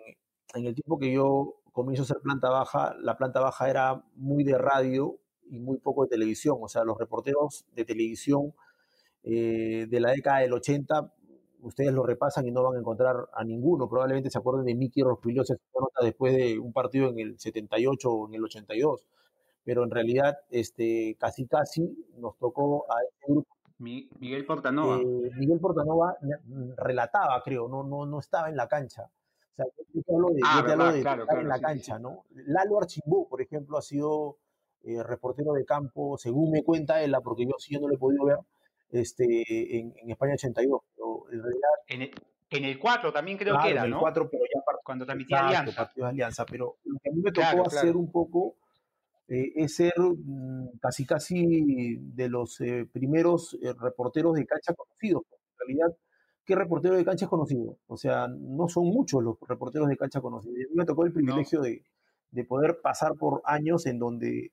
el 0.66 0.74
tiempo 0.76 0.98
que 0.98 1.12
yo 1.12 1.56
comienzo 1.74 2.04
a 2.04 2.06
hacer 2.06 2.18
planta 2.22 2.50
baja, 2.50 2.96
la 3.02 3.18
planta 3.18 3.42
baja 3.42 3.70
era 3.70 4.02
muy 4.16 4.46
de 4.46 4.58
radio 4.58 5.18
y 5.50 5.60
muy 5.60 5.78
poco 5.80 6.04
de 6.04 6.10
televisión, 6.10 6.58
o 6.62 6.70
sea, 6.70 6.86
los 6.86 6.98
reporteros 6.98 7.66
de 7.76 7.84
televisión 7.86 8.54
eh, 9.24 9.88
de 9.90 10.00
la 10.00 10.12
década 10.12 10.40
del 10.40 10.54
80, 10.54 11.14
ustedes 11.62 11.92
lo 11.94 12.04
repasan 12.06 12.48
y 12.48 12.52
no 12.52 12.64
van 12.64 12.76
a 12.78 12.80
encontrar 12.80 13.16
a 13.34 13.44
ninguno, 13.44 13.90
probablemente 13.90 14.30
se 14.30 14.38
acuerden 14.38 14.66
de 14.66 14.76
Mickey 14.76 15.04
nota 15.04 16.04
después 16.06 16.36
de 16.36 16.60
un 16.60 16.72
partido 16.74 17.10
en 17.10 17.20
el 17.20 17.40
78 17.40 18.12
o 18.12 18.28
en 18.28 18.36
el 18.36 18.44
82 18.44 19.06
pero 19.68 19.84
en 19.84 19.92
realidad 19.92 20.40
este, 20.50 21.18
casi 21.20 21.46
casi 21.46 21.82
nos 22.20 22.38
tocó 22.38 22.86
a 22.90 22.96
este 23.04 23.34
grupo. 23.34 23.50
Mi- 23.80 24.08
Miguel 24.18 24.46
Portanova. 24.46 24.96
Eh, 25.02 25.30
Miguel 25.36 25.60
Portanova 25.60 26.16
mm, 26.22 26.70
relataba, 26.78 27.44
creo, 27.44 27.68
no, 27.68 27.84
no, 27.84 28.06
no 28.06 28.20
estaba 28.20 28.48
en 28.48 28.56
la 28.56 28.66
cancha. 28.70 29.04
O 29.04 29.56
sea, 29.58 29.66
yo 29.94 30.02
te 30.04 30.14
hablo 30.16 30.30
de, 30.30 30.40
Ah, 30.46 30.64
te 30.66 30.72
hablo 30.72 30.92
de 30.94 31.02
claro, 31.02 31.24
estar 31.24 31.26
claro, 31.26 31.42
en 31.42 31.48
la 31.50 31.56
sí, 31.56 31.60
sí, 31.60 31.66
cancha, 31.66 32.00
¿no? 32.00 32.24
Lalo 32.46 32.78
Archimbó, 32.80 33.28
por 33.28 33.42
ejemplo, 33.42 33.78
ha 33.78 33.82
sido 33.82 34.38
eh, 34.84 35.04
reportero 35.04 35.52
de 35.52 35.66
campo, 35.66 36.18
según 36.18 36.50
me 36.52 36.64
cuenta 36.64 37.02
él, 37.04 37.14
porque 37.22 37.44
yo 37.44 37.52
sí 37.58 37.74
yo 37.74 37.82
no 37.82 37.90
lo 37.90 37.96
he 37.96 37.98
podido 37.98 38.24
ver, 38.24 38.38
este, 38.92 39.26
en, 39.80 39.94
en 39.98 40.12
España 40.12 40.36
82. 40.36 40.82
Pero 40.96 41.24
en 41.34 41.44
realidad, 41.44 41.70
En 41.88 42.02
el, 42.04 42.12
en 42.52 42.64
el 42.64 42.80
4 42.80 43.12
también 43.12 43.38
creo 43.38 43.56
claro, 43.56 43.66
que 43.68 43.72
era, 43.74 43.82
en 43.82 43.86
el 43.88 43.92
¿no? 43.92 44.00
4, 44.00 44.30
pero 44.32 44.44
ya 44.46 44.62
part- 44.62 44.80
Cuando 44.86 45.06
transmitía 45.06 45.46
Alianza. 45.46 45.76
partidos 45.76 46.08
de 46.08 46.12
Alianza, 46.12 46.46
pero 46.46 46.78
lo 46.86 47.00
que 47.00 47.10
a 47.10 47.12
mí 47.14 47.22
me 47.22 47.32
tocó 47.34 47.68
hacer 47.68 47.98
un 47.98 48.10
poco 48.12 48.56
eh, 49.28 49.52
es 49.56 49.76
ser 49.76 49.94
mm, 50.00 50.78
casi 50.82 51.06
casi 51.06 51.98
de 51.98 52.30
los 52.30 52.60
eh, 52.62 52.88
primeros 52.92 53.58
eh, 53.62 53.74
reporteros 53.80 54.36
de 54.36 54.46
cancha 54.46 54.74
conocidos. 54.74 55.24
En 55.32 55.68
realidad, 55.68 55.98
¿qué 56.46 56.56
reportero 56.56 56.96
de 56.96 57.06
cancha 57.06 57.26
es 57.26 57.30
conocido? 57.30 57.78
O 57.88 57.98
sea, 57.98 58.28
no 58.28 58.68
son 58.70 58.86
muchos 58.86 59.24
los 59.24 59.38
reporteros 59.48 59.88
de 59.90 59.98
cancha 59.98 60.22
conocidos. 60.22 60.56
A 60.58 60.70
mí 60.70 60.76
me 60.76 60.86
tocó 60.86 61.06
el 61.06 61.14
privilegio 61.14 61.62
de, 61.62 61.84
de 62.32 62.44
poder 62.46 62.80
pasar 62.82 63.16
por 63.16 63.42
años 63.46 63.86
en 63.86 64.00
donde 64.00 64.52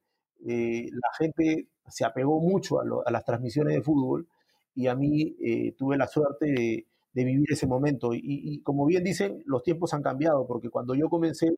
la 0.93 1.09
gente 1.19 1.69
se 1.89 2.05
apegó 2.05 2.41
mucho 2.41 2.81
a, 2.81 2.85
lo- 2.85 3.07
a 3.07 3.11
las 3.11 3.25
transmisiones 3.25 3.75
de 3.75 3.83
fútbol 3.83 4.27
y 4.75 4.87
a 4.89 4.95
mí 4.95 5.37
tuve 5.79 5.97
la 5.97 6.07
suerte 6.09 6.47
de, 6.47 6.87
de 7.13 7.25
vivir 7.25 7.53
ese 7.53 7.67
momento. 7.67 8.13
Y, 8.15 8.21
y 8.23 8.61
como 8.63 8.87
bien 8.87 9.05
dicen, 9.05 9.43
los 9.47 9.63
tiempos 9.63 9.95
han 9.95 10.03
cambiado, 10.03 10.47
porque 10.47 10.71
cuando 10.71 10.95
yo 10.95 11.09
comencé, 11.09 11.55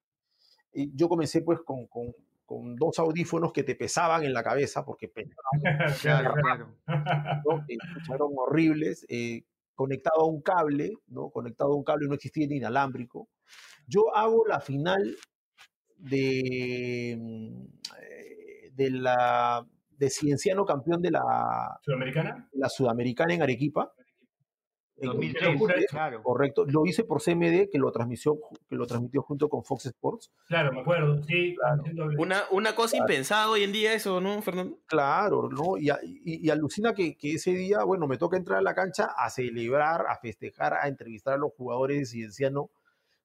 yo 0.75 1.09
comencé 1.09 1.43
pues 1.43 1.61
con, 1.61 1.87
con, 1.87 2.15
con 2.47 2.77
dos 2.77 2.99
audífonos 2.99 3.53
que 3.53 3.65
te 3.65 3.75
pesaban 3.75 4.23
en 4.25 4.33
la 4.33 4.43
cabeza, 4.43 4.85
porque 4.85 5.09
pesaban, 5.09 5.35
Claro, 6.01 6.35
claro. 6.41 6.77
¿no? 7.45 7.65
Eh, 7.69 7.77
escucharon 7.85 8.31
horribles, 8.37 9.05
eh, 9.09 9.43
conectado 9.75 10.23
a 10.23 10.27
un 10.27 10.41
cable, 10.41 10.93
¿no? 11.09 11.31
Conectado 11.31 11.73
a 11.73 11.77
un 11.77 11.85
cable, 11.85 12.07
no 12.09 12.15
existía 12.15 12.47
ni 12.47 12.57
inalámbrico. 12.57 13.29
Yo 13.87 14.15
hago 14.17 14.47
la 14.47 14.61
final 14.61 15.17
de, 15.99 17.17
mm, 17.19 17.65
eh, 18.01 18.71
de 18.73 18.91
la 18.91 19.67
de 19.99 20.11
Cienciano 20.11 20.65
campeón 20.67 21.01
de 21.01 21.11
la, 21.11 21.79
¿Sudamericana? 21.83 22.49
la 22.53 22.69
Sudamericana 22.69 23.35
en 23.35 23.43
Arequipa. 23.43 23.93
En 24.99 25.09
2003, 25.09 25.59
2003, 25.59 25.87
claro. 25.91 26.23
Correcto. 26.23 26.65
Lo 26.67 26.87
hice 26.87 27.05
por 27.05 27.21
CMD, 27.23 27.69
que 27.71 27.79
lo 27.79 27.93
transmitió, 27.93 28.39
que 28.69 28.77
lo 28.77 28.87
transmitió 28.87 29.21
junto 29.23 29.49
con 29.51 29.63
Fox 29.63 29.87
Sports. 29.87 30.31
Claro, 30.47 30.73
me 30.73 30.81
acuerdo, 30.81 31.23
sí. 31.23 31.55
haciendo- 31.63 32.07
Una, 32.19 32.45
una 32.51 32.75
cosa 32.75 32.93
Claro. 32.97 33.05
impensada 33.13 33.51
hoy 33.51 33.63
en 33.63 33.73
día 33.73 33.93
eso, 33.93 34.21
¿no, 34.23 34.41
Fernando? 34.41 34.79
Claro, 34.87 35.51
¿no? 35.51 35.77
Y, 35.77 35.91
y- 36.25 36.47
y 36.47 36.51
alucina 36.51 36.95
que, 36.95 37.15
que 37.17 37.35
ese 37.35 37.51
día, 37.51 37.85
bueno, 37.85 38.07
me 38.07 38.17
toca 38.17 38.39
entrar 38.39 38.59
a 38.59 38.63
la 38.63 38.75
cancha 38.75 39.11
a 39.19 39.29
celebrar, 39.29 40.07
a 40.09 40.17
festejar, 40.17 40.73
a 40.75 40.89
entrevistar 40.89 41.35
a 41.35 41.39
los 41.39 41.53
jugadores 41.53 41.99
de 41.99 42.07
Cienciano 42.07 42.71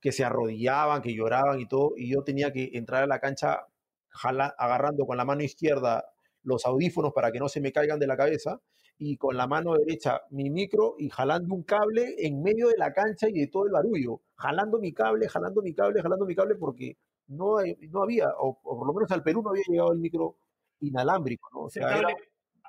que 0.01 0.11
se 0.11 0.25
arrodillaban, 0.25 1.01
que 1.01 1.13
lloraban 1.15 1.59
y 1.61 1.67
todo, 1.67 1.93
y 1.95 2.11
yo 2.11 2.23
tenía 2.23 2.51
que 2.51 2.71
entrar 2.73 3.03
a 3.03 3.07
la 3.07 3.19
cancha 3.19 3.67
jala- 4.09 4.53
agarrando 4.57 5.05
con 5.05 5.15
la 5.15 5.23
mano 5.23 5.41
izquierda 5.43 6.03
los 6.43 6.65
audífonos 6.65 7.13
para 7.13 7.31
que 7.31 7.39
no 7.39 7.47
se 7.47 7.61
me 7.61 7.71
caigan 7.71 7.99
de 7.99 8.07
la 8.07 8.17
cabeza 8.17 8.59
y 9.03 9.17
con 9.17 9.35
la 9.35 9.47
mano 9.47 9.73
derecha 9.73 10.21
mi 10.29 10.51
micro 10.51 10.93
y 10.99 11.09
jalando 11.09 11.55
un 11.55 11.63
cable 11.63 12.13
en 12.19 12.43
medio 12.43 12.67
de 12.67 12.77
la 12.77 12.93
cancha 12.93 13.27
y 13.27 13.33
de 13.33 13.47
todo 13.47 13.65
el 13.65 13.71
barullo, 13.71 14.21
jalando 14.35 14.77
mi 14.77 14.93
cable, 14.93 15.27
jalando 15.27 15.63
mi 15.63 15.73
cable, 15.73 16.03
jalando 16.03 16.23
mi 16.23 16.35
cable 16.35 16.53
porque 16.53 16.97
no, 17.25 17.55
no 17.89 18.03
había, 18.03 18.29
o, 18.37 18.59
o 18.61 18.77
por 18.77 18.85
lo 18.85 18.93
menos 18.93 19.11
al 19.11 19.23
Perú 19.23 19.41
no 19.41 19.49
había 19.49 19.63
llegado 19.67 19.91
el 19.91 19.97
micro 19.97 20.35
inalámbrico, 20.81 21.49
¿no? 21.51 21.61
O 21.61 21.69
era- 21.75 22.09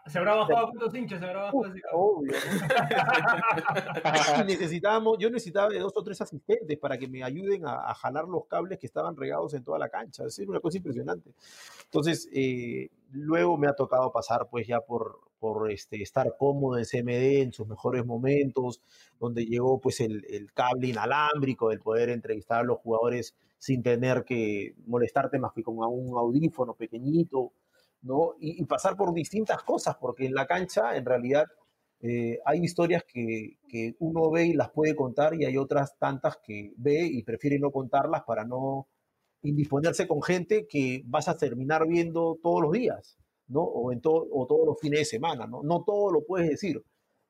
¿Se 0.07 0.19
habrá 0.19 0.35
bajado 0.35 0.71
a 0.91 0.99
hinchas? 0.99 1.21
¿Se 1.21 1.27
habrá 1.27 1.43
bajado 1.43 1.63
cable? 1.65 1.83
obvio. 1.93 2.33
necesitábamos, 4.47 5.19
yo 5.19 5.29
necesitaba 5.29 5.69
de 5.69 5.81
dos 5.81 5.93
o 5.95 6.03
tres 6.03 6.19
asistentes 6.23 6.79
para 6.79 6.97
que 6.97 7.09
me 7.09 7.23
ayuden 7.23 7.67
a, 7.67 7.91
a 7.91 7.95
jalar 7.95 8.25
los 8.27 8.47
cables 8.47 8.79
que 8.79 8.87
estaban 8.87 9.15
regados 9.17 9.53
en 9.53 9.65
toda 9.65 9.79
la 9.79 9.91
cancha. 9.91 10.25
Es 10.25 10.39
una 10.39 10.61
cosa 10.61 10.79
impresionante. 10.79 11.35
Entonces, 11.85 12.27
eh, 12.33 12.89
luego 13.11 13.59
me 13.59 13.69
ha 13.69 13.75
tocado 13.75 14.11
pasar 14.11 14.49
pues 14.51 14.67
ya 14.67 14.81
por, 14.81 15.21
por 15.43 15.73
este, 15.73 16.01
estar 16.01 16.37
cómodo 16.39 16.79
en 16.79 16.85
CMD 16.85 17.43
en 17.43 17.53
sus 17.53 17.67
mejores 17.67 18.07
momentos, 18.07 18.81
donde 19.19 19.45
llegó 19.45 19.81
pues 19.81 20.01
el, 20.01 20.25
el 20.31 20.53
cable 20.53 20.87
inalámbrico, 20.87 21.73
el 21.73 21.81
poder 21.81 22.11
entrevistar 22.11 22.61
a 22.61 22.63
los 22.63 22.79
jugadores 22.79 23.35
sin 23.59 23.83
tener 23.83 24.23
que 24.25 24.77
molestarte 24.87 25.41
más 25.41 25.51
que 25.53 25.65
con 25.65 25.79
un 25.79 26.17
audífono 26.17 26.75
pequeñito, 26.75 27.55
¿no? 28.03 28.35
Y, 28.39 28.63
y 28.63 28.65
pasar 28.67 28.97
por 28.97 29.13
distintas 29.13 29.65
cosas, 29.65 29.97
porque 30.01 30.27
en 30.27 30.35
la 30.35 30.47
cancha 30.47 30.97
en 30.97 31.05
realidad 31.05 31.47
eh, 31.99 32.39
hay 32.45 32.61
historias 32.63 33.03
que, 33.03 33.59
que 33.69 33.97
uno 33.99 34.31
ve 34.31 34.47
y 34.47 34.55
las 34.55 34.71
puede 34.71 34.95
contar 34.95 35.35
y 35.35 35.45
hay 35.45 35.57
otras 35.57 35.99
tantas 35.99 36.37
que 36.37 36.73
ve 36.77 37.05
y 37.05 37.25
prefiere 37.25 37.59
no 37.59 37.73
contarlas 37.73 38.23
para 38.23 38.45
no 38.45 38.87
indisponerse 39.43 40.07
con 40.07 40.23
gente 40.23 40.69
que 40.69 41.03
vas 41.05 41.27
a 41.27 41.37
terminar 41.37 41.89
viendo 41.89 42.39
todos 42.41 42.63
los 42.63 42.71
días, 42.71 43.19
¿no? 43.49 43.61
O, 43.63 43.93
en 43.93 44.01
to- 44.01 44.29
o 44.33 44.47
todos 44.47 44.67
los 44.67 44.81
fines 44.81 45.01
de 45.01 45.05
semana, 45.05 45.47
¿no? 45.47 45.63
No 45.63 45.83
todo 45.85 46.11
lo 46.13 46.23
puedes 46.25 46.49
decir, 46.49 46.83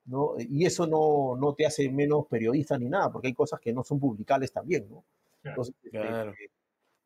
¿no? 0.05 0.35
Y 0.39 0.65
eso 0.65 0.87
no, 0.87 1.35
no 1.39 1.53
te 1.53 1.65
hace 1.65 1.89
menos 1.89 2.27
periodista 2.27 2.77
ni 2.77 2.89
nada, 2.89 3.11
porque 3.11 3.27
hay 3.27 3.33
cosas 3.33 3.59
que 3.59 3.73
no 3.73 3.83
son 3.83 3.99
publicables 3.99 4.51
también, 4.51 4.87
¿no? 4.89 5.03
Entonces, 5.43 5.75
este, 5.83 5.97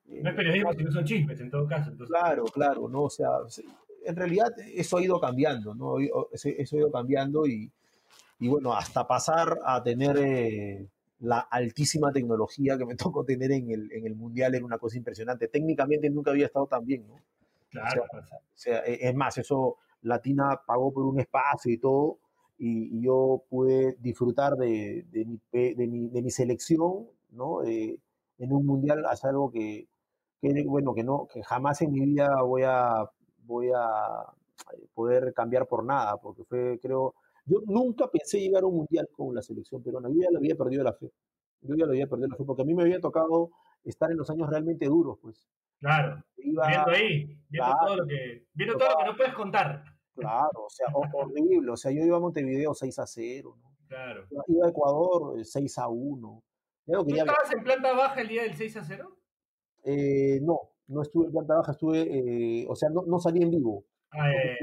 eh, 0.10 0.22
No 0.24 0.30
es 0.30 0.36
periodismo, 0.36 0.74
sino 0.74 0.92
son 0.92 1.04
chismes 1.06 1.40
en 1.42 1.50
todo 1.52 1.68
caso. 1.68 1.92
Entonces, 1.92 2.16
Claro, 2.16 2.46
claro, 2.46 2.88
¿no? 2.88 3.04
O 3.04 3.10
sea, 3.10 3.30
se- 3.48 3.66
en 4.06 4.16
realidad 4.16 4.54
eso 4.74 4.98
ha 4.98 5.02
ido 5.04 5.20
cambiando, 5.20 5.76
¿no? 5.76 5.96
Eso 6.32 6.50
ha 6.50 6.80
ido 6.80 6.92
cambiando 6.92 7.46
y, 7.46 7.70
y 8.40 8.48
bueno, 8.48 8.74
hasta 8.74 9.06
pasar 9.08 9.60
a 9.66 9.84
tener 9.84 10.18
eh, 10.20 10.88
la 11.20 11.40
altísima 11.40 12.12
tecnología 12.12 12.78
que 12.78 12.86
me 12.86 12.96
tocó 13.14 13.26
tener 13.26 13.52
en 13.52 13.70
el, 13.72 13.92
en 13.92 14.06
el 14.06 14.16
Mundial 14.16 14.56
era 14.56 14.64
una 14.66 14.78
cosa 14.78 14.98
impresionante. 14.98 15.48
Técnicamente 15.48 16.10
nunca 16.10 16.32
había 16.32 16.46
estado 16.46 16.68
tan 16.68 16.86
bien, 16.86 17.06
¿no? 17.08 17.20
Claro, 17.80 18.04
O 18.04 18.08
sea, 18.10 18.38
o 18.38 18.82
sea, 18.82 18.86
e- 18.86 19.08
es 19.10 19.16
más, 19.16 19.38
eso 19.38 19.78
Latina 20.02 20.62
pagó 20.66 20.94
por 20.94 21.06
un 21.06 21.20
espacio 21.20 21.72
y 21.74 21.78
todo, 21.80 22.20
y, 22.58 22.98
y 23.00 23.04
yo 23.04 23.44
pude 23.50 23.96
disfrutar 24.00 24.54
de, 24.56 25.06
de 25.12 25.26
mi, 25.26 25.40
de, 25.52 25.88
mi, 25.88 26.10
de 26.10 26.22
mi 26.22 26.32
selección, 26.32 27.08
¿no? 27.32 27.64
Eh, 27.64 28.00
en 28.40 28.54
un 28.54 28.66
mundial 28.66 29.04
es 29.12 29.24
algo 29.26 29.52
que, 29.52 29.88
que, 30.42 30.64
bueno, 30.66 30.94
que 30.94 31.04
no, 31.04 31.28
que 31.32 31.44
jamás 31.44 31.82
en 31.82 31.92
mi 31.92 32.02
vida 32.02 32.42
voy 32.44 32.64
a, 32.66 33.10
voy 33.46 33.72
a 33.76 34.26
poder 34.94 35.34
cambiar 35.34 35.68
por 35.68 35.84
nada, 35.84 36.18
porque 36.18 36.44
fue, 36.44 36.80
creo, 36.82 37.14
yo 37.46 37.62
nunca 37.66 38.08
pensé 38.10 38.40
llegar 38.40 38.64
a 38.64 38.68
un 38.68 38.76
mundial 38.78 39.08
con 39.12 39.34
la 39.34 39.42
selección 39.42 39.82
peruana, 39.84 40.10
yo 40.10 40.22
ya 40.22 40.30
le 40.32 40.38
había 40.38 40.56
perdido 40.56 40.84
la 40.84 40.94
fe, 40.94 41.12
yo 41.62 41.76
ya 41.76 41.86
le 41.86 41.92
había 41.92 42.08
perdido 42.08 42.30
la 42.30 42.36
fe, 42.36 42.44
porque 42.46 42.62
a 42.64 42.66
mí 42.66 42.74
me 42.74 42.84
había 42.84 43.00
tocado 43.00 43.52
estar 43.84 44.12
en 44.12 44.18
los 44.18 44.30
años 44.30 44.50
realmente 44.50 44.86
duros, 44.88 45.18
pues. 45.22 45.48
Claro. 45.80 46.24
Iba- 46.52 46.68
Viendo 46.68 46.92
ahí, 46.92 47.26
viendo 47.50 47.68
Claro. 47.72 47.78
todo 47.86 47.96
lo 47.98 48.08
que, 48.08 48.46
viendo 48.54 48.78
todo 48.78 48.90
lo 48.90 48.98
que 48.98 49.06
no 49.06 49.18
puedes 49.18 49.34
contar. 49.34 49.84
Claro, 50.16 50.64
o 50.66 50.70
sea, 50.70 50.88
ho- 50.94 51.04
horrible. 51.14 51.72
O 51.72 51.78
sea, 51.78 51.92
yo 51.92 52.04
iba 52.04 52.18
a 52.18 52.20
Montevideo 52.20 52.74
6 52.74 52.98
a 53.00 53.06
0, 53.06 53.56
¿no? 53.62 53.76
Claro. 53.88 54.26
Iba- 54.32 54.44
Iba 54.48 54.66
a 54.66 54.70
Ecuador 54.70 55.40
eh, 55.40 55.46
6 55.46 55.78
a 55.78 55.88
1. 55.88 56.44
Ya 56.86 56.96
no 56.98 57.04
¿Tú 57.06 57.16
estabas 57.16 57.54
en 57.54 57.64
planta 57.64 57.94
baja 57.94 58.22
el 58.22 58.28
día 58.30 58.44
del 58.44 58.56
6 58.56 58.78
a 58.78 58.84
0? 58.84 59.18
Eh, 59.84 60.40
no, 60.42 60.60
no 60.88 61.02
estuve 61.02 61.26
en 61.28 61.32
planta 61.32 61.56
baja, 61.56 61.72
estuve, 61.74 62.02
eh, 62.02 62.66
o 62.70 62.76
sea, 62.76 62.90
no, 62.90 63.04
no 63.06 63.20
salí 63.20 63.42
en 63.44 63.52
vivo. 63.52 63.86
Ah, 64.12 64.32
eh, 64.32 64.58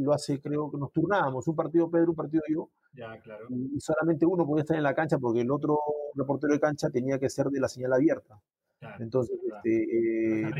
lo, 0.00 0.12
hace, 0.14 0.40
creo 0.40 0.70
que 0.70 0.78
nos 0.78 0.90
turnábamos, 0.92 1.46
un 1.46 1.54
partido 1.54 1.90
Pedro, 1.90 2.10
un 2.10 2.16
partido 2.16 2.42
yo, 2.48 2.70
ya, 2.94 3.20
claro. 3.20 3.46
y 3.50 3.78
solamente 3.80 4.24
uno 4.24 4.46
podía 4.46 4.62
estar 4.62 4.76
en 4.78 4.82
la 4.82 4.94
cancha 4.94 5.18
porque 5.18 5.42
el 5.42 5.50
otro 5.50 5.78
reportero 6.14 6.54
de 6.54 6.60
cancha 6.60 6.88
tenía 6.88 7.18
que 7.18 7.28
ser 7.28 7.46
de 7.48 7.60
la 7.60 7.68
señal 7.68 7.92
abierta. 7.92 8.40
Claro. 8.88 9.04
Entonces, 9.04 9.38
este, 9.44 10.40
eh, 10.40 10.50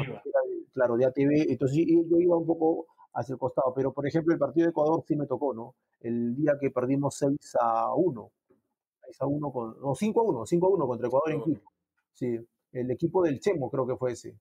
claro, 0.73 0.97
de 0.97 1.07
ATV, 1.07 1.51
entonces 1.51 1.79
yo, 1.87 2.03
yo 2.09 2.19
iba 2.19 2.37
un 2.37 2.47
poco 2.47 2.87
hacia 3.15 3.33
el 3.33 3.39
costado, 3.39 3.73
pero 3.75 3.93
por 3.93 4.07
ejemplo 4.07 4.33
el 4.33 4.39
partido 4.39 4.67
de 4.67 4.71
Ecuador 4.71 5.03
sí 5.07 5.17
me 5.17 5.27
tocó, 5.27 5.55
¿no? 5.55 5.75
El 6.01 6.37
día 6.37 6.55
que 6.61 6.71
perdimos 6.71 7.17
6 7.17 7.57
a 7.61 7.95
1, 7.95 8.31
6 9.05 9.17
a 9.21 9.27
1 9.27 9.53
con, 9.53 9.81
no, 9.81 9.95
5 9.95 10.21
a 10.21 10.25
1, 10.25 10.47
5 10.47 10.67
a 10.67 10.71
1 10.71 10.87
contra 10.87 11.09
Ecuador 11.09 11.33
en 11.33 11.43
Quito. 11.43 11.71
Sí, 12.13 12.39
el 12.73 12.91
equipo 12.91 13.23
del 13.23 13.41
Chemo 13.41 13.71
creo 13.71 13.87
que 13.87 13.97
fue 13.97 14.13
ese. 14.13 14.37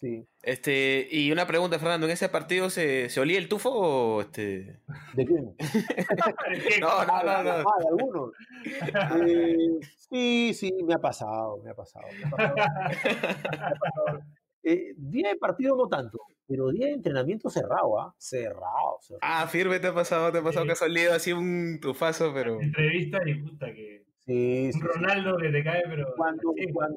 Sí. 0.00 0.26
Este, 0.42 1.06
y 1.10 1.30
una 1.30 1.46
pregunta, 1.46 1.78
Fernando, 1.78 2.06
¿en 2.06 2.12
ese 2.12 2.30
partido 2.30 2.70
se, 2.70 3.10
se 3.10 3.20
olía 3.20 3.38
el 3.38 3.48
tufo 3.48 3.70
o 3.70 4.20
este? 4.22 4.80
¿De 5.14 5.26
quién? 5.26 5.54
no, 6.80 7.04
no, 7.04 7.22
no, 7.22 7.42
no. 7.42 7.50
Ah, 7.50 7.78
de 7.78 7.88
algunos. 7.88 8.30
Eh, 8.64 9.80
sí, 10.10 10.54
sí, 10.54 10.72
me 10.84 10.94
ha 10.94 10.98
pasado, 10.98 11.60
me 11.62 11.70
ha 11.70 11.74
pasado. 11.74 12.06
me 12.16 12.24
ha 12.24 12.30
pasado, 12.30 12.70
me 12.72 13.10
ha 13.12 13.74
pasado. 13.74 14.20
Eh, 14.62 14.92
día 14.96 15.30
de 15.30 15.36
partido 15.36 15.74
no 15.74 15.88
tanto, 15.88 16.18
pero 16.46 16.70
día 16.70 16.86
de 16.86 16.92
entrenamiento 16.92 17.48
cerrado, 17.48 17.98
¿ah? 17.98 18.14
Cerrado, 18.18 18.98
cerrado. 19.00 19.20
Ah, 19.22 19.46
firme 19.46 19.80
te 19.80 19.86
ha 19.86 19.94
pasado, 19.94 20.30
te 20.32 20.38
ha 20.38 20.42
pasado 20.42 20.66
que 20.66 20.72
has 20.72 20.82
olido 20.82 21.14
así 21.14 21.32
un 21.32 21.78
tufazo, 21.80 22.32
pero. 22.34 22.60
Entrevista 22.60 23.18
y 23.26 23.34
puta 23.36 23.66
que. 23.72 24.04
Sí, 24.18 24.66
Un 24.66 24.72
sí, 24.72 24.78
sí. 24.78 24.86
Ronaldo 24.86 25.38
que 25.38 25.48
te 25.48 25.64
cae, 25.64 25.82
pero. 25.88 26.12
Cuando, 26.14 26.52
cuando, 26.74 26.96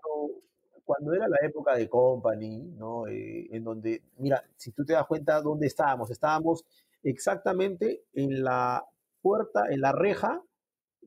cuando 0.86 1.14
era 1.14 1.28
la 1.28 1.38
época 1.44 1.76
de 1.76 1.90
Company, 1.90 2.58
¿no? 2.78 3.08
Eh, 3.08 3.48
en 3.52 3.64
donde, 3.64 4.02
mira, 4.18 4.44
si 4.58 4.72
tú 4.72 4.86
te 4.86 4.94
das 4.94 5.06
cuenta 5.08 5.42
dónde 5.42 5.68
estábamos, 5.68 6.12
estábamos 6.12 6.66
exactamente 7.04 8.04
en 8.14 8.44
la 8.44 8.86
puerta, 9.22 9.66
en 9.70 9.82
la 9.82 9.92
reja 9.92 10.42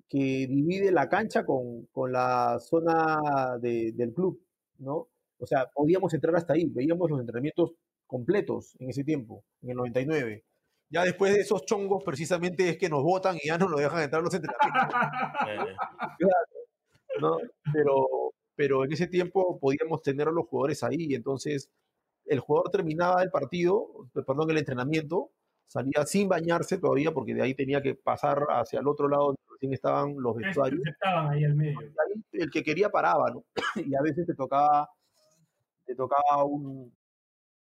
que 0.09 0.47
divide 0.49 0.93
la 0.93 1.09
cancha 1.09 1.45
con, 1.45 1.87
con 1.87 2.13
la 2.13 2.59
zona 2.61 3.59
de- 3.61 3.93
del 3.93 4.13
club, 4.13 4.41
¿no? 4.79 5.09
O 5.39 5.47
sea, 5.47 5.67
podíamos 5.75 6.15
entrar 6.15 6.35
hasta 6.37 6.55
ahí, 6.55 6.67
veíamos 6.67 7.11
los 7.11 7.21
entrenamientos 7.21 7.73
completos 8.07 8.77
en 8.79 8.91
ese 8.91 9.05
tiempo, 9.05 9.45
en 9.63 9.71
el 9.71 9.77
99. 9.77 10.45
Ya 10.89 11.03
después 11.03 11.35
de 11.35 11.41
esos 11.41 11.65
chongos, 11.67 12.05
precisamente 12.05 12.69
es 12.69 12.79
que 12.79 12.89
nos 12.89 13.03
votan 13.03 13.37
y 13.43 13.49
ya 13.49 13.59
no 13.59 13.69
nos 13.69 13.81
dejan 13.81 14.03
entrar 14.05 14.23
los 14.23 14.33
entrenamientos. 14.35 14.95
Claro, 16.19 16.47
¿no? 17.21 17.39
Pero, 17.73 18.26
pero 18.57 18.85
en 18.85 18.93
ese 18.93 19.07
tiempo 19.07 19.59
podíamos 19.61 20.03
tener 20.03 20.29
a 20.29 20.33
los 20.33 20.47
jugadores 20.47 20.83
ahí, 20.83 21.15
entonces 21.15 21.71
el 22.25 22.41
jugador 22.41 22.71
terminaba 22.71 23.23
el 23.23 23.31
partido, 23.31 23.87
perdón, 24.13 24.51
el 24.51 24.59
entrenamiento, 24.59 25.31
salía 25.67 26.05
sin 26.07 26.29
bañarse 26.29 26.79
todavía 26.79 27.13
porque 27.13 27.35
de 27.35 27.43
ahí 27.43 27.55
tenía 27.55 27.81
que 27.81 27.95
pasar 27.95 28.47
hacia 28.49 28.81
el 28.81 28.89
otro 28.89 29.09
lado 29.09 29.27
donde 29.27 29.41
recién 29.51 29.73
estaban 29.73 30.15
los 30.19 30.35
vestuarios. 30.35 30.81
estaban 30.85 31.31
ahí 31.31 31.45
al 31.45 31.55
medio. 31.55 31.81
Y 31.83 31.85
ahí 31.85 32.25
el 32.33 32.51
que 32.51 32.63
quería 32.63 32.91
paraba, 32.91 33.31
¿no? 33.31 33.45
Y 33.93 33.95
a 33.95 34.03
veces 34.03 34.27
te 34.27 34.35
tocaba, 34.35 34.89
te 35.85 35.95
tocaba 35.95 36.45
un, 36.45 36.93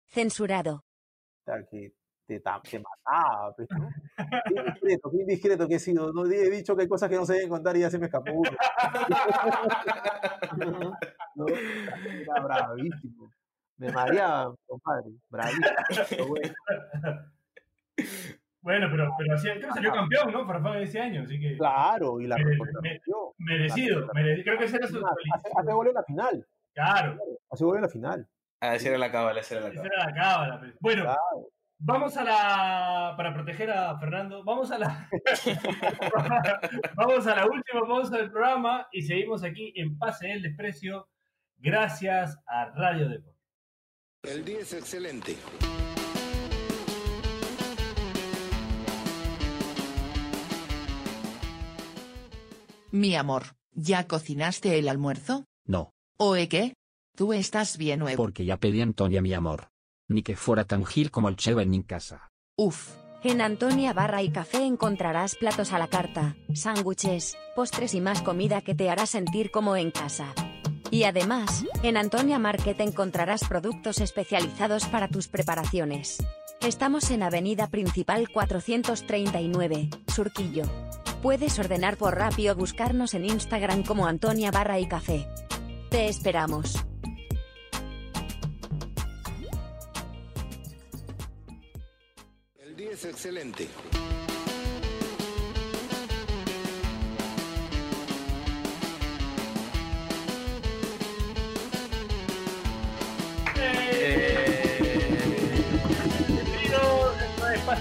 Censurado. 0.08 0.76
o 0.76 1.44
sea, 1.44 1.66
que 1.70 1.94
te, 2.28 2.40
te 2.42 2.80
mataba. 2.80 3.54
pues, 3.56 3.68
¿no? 3.72 3.90
Qué 4.18 4.56
indiscreto, 4.56 5.10
qué 5.12 5.18
indiscreto 5.22 5.68
que 5.68 5.76
he 5.76 5.80
sido. 5.80 6.12
No 6.14 6.26
he 6.26 6.50
dicho 6.50 6.76
que 6.76 6.84
hay 6.84 6.88
cosas 6.88 7.10
que 7.10 7.16
no 7.16 7.26
se 7.26 7.34
deben 7.34 7.50
contar 7.50 7.76
y 7.78 7.80
ya 7.82 7.90
se 7.90 7.98
me 8.00 8.06
escapó. 8.08 8.32
¿No? 11.36 11.48
Era 11.48 12.42
bravísimo. 12.44 13.32
Me 13.78 13.92
mareaba, 13.92 14.54
compadre. 14.66 15.12
Bravísimo. 15.30 16.28
Bueno. 16.28 16.54
Bueno, 18.62 18.88
pero, 18.92 19.12
pero 19.18 19.34
así, 19.36 19.48
creo 19.50 19.68
que 19.70 19.74
salió 19.74 19.92
campeón, 19.94 20.32
¿no? 20.34 20.46
Farfán 20.46 20.78
ese 20.80 21.00
año, 21.00 21.22
así 21.24 21.40
que. 21.40 21.56
Claro, 21.58 22.20
y 22.20 22.28
la 22.28 22.36
Mere-. 22.38 22.58
Merecido, 23.38 24.08
merecido. 24.14 24.44
Creo 24.44 24.58
que 24.58 24.66
ese 24.66 24.76
era 24.78 24.88
su. 24.88 24.98
Hace, 24.98 25.50
hace 25.56 25.72
gol 25.72 25.88
en 25.88 25.94
la 25.94 26.04
final. 26.04 26.46
Claro. 26.74 27.18
Hace 27.50 27.64
gol 27.64 27.78
en 27.78 27.82
la 27.84 27.90
final. 27.90 28.28
Ah, 28.60 28.76
esa 28.76 28.90
era 28.90 28.98
la 28.98 29.12
cábala, 29.12 29.40
esa 29.40 29.56
era 29.56 29.64
la 29.70 29.70
Esa 29.70 29.82
cábala. 29.84 29.96
era 29.96 30.06
la 30.10 30.14
cábala. 30.16 30.60
pues. 30.60 30.76
Bueno, 30.80 31.04
Claro. 31.04 31.48
Vamos 31.80 32.18
a 32.18 32.24
la. 32.24 33.14
Para 33.18 33.34
proteger 33.34 33.72
a 33.72 33.98
Fernando, 34.00 34.44
vamos 34.44 34.72
a 34.72 34.80
la. 34.80 35.10
vamos 36.96 37.28
a 37.28 37.36
la 37.36 37.46
última 37.46 37.88
pausa 37.88 38.18
del 38.18 38.32
programa 38.32 38.88
y 38.92 39.02
seguimos 39.02 39.44
aquí 39.44 39.74
en 39.76 39.98
Pase 39.98 40.28
del 40.28 40.42
Desprecio, 40.42 41.08
gracias 41.58 42.38
a 42.46 42.66
Radio 42.76 43.10
Deportes. 43.10 43.36
El 44.24 44.44
día 44.46 44.60
es 44.60 44.74
excelente. 44.74 45.38
Mi 52.92 53.16
amor, 53.16 53.44
¿ya 53.74 54.08
cocinaste 54.08 54.80
el 54.80 54.88
almuerzo? 54.88 55.46
No, 55.66 55.92
¿Oe 56.18 56.48
qué? 56.48 56.74
Tú 57.16 57.34
estás 57.34 57.78
bien 57.78 58.00
nuevo. 58.00 58.18
porque 58.18 58.46
ya 58.46 58.58
pedí 58.58 58.80
a 58.80 58.84
Antonia 58.84 59.22
mi 59.22 59.34
amor. 59.34 59.68
Ni 60.10 60.24
que 60.24 60.36
fuera 60.36 60.64
tan 60.64 60.86
gil 60.86 61.12
como 61.12 61.30
el 61.30 61.36
Cheven 61.36 61.74
en 61.74 61.84
casa. 61.84 62.30
Uf. 62.56 62.96
En 63.24 63.42
Antonia 63.42 63.94
Barra 63.94 64.22
y 64.22 64.30
Café 64.30 64.64
encontrarás 64.64 65.36
platos 65.36 65.74
a 65.74 65.80
la 65.80 65.88
carta, 65.88 66.38
sándwiches, 66.54 67.36
postres 67.56 67.94
y 67.94 68.00
más 68.00 68.22
comida 68.22 68.62
que 68.62 68.76
te 68.76 68.90
hará 68.90 69.06
sentir 69.06 69.52
como 69.52 69.76
en 69.76 69.92
casa. 69.92 70.34
Y 70.92 71.04
además, 71.04 71.66
en 71.84 71.98
Antonia 71.98 72.40
Market 72.40 72.80
encontrarás 72.80 73.44
productos 73.48 74.00
especializados 74.00 74.86
para 74.86 75.10
tus 75.10 75.28
preparaciones. 75.28 76.18
Estamos 76.62 77.12
en 77.12 77.24
Avenida 77.24 77.68
Principal 77.68 78.30
439, 78.30 79.90
Surquillo. 80.08 80.64
Puedes 81.22 81.60
ordenar 81.60 81.98
por 81.98 82.16
Rappi 82.16 82.48
o 82.50 82.56
buscarnos 82.56 83.14
en 83.14 83.26
Instagram 83.26 83.84
como 83.84 84.08
Antonia 84.08 84.52
Barra 84.52 84.80
y 84.80 84.88
Café. 84.88 85.28
Te 85.90 86.08
esperamos. 86.08 86.76
Es 92.98 93.06
excelente. 93.06 93.68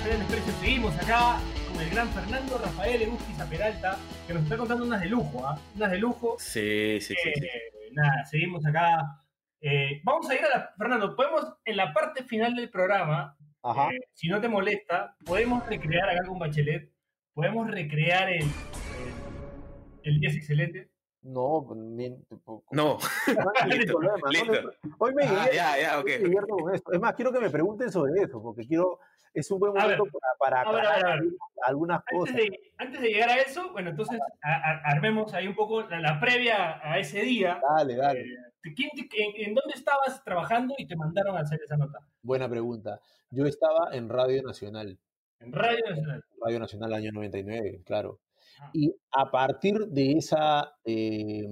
Del 0.04 0.18
Desprecio. 0.18 0.52
Seguimos 0.60 0.94
acá 0.98 1.38
con 1.72 1.80
el 1.80 1.90
gran 1.90 2.08
Fernando 2.10 2.58
Rafael 2.58 3.02
Egusquiza 3.02 3.48
Peralta, 3.48 3.96
que 4.26 4.34
nos 4.34 4.42
está 4.42 4.58
contando 4.58 4.84
unas 4.84 5.00
de 5.00 5.08
lujo, 5.08 5.46
¿ah? 5.46 5.58
Unas 5.74 5.90
de 5.90 5.98
lujo. 5.98 6.36
Sí, 6.38 6.98
sí, 7.00 7.14
sí. 7.20 7.32
sí. 7.34 7.44
Eh, 7.46 7.90
nada, 7.92 8.24
seguimos 8.26 8.64
acá. 8.66 9.24
Eh, 9.62 10.02
vamos 10.04 10.28
a 10.28 10.34
ir 10.34 10.44
a 10.44 10.48
la. 10.50 10.74
Fernando, 10.76 11.16
podemos, 11.16 11.54
en 11.64 11.76
la 11.78 11.94
parte 11.94 12.22
final 12.24 12.54
del 12.54 12.68
programa, 12.68 13.36
Ajá. 13.66 13.88
eh, 13.92 13.98
si 14.12 14.28
no 14.28 14.40
te 14.40 14.48
molesta, 14.48 15.16
podemos 15.24 15.66
recrear 15.66 16.08
acá 16.10 16.26
con 16.26 16.38
Bachelet, 16.38 16.90
podemos 17.34 17.70
recrear 17.70 18.30
el. 18.30 18.42
El, 18.42 20.12
el 20.14 20.20
10 20.20 20.36
excelente. 20.36 20.90
No, 21.22 21.66
ni- 21.74 22.10
po- 22.44 22.62
No. 22.70 22.98
no 23.26 23.52
hay 23.60 23.68
ningún 23.68 23.78
Listo, 23.80 23.98
problema, 23.98 24.62
¿no? 24.62 24.94
Hoy 24.98 25.14
me 25.14 25.24
Ah, 25.24 25.28
divierto, 25.28 25.52
ya, 25.54 25.80
ya, 25.80 25.98
ok, 25.98 26.04
hoy 26.06 26.10
me 26.12 26.16
ok. 26.18 26.22
divierto 26.24 26.56
con 26.56 26.74
esto. 26.74 26.92
Es 26.92 27.00
más, 27.00 27.14
quiero 27.14 27.32
que 27.32 27.40
me 27.40 27.50
pregunten 27.50 27.90
sobre 27.90 28.22
eso, 28.22 28.40
porque 28.40 28.64
quiero, 28.64 29.00
es 29.34 29.50
un 29.50 29.58
buen 29.58 29.72
momento 29.72 30.04
ver, 30.04 30.12
para, 30.38 30.62
para 30.62 30.70
ver, 30.70 30.78
aclarar 30.86 31.02
ver, 31.02 31.12
a 31.12 31.20
ver. 31.24 31.32
algunas 31.64 31.98
Antes 31.98 32.18
cosas. 32.18 32.36
de, 32.36 32.60
antes 32.78 33.00
de 33.00 33.08
llegar 33.08 33.28
a 33.30 33.36
eso, 33.40 33.72
bueno, 33.72 33.90
entonces 33.90 34.20
a- 34.42 34.52
a- 34.70 34.82
armemos 34.92 35.34
ahí 35.34 35.48
un 35.48 35.56
poco 35.56 35.82
la, 35.82 35.98
la 36.00 36.20
previa 36.20 36.78
a 36.88 36.98
ese 37.00 37.22
día. 37.22 37.60
Dale, 37.76 37.96
dale. 37.96 38.20
Eh, 38.20 38.24
¿quién 38.24 38.36
te- 38.44 38.55
en, 38.66 39.48
en 39.48 39.54
dónde 39.54 39.74
estabas 39.74 40.22
trabajando 40.24 40.74
y 40.78 40.86
te 40.86 40.96
mandaron 40.96 41.36
a 41.36 41.40
hacer 41.40 41.60
esa 41.64 41.76
nota? 41.76 41.98
Buena 42.22 42.48
pregunta. 42.48 43.00
Yo 43.30 43.44
estaba 43.46 43.88
en 43.92 44.08
Radio 44.08 44.42
Nacional, 44.42 44.98
En 45.40 45.52
Radio 45.52 45.84
Nacional. 45.88 46.24
Radio 46.44 46.58
Nacional 46.60 46.92
año 46.94 47.10
99, 47.12 47.82
claro. 47.84 48.20
Ah. 48.60 48.70
Y 48.72 48.94
a 49.12 49.30
partir 49.30 49.86
de 49.88 50.12
esa... 50.12 50.72
eh, 50.84 51.44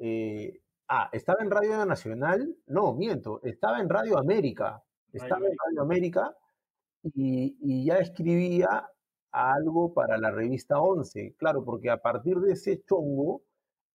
eh, 0.00 0.60
ah, 0.88 1.08
estaba 1.12 1.42
en 1.42 1.50
Radio 1.50 1.84
Nacional, 1.86 2.56
no, 2.66 2.94
miento, 2.94 3.40
estaba 3.44 3.80
en 3.80 3.88
Radio 3.88 4.18
América. 4.18 4.82
Estaba 5.12 5.46
en 5.46 5.54
Radio 5.66 5.82
América 5.82 6.34
y, 7.02 7.56
y 7.60 7.84
ya 7.84 7.98
escribía 7.98 8.88
algo 9.30 9.92
para 9.92 10.16
la 10.16 10.30
revista 10.30 10.80
11. 10.80 11.34
Claro, 11.36 11.64
porque 11.64 11.90
a 11.90 11.98
partir 12.00 12.38
de 12.38 12.52
ese 12.52 12.82
chongo 12.82 13.42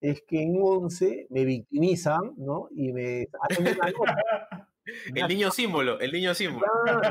es 0.01 0.21
que 0.27 0.41
en 0.43 0.55
11 0.61 1.27
me 1.29 1.45
victimizan, 1.45 2.33
¿no? 2.37 2.67
Y 2.71 2.91
me 2.93 3.27
hacen 3.41 3.67
una 3.67 3.91
nota. 3.91 4.69
El 5.13 5.27
niño 5.27 5.51
símbolo, 5.51 5.99
el 5.99 6.13
niño 6.13 6.33
símbolo. 6.33 6.65
Claro, 6.85 7.01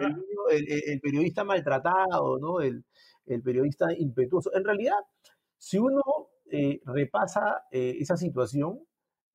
el, 0.00 0.14
niño- 0.14 0.48
el- 0.86 1.00
periodista 1.00 1.44
maltratado, 1.44 2.38
¿no? 2.38 2.60
El, 2.62 2.84
el 3.26 3.42
periodista 3.42 3.86
impetuoso. 3.94 4.50
En 4.54 4.64
realidad, 4.64 4.96
si 5.58 5.76
uno 5.78 6.00
eh, 6.50 6.80
repasa 6.86 7.64
eh, 7.70 7.96
esa 8.00 8.16
situación, 8.16 8.78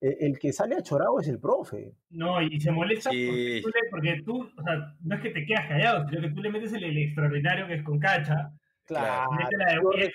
eh, 0.01 0.17
el 0.21 0.39
que 0.39 0.53
sale 0.53 0.75
achorado 0.75 1.19
es 1.19 1.27
el 1.27 1.39
profe. 1.39 1.93
No, 2.09 2.41
y 2.41 2.59
se 2.59 2.71
molesta 2.71 3.11
porque, 3.11 3.61
tú 3.63 3.69
le- 3.69 3.89
porque 3.91 4.21
tú, 4.25 4.41
o 4.41 4.63
sea, 4.63 4.95
no 5.03 5.15
es 5.15 5.21
que 5.21 5.29
te 5.29 5.45
quedas 5.45 5.67
callado, 5.67 6.09
sino 6.09 6.21
que 6.21 6.29
tú 6.33 6.41
le 6.41 6.49
metes 6.49 6.73
el, 6.73 6.83
el 6.83 6.97
extraordinario 6.97 7.67
que 7.67 7.75
es 7.75 7.83
con 7.83 7.99
cacha. 7.99 8.51
Claro, 8.87 9.29
devuelve. 9.81 10.11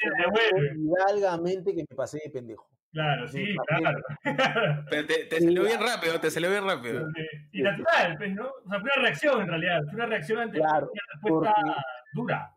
hidalgamente 0.79 1.75
que 1.75 1.85
me 1.89 1.97
pasé 1.97 2.18
de 2.25 2.31
pendejo. 2.31 2.68
Claro, 2.93 3.27
sí, 3.29 3.47
Sí, 3.47 3.57
claro. 3.66 4.03
Pero 4.91 5.07
te, 5.07 5.25
te 5.25 5.41
salió 5.41 5.64
bien 5.64 5.81
rápido, 5.81 6.20
te 6.20 6.31
salió 6.31 6.51
bien 6.51 6.64
rápido. 6.64 7.09
y 7.53 7.62
natural, 7.62 8.16
pues, 8.18 8.35
¿no? 8.35 8.47
O 8.49 8.68
sea, 8.70 8.81
fue 8.81 8.91
una 8.95 9.03
reacción 9.03 9.41
en 9.43 9.49
realidad, 9.49 9.81
fue 9.85 9.95
una 9.95 10.07
reacción 10.07 10.39
ante 10.41 10.59
Claro, 10.59 10.91
una 10.93 11.03
respuesta 11.12 11.55
porque- 11.55 11.81
dura. 12.14 12.57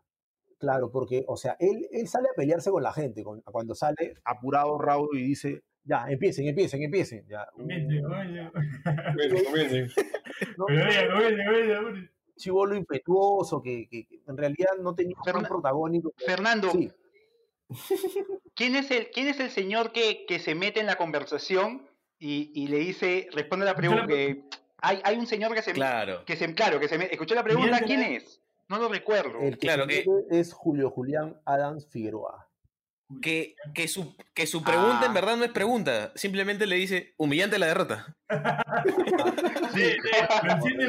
Claro, 0.58 0.90
porque, 0.90 1.22
o 1.28 1.36
sea, 1.36 1.54
él, 1.58 1.86
él 1.92 2.08
sale 2.08 2.28
a 2.30 2.34
pelearse 2.36 2.70
con 2.70 2.82
la 2.82 2.92
gente, 2.92 3.22
con- 3.22 3.40
cuando 3.42 3.74
sale 3.74 4.14
apurado, 4.24 4.78
raudo 4.78 5.10
y 5.14 5.22
dice, 5.22 5.62
ya, 5.84 6.06
empiecen, 6.08 6.48
empiecen, 6.48 6.82
empiecen. 6.82 7.26
Ya, 7.28 7.46
Comience, 7.54 8.02
comience. 8.02 8.42
¿no? 10.56 10.64
Comience, 10.66 11.08
comience, 11.08 11.76
comience. 11.76 12.10
Chivolo 12.36 12.76
impetuoso 12.76 13.62
que, 13.62 13.88
que- 13.90 14.06
que 14.06 14.20
en 14.26 14.36
realidad 14.36 14.70
no 14.80 14.94
tenía 14.94 15.16
un 15.16 15.22
Fernan- 15.22 15.40
rol 15.42 15.48
protagónico. 15.48 16.12
Fernando, 16.24 16.70
Sí, 16.70 16.90
¿quién 18.54 18.76
es 18.76 18.90
el, 18.90 19.10
quién 19.10 19.28
es 19.28 19.40
el 19.40 19.50
señor 19.50 19.92
que, 19.92 20.24
que 20.26 20.38
se 20.38 20.54
mete 20.54 20.80
en 20.80 20.86
la 20.86 20.96
conversación 20.96 21.88
y, 22.18 22.50
y 22.54 22.68
le 22.68 22.78
dice, 22.78 23.28
responde 23.32 23.64
a 23.66 23.70
la 23.72 23.76
pregunta? 23.76 24.06
que 24.06 24.42
hay, 24.78 25.00
hay 25.04 25.16
un 25.18 25.26
señor 25.26 25.54
que 25.54 25.62
se 25.62 25.72
Claro. 25.72 26.24
que 26.24 26.36
se 26.36 26.52
claro, 26.54 26.78
que 26.78 26.88
se 26.88 26.98
me- 26.98 27.06
escuchó 27.06 27.34
la 27.34 27.42
pregunta, 27.44 27.80
¿quién 27.80 28.02
es? 28.02 28.40
No 28.68 28.78
lo 28.78 28.88
recuerdo. 28.88 29.38
el 29.40 29.54
que 29.58 29.66
Claro 29.66 29.84
se 29.86 29.88
que- 30.04 30.10
mete 30.10 30.38
es 30.40 30.52
Julio 30.52 30.90
Julián 30.90 31.40
Adams 31.44 31.86
Figueroa. 31.90 32.48
Que, 33.22 33.54
que, 33.72 33.86
su, 33.86 34.16
que 34.34 34.48
su 34.48 34.64
pregunta 34.64 35.02
Ah. 35.02 35.06
en 35.06 35.14
verdad 35.14 35.36
no 35.36 35.44
es 35.44 35.52
pregunta, 35.52 36.10
simplemente 36.16 36.66
le 36.66 36.74
dice 36.76 37.14
humillante 37.16 37.58
la 37.58 37.66
derrota. 37.66 38.16
Sí, 39.74 39.82
sí, 39.92 39.98
lo 40.44 40.52
entiende. 40.52 40.88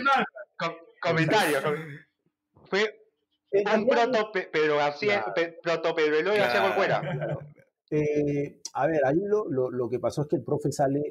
Co- 0.57 0.77
comentario. 1.01 1.61
com- 1.63 2.65
Fue 2.65 3.01
un 3.75 3.87
proto 3.87 4.31
Pe- 4.31 4.49
Pedro 4.51 4.77
García, 4.77 5.23
Claro. 5.23 5.33
Pe- 5.35 5.59
proto 5.61 5.95
Pedro 5.95 6.17
Eloy 6.17 6.37
García 6.37 6.59
Claro. 6.61 6.75
Corcuera. 6.75 7.37
eh, 7.89 8.59
a 8.73 8.87
ver, 8.87 9.05
ahí 9.05 9.19
lo, 9.23 9.49
lo- 9.49 9.71
lo 9.71 9.89
que 9.89 9.99
pasó 9.99 10.21
es 10.23 10.27
que 10.27 10.35
el 10.35 10.43
profe 10.43 10.71
sale, 10.71 11.01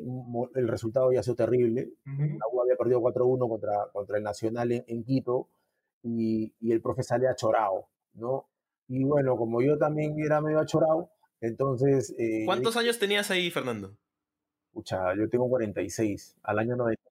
el 0.55 0.69
resultado 0.69 1.07
había 1.07 1.23
sido 1.23 1.37
terrible. 1.37 1.89
Ujú. 2.07 2.23
La 2.39 2.47
U 2.53 2.61
había 2.63 2.77
perdido 2.77 3.01
4-1 3.01 3.49
contra, 3.49 3.89
contra 3.93 4.19
el 4.19 4.23
Nacional 4.23 4.73
en, 4.73 4.85
en 4.87 5.03
Quito 5.05 5.49
y, 6.03 6.53
y 6.61 6.73
el 6.73 6.83
profe 6.83 7.03
sale 7.03 7.27
achorado, 7.29 7.89
¿no? 8.15 8.49
Y 8.89 9.03
bueno, 9.05 9.37
como 9.37 9.63
yo 9.63 9.79
también 9.79 10.15
era 10.23 10.41
medio 10.41 10.61
achorado, 10.61 11.11
entonces... 11.41 12.15
eh, 12.19 12.43
¿Cuántos 12.45 12.77
años 12.77 12.99
tenías 12.99 13.31
ahí, 13.31 13.51
Fernando? 13.51 13.97
Pucha, 14.73 15.15
yo 15.17 15.29
tengo 15.31 15.49
46, 15.49 16.37
al 16.43 16.59
año 16.59 16.77
90. 16.77 17.03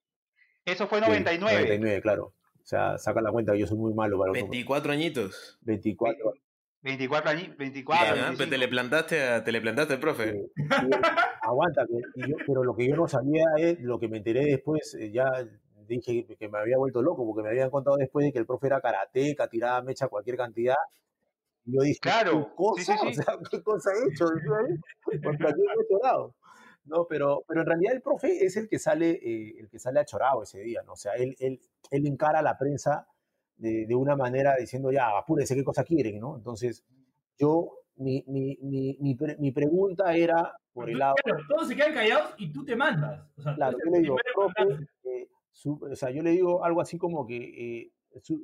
Eso 0.65 0.87
fue 0.87 0.99
sí, 0.99 1.05
99. 1.07 1.53
99, 1.57 2.01
claro. 2.01 2.33
O 2.65 2.67
sea, 2.67 2.97
saca 2.97 3.21
la 3.21 3.31
cuenta, 3.31 3.55
yo 3.55 3.67
soy 3.67 3.77
muy 3.77 3.93
malo 3.93 4.17
para 4.17 4.29
los 4.29 4.37
números. 4.39 4.49
24 4.49 4.91
añitos. 4.91 5.59
24. 5.61 6.33
24 6.81 7.29
años, 7.29 7.57
24. 7.57 8.15
Bien, 8.15 8.25
¿ah? 8.25 8.33
Pero 8.35 8.49
te 8.49 8.57
le 8.57 8.67
plantaste 8.67 9.23
a, 9.23 9.43
te 9.43 9.51
le 9.51 9.61
plantaste 9.61 9.93
al 9.93 9.99
profe. 9.99 10.29
eh, 10.29 10.51
aguanta, 11.43 11.85
que- 11.85 12.33
pero 12.47 12.63
lo 12.63 12.75
que 12.75 12.87
yo 12.89 12.95
no 12.95 13.07
sabía 13.07 13.43
es, 13.59 13.79
lo 13.81 13.99
que 13.99 14.07
me 14.07 14.17
enteré 14.17 14.45
después, 14.45 14.95
eh, 14.99 15.11
ya 15.11 15.25
dije 15.87 16.25
que 16.39 16.49
me 16.49 16.57
había 16.57 16.77
vuelto 16.79 17.03
loco 17.03 17.23
porque 17.23 17.43
me 17.43 17.49
habían 17.49 17.69
contado 17.69 17.97
después 17.97 18.25
de 18.25 18.33
que 18.33 18.39
el 18.39 18.47
profe 18.47 18.65
era 18.65 18.81
karateca, 18.81 19.47
tiraba 19.47 19.83
mecha 19.83 20.07
cualquier 20.07 20.35
cantidad. 20.37 20.75
Y 21.65 21.75
yo 21.75 21.81
dije, 21.83 21.99
Claro, 21.99 22.47
¿qué 22.49 22.55
cosa? 22.55 22.81
sí, 22.83 22.91
sí, 22.93 22.97
O 23.07 23.13
sí. 23.13 23.21
sea, 23.21 23.37
¿qué 23.51 23.61
cosa 23.61 23.91
he 23.93 24.09
hecho? 24.11 24.25
¿Contra 25.23 25.53
quién 25.53 25.67
he 25.69 25.87
chorado? 25.93 26.35
No, 26.85 27.05
pero, 27.07 27.43
pero 27.47 27.61
en 27.61 27.67
realidad 27.67 27.93
el 27.93 28.01
profe 28.01 28.45
es 28.45 28.57
el 28.57 28.67
que 28.69 28.77
sale, 28.79 29.09
eh, 29.11 29.55
el 29.59 29.69
que 29.69 29.79
sale 29.79 29.99
achorado 29.99 30.43
ese 30.43 30.59
día, 30.59 30.81
¿no? 30.85 30.93
O 30.93 30.97
sea, 30.97 31.13
él, 31.13 31.35
él, 31.39 31.59
él 31.91 32.05
encara 32.07 32.39
a 32.39 32.43
la 32.43 32.57
prensa 32.57 33.07
de, 33.57 33.85
de 33.87 33.95
una 33.95 34.15
manera 34.15 34.55
diciendo, 34.55 34.91
ya, 34.91 35.17
apúrense, 35.17 35.55
¿qué 35.55 35.63
cosa 35.63 35.83
quieren, 35.83 36.19
no? 36.19 36.35
Entonces, 36.37 36.83
yo, 37.37 37.79
mi, 37.95 38.23
mi, 38.27 38.57
mi, 38.61 38.97
mi, 38.99 39.15
pre- 39.15 39.37
mi 39.37 39.51
pregunta 39.51 40.15
era 40.15 40.55
por 40.73 40.89
el 40.89 40.99
lado... 40.99 41.15
Claro, 41.23 41.43
todos 41.47 41.67
se 41.67 41.75
quedan 41.75 41.93
callados 41.93 42.33
y 42.37 42.51
tú 42.51 42.63
te 42.65 42.75
mandas. 42.75 43.25
O 43.37 43.41
sea, 43.41 43.53
tú 43.53 43.57
Claro, 43.57 43.77
yo 43.83 43.91
le 43.91 43.99
digo, 43.99 44.15
profe, 44.35 44.87
eh, 45.05 45.27
su- 45.51 45.79
o 45.91 45.95
sea, 45.95 46.11
yo 46.11 46.21
le 46.21 46.31
digo 46.31 46.63
algo 46.63 46.81
así 46.81 46.97
como 46.97 47.25
que 47.25 47.37
eh, 47.83 47.91
su- 48.21 48.43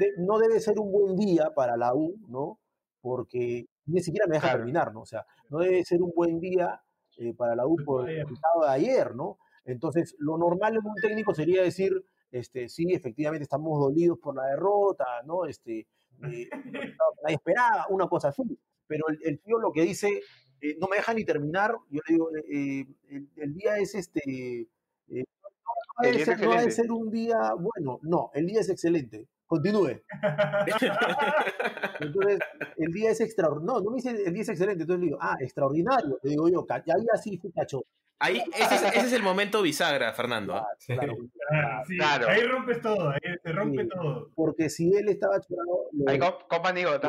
de- 0.00 0.12
no 0.18 0.38
debe 0.38 0.58
ser 0.60 0.78
un 0.80 0.90
buen 0.90 1.14
día 1.16 1.52
para 1.54 1.76
la 1.76 1.94
U, 1.94 2.16
¿no? 2.28 2.58
Porque 3.00 3.66
ni 3.84 4.00
siquiera 4.00 4.26
me 4.26 4.34
deja 4.34 4.48
Claro. 4.48 4.58
terminar, 4.58 4.92
¿no? 4.92 5.02
O 5.02 5.06
sea, 5.06 5.24
no 5.50 5.58
debe 5.58 5.84
ser 5.84 6.02
un 6.02 6.10
buen 6.16 6.40
día 6.40 6.80
eh, 7.16 7.34
para 7.34 7.54
la 7.56 7.66
U 7.66 7.76
por 7.84 8.08
el 8.08 8.22
resultado 8.22 8.62
de 8.62 8.70
ayer, 8.70 9.14
¿no? 9.14 9.38
Entonces, 9.64 10.14
lo 10.18 10.38
normal 10.38 10.74
en 10.76 10.86
un 10.86 10.94
técnico 10.94 11.34
sería 11.34 11.62
decir, 11.62 11.92
este, 12.30 12.68
sí, 12.68 12.92
efectivamente 12.92 13.42
estamos 13.42 13.78
dolidos 13.80 14.18
por 14.18 14.36
la 14.36 14.46
derrota, 14.46 15.04
¿no? 15.24 15.46
Este, 15.46 15.86
eh, 16.22 16.48
nadie 17.22 17.36
esperaba, 17.36 17.86
una 17.90 18.08
cosa 18.08 18.28
así. 18.28 18.42
Pero 18.86 19.08
el, 19.08 19.18
el 19.24 19.40
tío 19.40 19.58
lo 19.58 19.72
que 19.72 19.82
dice, 19.82 20.22
eh, 20.60 20.76
no 20.80 20.88
me 20.88 20.96
deja 20.96 21.14
ni 21.14 21.24
terminar, 21.24 21.74
yo 21.90 22.00
le 22.06 22.14
digo, 22.14 22.30
eh, 22.36 22.86
el, 23.10 23.28
el 23.36 23.54
día 23.54 23.76
es 23.78 23.94
este, 23.94 24.68
no, 25.08 25.16
no 25.18 26.10
debe 26.10 26.24
ser, 26.24 26.38
no 26.38 26.52
excelente. 26.52 26.70
ser 26.70 26.92
un 26.92 27.10
día 27.10 27.36
bueno, 27.58 27.98
no, 28.02 28.30
el 28.34 28.46
día 28.46 28.60
es 28.60 28.68
excelente, 28.68 29.26
continúe. 29.46 30.02
Entonces, 32.00 32.38
el 32.76 32.92
día 32.92 33.10
es 33.10 33.20
extraordinario. 33.20 33.80
No, 33.80 33.84
no 33.84 33.90
me 33.90 33.96
dice 33.96 34.10
el 34.10 34.32
día 34.32 34.42
es 34.42 34.48
excelente. 34.48 34.82
Entonces 34.82 35.00
le 35.00 35.06
digo, 35.06 35.18
ah, 35.20 35.36
extraordinario. 35.40 36.18
Le 36.22 36.30
digo 36.30 36.48
yo, 36.48 36.66
y 36.68 36.90
ahí 36.90 37.06
así 37.12 37.38
fue 37.38 37.52
cacho. 37.52 37.82
Ahí, 38.18 38.42
ese 38.54 38.74
es, 38.76 38.82
ese 38.82 39.06
es 39.08 39.12
el 39.12 39.22
momento 39.22 39.60
bisagra, 39.60 40.12
Fernando. 40.14 40.54
¿ah? 40.56 40.66
Claro, 40.86 41.16
Claro, 41.48 41.84
sí, 41.86 41.96
Claro. 41.98 42.28
Ahí 42.28 42.42
rompes 42.44 42.80
todo, 42.80 43.10
ahí 43.10 43.18
se 43.42 43.52
rompe 43.52 43.82
Sí. 43.82 43.88
todo. 43.90 44.30
porque 44.34 44.70
si 44.70 44.90
él 44.96 45.08
estaba 45.10 45.38
chorado, 45.40 45.90
lo, 45.92 46.06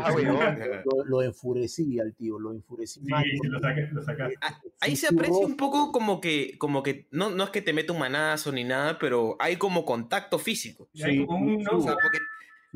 lo, 0.86 1.06
lo 1.06 1.22
enfurecía 1.24 2.04
al 2.04 2.14
tío, 2.16 2.38
lo 2.40 2.52
enfurecía 2.52 3.04
Sí, 3.04 3.10
mal. 3.10 3.24
sí, 3.24 3.48
lo 3.48 3.60
sacaste. 3.60 3.90
Lo 3.94 4.02
sacaste. 4.02 4.36
Ahí 4.82 4.96
se 4.96 5.08
aprecia 5.08 5.46
un 5.46 5.56
poco 5.58 5.92
como 5.92 6.20
que, 6.20 6.58
como 6.58 6.84
que 6.84 7.08
no, 7.12 7.30
no 7.30 7.46
es 7.46 7.50
que 7.52 7.62
te 7.62 7.74
meta 7.74 7.94
un 7.94 8.00
manazo 8.00 8.52
ni 8.52 8.64
nada, 8.64 9.00
pero 9.00 9.36
hay 9.40 9.56
como 9.56 9.86
contacto 9.86 10.40
físico. 10.40 10.90
Como 11.26 11.46
un, 11.46 11.64
¿no? 11.64 11.78
O 11.78 11.82
sea, 11.82 11.94
porque 11.94 12.20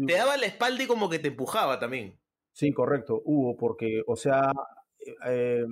te 0.07 0.13
daba 0.13 0.37
la 0.37 0.45
espalda 0.45 0.83
y 0.83 0.87
como 0.87 1.09
que 1.09 1.19
te 1.19 1.27
empujaba 1.27 1.79
también. 1.79 2.17
Sí, 2.53 2.71
correcto, 2.73 3.21
hubo, 3.25 3.55
porque, 3.57 4.01
o 4.07 4.15
sea, 4.15 4.51
eh, 5.25 5.63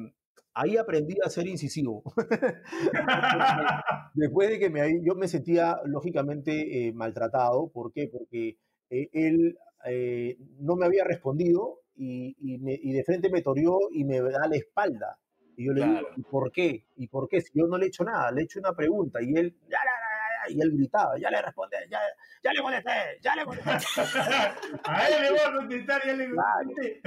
ahí 0.62 0.78
aprendí 0.78 1.16
a 1.26 1.30
ser 1.30 1.48
incisivo. 1.48 2.04
Después 4.14 4.50
de 4.50 4.60
que 4.60 4.70
me, 4.70 5.02
yo 5.04 5.16
me 5.16 5.28
sentía 5.28 5.78
lógicamente 5.86 6.88
eh, 6.88 6.94
maltratado, 6.94 7.70
¿por 7.72 7.92
qué? 7.94 8.08
Porque 8.08 8.58
eh, 8.90 9.10
él 9.14 9.58
eh, 9.86 10.38
no 10.60 10.76
me 10.76 10.86
había 10.86 11.04
respondido 11.04 11.82
y, 11.96 12.36
y 12.40 12.58
me- 12.60 12.80
y 12.82 12.92
de 12.94 13.04
frente 13.04 13.30
me 13.30 13.42
torió 13.42 13.78
y 13.92 14.04
me 14.06 14.20
da 14.22 14.48
la 14.48 14.56
espalda. 14.56 15.20
Y 15.58 15.66
yo 15.66 15.74
le 15.74 15.82
digo. 15.86 16.08
¿y 16.18 16.24
por 16.24 16.52
qué? 16.52 16.86
¿Y 16.96 17.08
por 17.08 17.28
qué? 17.28 17.42
Si 17.42 17.52
yo 17.58 17.68
no 17.68 17.78
le 17.78 17.86
he 17.86 17.88
hecho 17.90 18.04
nada, 18.04 18.32
le 18.32 18.42
he 18.42 18.44
hecho 18.46 18.60
una 18.60 18.74
pregunta 18.74 19.22
y 19.22 19.34
él, 19.36 19.56
ya, 19.64 19.78
ya, 19.78 20.48
ya, 20.50 20.54
y 20.56 20.62
él 20.62 20.72
gritaba, 20.72 21.18
ya 21.20 21.30
le 21.30 21.42
respondí, 21.42 21.76
ya, 21.92 22.00
ya 22.44 22.52
le 22.54 22.62
contesté, 22.62 22.92
ya 23.22 23.36
le 23.36 23.46
contesté. 23.46 24.02
A 24.86 25.08
él 25.08 25.22
le 25.24 25.30
voy 25.32 25.40
a 25.40 25.54
contestar, 25.54 26.02
ya 26.06 26.14
le 26.14 26.30
Claro. 26.30 26.66
contesté. 26.66 27.02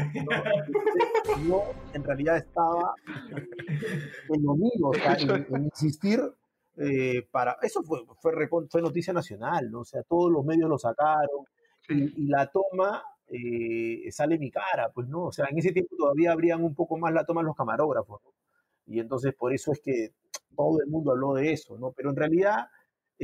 No, 1.47 1.49
yo 1.49 1.75
en 1.95 2.05
realidad 2.05 2.37
estaba 2.39 2.95
en 4.29 4.43
lo 4.43 4.55
mío, 4.55 4.89
o 4.89 4.95
sea, 4.95 5.15
en, 5.15 5.47
en 5.55 5.65
insistir 5.65 6.21
eh, 6.77 7.27
para... 7.31 7.57
Eso 7.63 7.83
fue, 7.83 8.01
fue, 8.21 8.33
fue 8.71 8.83
noticia 8.83 9.13
nacional, 9.13 9.71
¿no? 9.71 9.81
O 9.81 9.85
sea, 9.85 10.03
todos 10.03 10.31
los 10.31 10.45
medios 10.45 10.69
lo 10.69 10.79
sacaron 10.79 11.47
y, 11.89 12.25
y 12.25 12.27
la 12.29 12.47
toma 12.47 13.03
eh, 13.29 14.11
sale 14.11 14.39
mi 14.39 14.51
cara, 14.51 14.91
pues, 14.91 15.09
¿no? 15.09 15.25
O 15.25 15.33
sea, 15.33 15.47
en 15.51 15.59
ese 15.59 15.73
tiempo 15.73 15.97
todavía 15.97 16.33
abrían 16.33 16.63
un 16.63 16.75
poco 16.75 16.99
más 16.99 17.13
la 17.13 17.25
toma 17.25 17.43
los 17.43 17.57
camarógrafos, 17.57 18.21
¿no? 18.25 18.31
Y 18.87 19.01
entonces 19.01 19.33
por 19.35 19.53
eso 19.55 19.73
es 19.73 19.81
que 19.81 20.13
todo 20.57 20.79
el 20.85 20.91
mundo 20.91 21.13
habló 21.13 21.35
de 21.35 21.53
eso, 21.53 21.79
¿no? 21.79 21.93
Pero 21.93 22.11
en 22.11 22.17
realidad, 22.17 22.67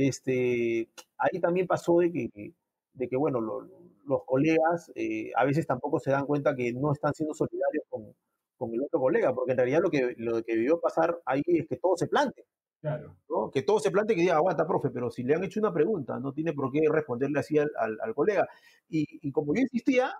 este, 0.07 0.89
ahí 1.17 1.39
también 1.41 1.67
pasó 1.67 1.99
de 1.99 2.11
que, 2.11 2.53
de 2.93 3.07
que 3.09 3.15
bueno, 3.17 3.41
lo- 3.41 3.67
los 4.05 4.23
colegas 4.25 4.91
eh, 4.95 5.31
a 5.35 5.45
veces 5.45 5.67
tampoco 5.67 5.99
se 5.99 6.11
dan 6.11 6.25
cuenta 6.25 6.55
que 6.55 6.73
no 6.73 6.93
están 6.93 7.13
siendo 7.13 7.33
solidarios 7.35 7.83
con, 7.89 8.15
con 8.57 8.73
el 8.73 8.81
otro 8.81 8.99
colega, 8.99 9.33
porque 9.33 9.51
en 9.51 9.57
realidad 9.57 9.81
lo 9.81 9.89
que, 9.91 10.15
lo 10.17 10.43
que 10.43 10.55
debió 10.55 10.79
pasar 10.79 11.19
ahí 11.25 11.43
es 11.45 11.67
que 11.67 11.77
todo 11.77 11.95
se 11.97 12.07
plante, 12.07 12.45
Claro. 12.81 13.17
¿no? 13.29 13.51
Que 13.51 13.61
todo 13.61 13.79
se 13.79 13.91
plante 13.91 14.13
y 14.13 14.15
que 14.15 14.21
diga, 14.21 14.35
aguanta, 14.37 14.65
profe, 14.65 14.89
pero 14.89 15.11
si 15.11 15.23
le 15.23 15.35
han 15.35 15.43
hecho 15.43 15.59
una 15.59 15.73
pregunta, 15.73 16.17
no 16.19 16.31
tiene 16.33 16.53
por 16.53 16.71
qué 16.71 16.81
responderle 16.89 17.39
así 17.39 17.57
al, 17.57 17.69
al- 17.77 17.99
al 18.01 18.15
colega. 18.15 18.47
Y, 18.87 19.05
y 19.27 19.31
como 19.31 19.53
yo 19.53 19.61
insistía, 19.61 20.13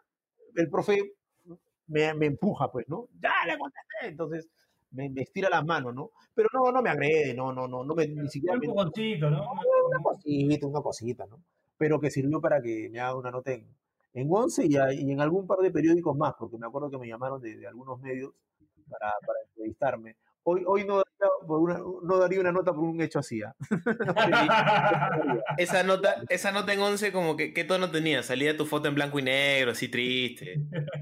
el 0.55 0.69
profe 0.69 1.13
me, 1.87 2.13
me 2.13 2.25
empuja, 2.27 2.71
pues, 2.71 2.87
¿no? 2.89 3.07
Ya 3.21 3.31
le 3.47 3.57
contesté, 3.57 4.07
entonces 4.07 4.49
me, 4.91 5.09
me 5.09 5.21
estira 5.21 5.49
las 5.49 5.65
manos, 5.65 5.93
¿no? 5.93 6.11
Pero 6.33 6.49
no, 6.53 6.71
no 6.71 6.81
me 6.81 6.89
agrede, 6.89 7.33
no, 7.33 7.51
no, 7.53 7.67
no, 7.67 7.83
no 7.83 7.95
me, 7.95 8.07
ni 8.07 8.27
siquiera 8.29 8.55
Un 8.55 8.61
poconcito, 8.61 9.29
¿no? 9.29 9.43
una 9.87 9.99
cosita, 10.03 10.67
una 10.67 10.81
cosita, 10.81 11.25
¿no? 11.27 11.39
Pero 11.77 11.99
que 11.99 12.11
sirvió 12.11 12.41
para 12.41 12.61
que 12.61 12.89
me 12.89 12.99
haga 12.99 13.15
una 13.15 13.31
nota 13.31 13.51
en, 13.53 13.67
en 14.13 14.27
11 14.31 14.65
y, 14.67 14.75
a- 14.77 14.93
y 14.93 15.11
en 15.11 15.21
algún 15.21 15.47
par 15.47 15.59
de 15.59 15.71
periódicos 15.71 16.15
más, 16.17 16.33
porque 16.37 16.57
me 16.57 16.67
acuerdo 16.67 16.89
que 16.89 16.97
me 16.97 17.07
llamaron 17.07 17.41
de, 17.41 17.55
de 17.55 17.67
algunos 17.67 17.99
medios 18.01 18.33
para, 18.89 19.11
para 19.25 19.39
entrevistarme. 19.47 20.15
Hoy, 20.51 20.63
hoy 20.65 20.83
no, 20.85 20.95
daría 20.97 21.29
por 21.47 21.59
una, 21.59 21.77
no 21.77 22.17
daría 22.17 22.39
una 22.39 22.51
nota 22.51 22.73
por 22.73 22.83
un 22.83 22.99
hecho 23.01 23.19
así. 23.19 23.41
¿ah? 23.43 23.53
Esa 25.57 25.83
nota, 25.83 26.23
esa 26.29 26.51
nota 26.51 26.73
en 26.73 26.79
11, 26.79 27.11
como 27.11 27.35
que, 27.35 27.53
¿qué 27.53 27.63
tono 27.63 27.91
tenía? 27.91 28.23
Salía 28.23 28.57
tu 28.57 28.65
foto 28.65 28.87
en 28.87 28.95
blanco 28.95 29.19
y 29.19 29.23
negro, 29.23 29.71
así 29.71 29.89
triste. 29.89 30.53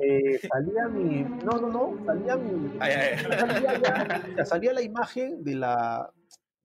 Eh, 0.02 0.40
salía 0.50 0.88
mi. 0.90 1.22
No, 1.46 1.60
no, 1.62 1.70
no. 1.70 2.06
Salía 2.06 2.36
mi. 2.36 2.72
Ay, 2.80 2.92
ay, 2.94 3.18
ay. 3.18 4.46
Salía, 4.46 4.72
ya- 4.72 4.74
la 4.74 4.82
imagen 4.82 5.44
de 5.44 5.56
la, 5.56 6.10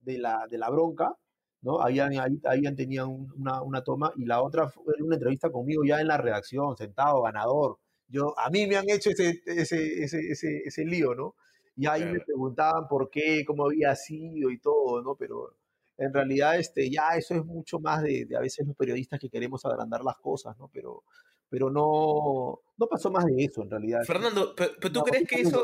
de 0.01 0.17
la, 0.17 0.45
de 0.49 0.57
la 0.57 0.69
bronca, 0.69 1.13
¿no? 1.61 1.79
Habían, 1.81 2.11
ahí, 2.19 2.39
habían 2.45 2.75
tenían 2.75 3.07
un- 3.07 3.31
una, 3.37 3.61
una 3.61 3.81
toma 3.83 4.11
y 4.17 4.25
la 4.25 4.41
otra 4.41 4.67
fue 4.67 4.83
una 4.99 5.15
entrevista 5.15 5.49
conmigo 5.49 5.83
ya 5.85 6.01
en 6.01 6.07
la 6.07 6.17
redacción, 6.17 6.75
sentado, 6.75 7.21
ganador. 7.21 7.77
Yo, 8.07 8.37
a 8.37 8.49
mí 8.49 8.67
me 8.67 8.75
han 8.77 8.89
hecho 8.89 9.09
ese, 9.11 9.41
ese, 9.45 10.03
ese, 10.03 10.19
ese, 10.31 10.61
ese 10.65 10.85
lío, 10.85 11.15
¿no? 11.15 11.35
Y 11.75 11.87
ahí 11.87 12.05
me 12.05 12.19
preguntaban 12.19 12.87
por 12.87 13.09
qué, 13.09 13.43
cómo 13.45 13.65
había 13.65 13.95
sido 13.95 14.51
y 14.51 14.59
todo, 14.59 15.01
¿no? 15.01 15.15
Pero 15.15 15.55
en 15.97 16.13
realidad, 16.13 16.57
este, 16.59 16.89
ya 16.89 17.09
eso 17.17 17.35
es 17.35 17.45
mucho 17.45 17.79
más 17.79 18.03
de, 18.03 18.25
de 18.25 18.35
a 18.35 18.39
veces 18.39 18.67
los 18.67 18.75
periodistas 18.75 19.19
que 19.19 19.29
queremos 19.29 19.65
agrandar 19.65 20.03
las 20.03 20.17
cosas, 20.17 20.57
¿no? 20.57 20.69
Pero, 20.71 21.03
pero 21.49 21.69
no, 21.69 22.61
no 22.77 22.87
pasó 22.87 23.11
más 23.11 23.25
de 23.25 23.43
eso 23.43 23.61
en 23.61 23.69
realidad. 23.69 24.03
Fernando, 24.05 24.53
¿pero, 24.55 24.71
pero 24.79 24.91
tú 24.91 24.99
No, 24.99 25.05
crees 25.05 25.27
que 25.27 25.41
eso, 25.41 25.63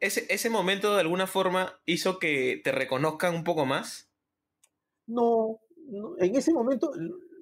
ese, 0.00 0.26
ese 0.28 0.50
momento 0.50 0.94
de 0.94 1.00
alguna 1.00 1.26
forma 1.26 1.78
hizo 1.84 2.18
que 2.18 2.60
te 2.64 2.72
reconozcan 2.72 3.34
un 3.34 3.44
poco 3.44 3.66
más? 3.66 4.10
No, 5.06 5.60
no, 5.88 6.16
en 6.18 6.34
ese 6.34 6.52
momento, 6.52 6.90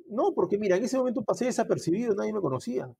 no, 0.08 0.32
porque 0.34 0.58
mira, 0.58 0.76
en 0.76 0.84
ese 0.84 0.98
momento 0.98 1.22
pasé 1.22 1.46
desapercibido, 1.46 2.14
nadie 2.14 2.32
me 2.32 2.40
conocía. 2.40 2.92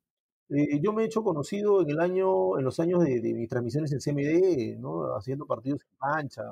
Eh, 0.51 0.79
yo 0.81 0.93
me 0.93 1.03
he 1.03 1.07
hecho 1.07 1.23
conocido 1.25 1.81
en 1.83 1.91
el 1.91 2.01
año, 2.01 2.59
en 2.59 2.65
los 2.65 2.79
años 2.81 3.03
de, 3.05 3.21
de 3.21 3.33
mis 3.35 3.49
transmisiones 3.49 3.93
en 3.93 4.01
CMD, 4.01 4.77
¿no? 4.79 5.15
Haciendo 5.17 5.47
partidos 5.47 5.81
en 5.83 5.97
cancha. 5.99 6.43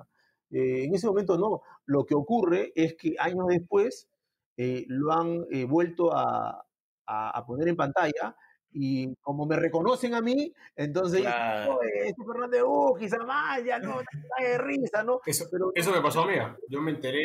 Eh, 0.50 0.84
en 0.84 0.94
ese 0.94 1.06
momento 1.06 1.36
no. 1.38 1.62
Lo 1.86 2.04
que 2.04 2.14
ocurre 2.14 2.72
es 2.74 2.94
que 2.94 3.14
años 3.18 3.46
después 3.48 4.08
eh, 4.56 4.84
lo 4.88 5.12
han 5.12 5.44
eh, 5.50 5.64
vuelto 5.64 6.12
a, 6.14 6.64
a- 7.06 7.30
a 7.38 7.46
poner 7.46 7.68
en 7.68 7.76
pantalla 7.76 8.34
y 8.74 9.14
como 9.16 9.44
me 9.44 9.56
reconocen 9.56 10.14
a 10.14 10.22
mí, 10.22 10.50
entonces, 10.76 11.20
Claro. 11.22 11.76
"Oye, 11.78 11.90
este 12.08 12.24
Fernández 12.24 12.62
Ujis, 12.66 13.12
Amaya, 13.12 13.78
no, 13.78 14.00
está 14.00 14.42
de 14.42 14.58
risa, 14.58 15.02
¿no? 15.02 15.20
Eso, 15.26 15.44
Pero- 15.50 15.72
eso 15.74 15.90
me 15.92 16.00
pasó 16.00 16.22
a 16.22 16.26
mí. 16.26 16.34
ah. 16.40 16.56
Yo 16.68 16.80
me 16.80 16.92
enteré, 16.92 17.24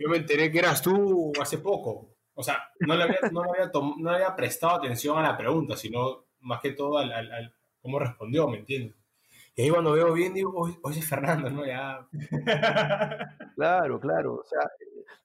yo 0.00 0.08
me 0.08 0.16
enteré 0.18 0.50
que 0.50 0.58
eras 0.58 0.80
tú 0.80 1.32
hace 1.40 1.58
poco. 1.58 2.11
O 2.34 2.42
sea, 2.42 2.58
no 2.80 2.96
le 2.96 3.04
había, 3.04 3.18
no 3.32 3.44
le 3.44 3.50
había, 3.50 3.70
no 3.74 4.10
le 4.10 4.16
había 4.16 4.36
prestado 4.36 4.76
atención 4.76 5.18
a 5.18 5.22
la 5.22 5.36
pregunta, 5.36 5.76
sino 5.76 6.24
más 6.40 6.60
que 6.60 6.72
todo 6.72 6.98
al, 6.98 7.12
al- 7.12 7.32
al 7.32 7.54
cómo 7.80 7.98
respondió, 7.98 8.48
¿me 8.48 8.58
entiendes? 8.58 8.96
Y 9.56 9.62
ahí 9.62 9.70
cuando 9.70 9.92
veo 9.92 10.12
bien 10.14 10.34
digo, 10.34 10.52
oye, 10.82 11.02
Fernando, 11.02 11.50
¿no? 11.50 11.66
Ya. 11.66 12.06
Claro, 13.54 14.00
claro. 14.00 14.34
O 14.36 14.44
sea, 14.44 14.60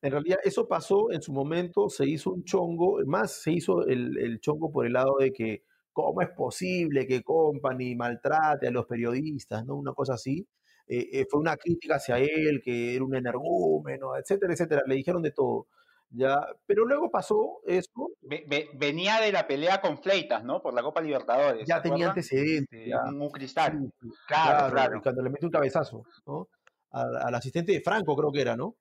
en 0.01 0.11
realidad 0.11 0.39
eso 0.43 0.67
pasó 0.67 1.11
en 1.11 1.21
su 1.21 1.31
momento, 1.33 1.89
se 1.89 2.05
hizo 2.07 2.31
un 2.31 2.43
chongo, 2.43 2.99
más 3.05 3.41
se 3.41 3.51
hizo 3.53 3.85
el, 3.87 4.17
el 4.19 4.39
chongo 4.41 4.71
por 4.71 4.85
el 4.85 4.93
lado 4.93 5.17
de 5.19 5.31
que 5.31 5.63
cómo 5.93 6.21
es 6.21 6.29
posible 6.29 7.07
que 7.07 7.23
Company 7.23 7.95
maltrate 7.95 8.67
a 8.67 8.71
los 8.71 8.85
periodistas, 8.85 9.65
¿no? 9.65 9.75
Una 9.75 9.93
cosa 9.93 10.13
así. 10.15 10.45
Eh, 10.87 11.09
eh, 11.21 11.25
fue 11.29 11.39
una 11.41 11.57
crítica 11.57 11.95
hacia 11.95 12.17
él, 12.19 12.61
que 12.63 12.95
era 12.95 13.03
un 13.03 13.15
energúmeno, 13.15 14.15
etcétera, 14.17 14.53
etcétera. 14.53 14.83
Le 14.85 14.95
dijeron 14.95 15.21
de 15.21 15.31
todo. 15.31 15.67
Ya, 16.09 16.39
pero 16.65 16.85
luego 16.85 17.11
pasó 17.11 17.59
eso. 17.65 18.11
Ve- 18.21 18.45
ve- 18.47 18.69
venía 18.75 19.19
de 19.19 19.31
la 19.31 19.45
pelea 19.45 19.81
con 19.81 19.97
Fleitas, 20.01 20.43
¿no? 20.43 20.61
Por 20.61 20.73
la 20.73 20.81
Copa 20.81 21.01
Libertadores. 21.01 21.67
Ya 21.67 21.77
¿se 21.81 21.89
tenía 21.89 22.07
antecedentes. 22.09 22.87
Ya. 22.87 23.03
Un, 23.03 23.21
un 23.21 23.29
cristal. 23.29 23.73
Sí, 24.01 24.07
Claro, 24.27 24.71
claro. 24.73 24.97
y 24.97 25.01
Cuando 25.01 25.21
le 25.21 25.29
mete 25.29 25.45
un 25.45 25.51
cabezazo, 25.51 26.03
¿no? 26.25 26.47
Al, 26.91 27.17
al 27.17 27.35
asistente 27.35 27.73
de 27.73 27.81
Franco, 27.81 28.15
creo 28.15 28.31
que 28.31 28.41
era, 28.41 28.55
¿no? 28.55 28.75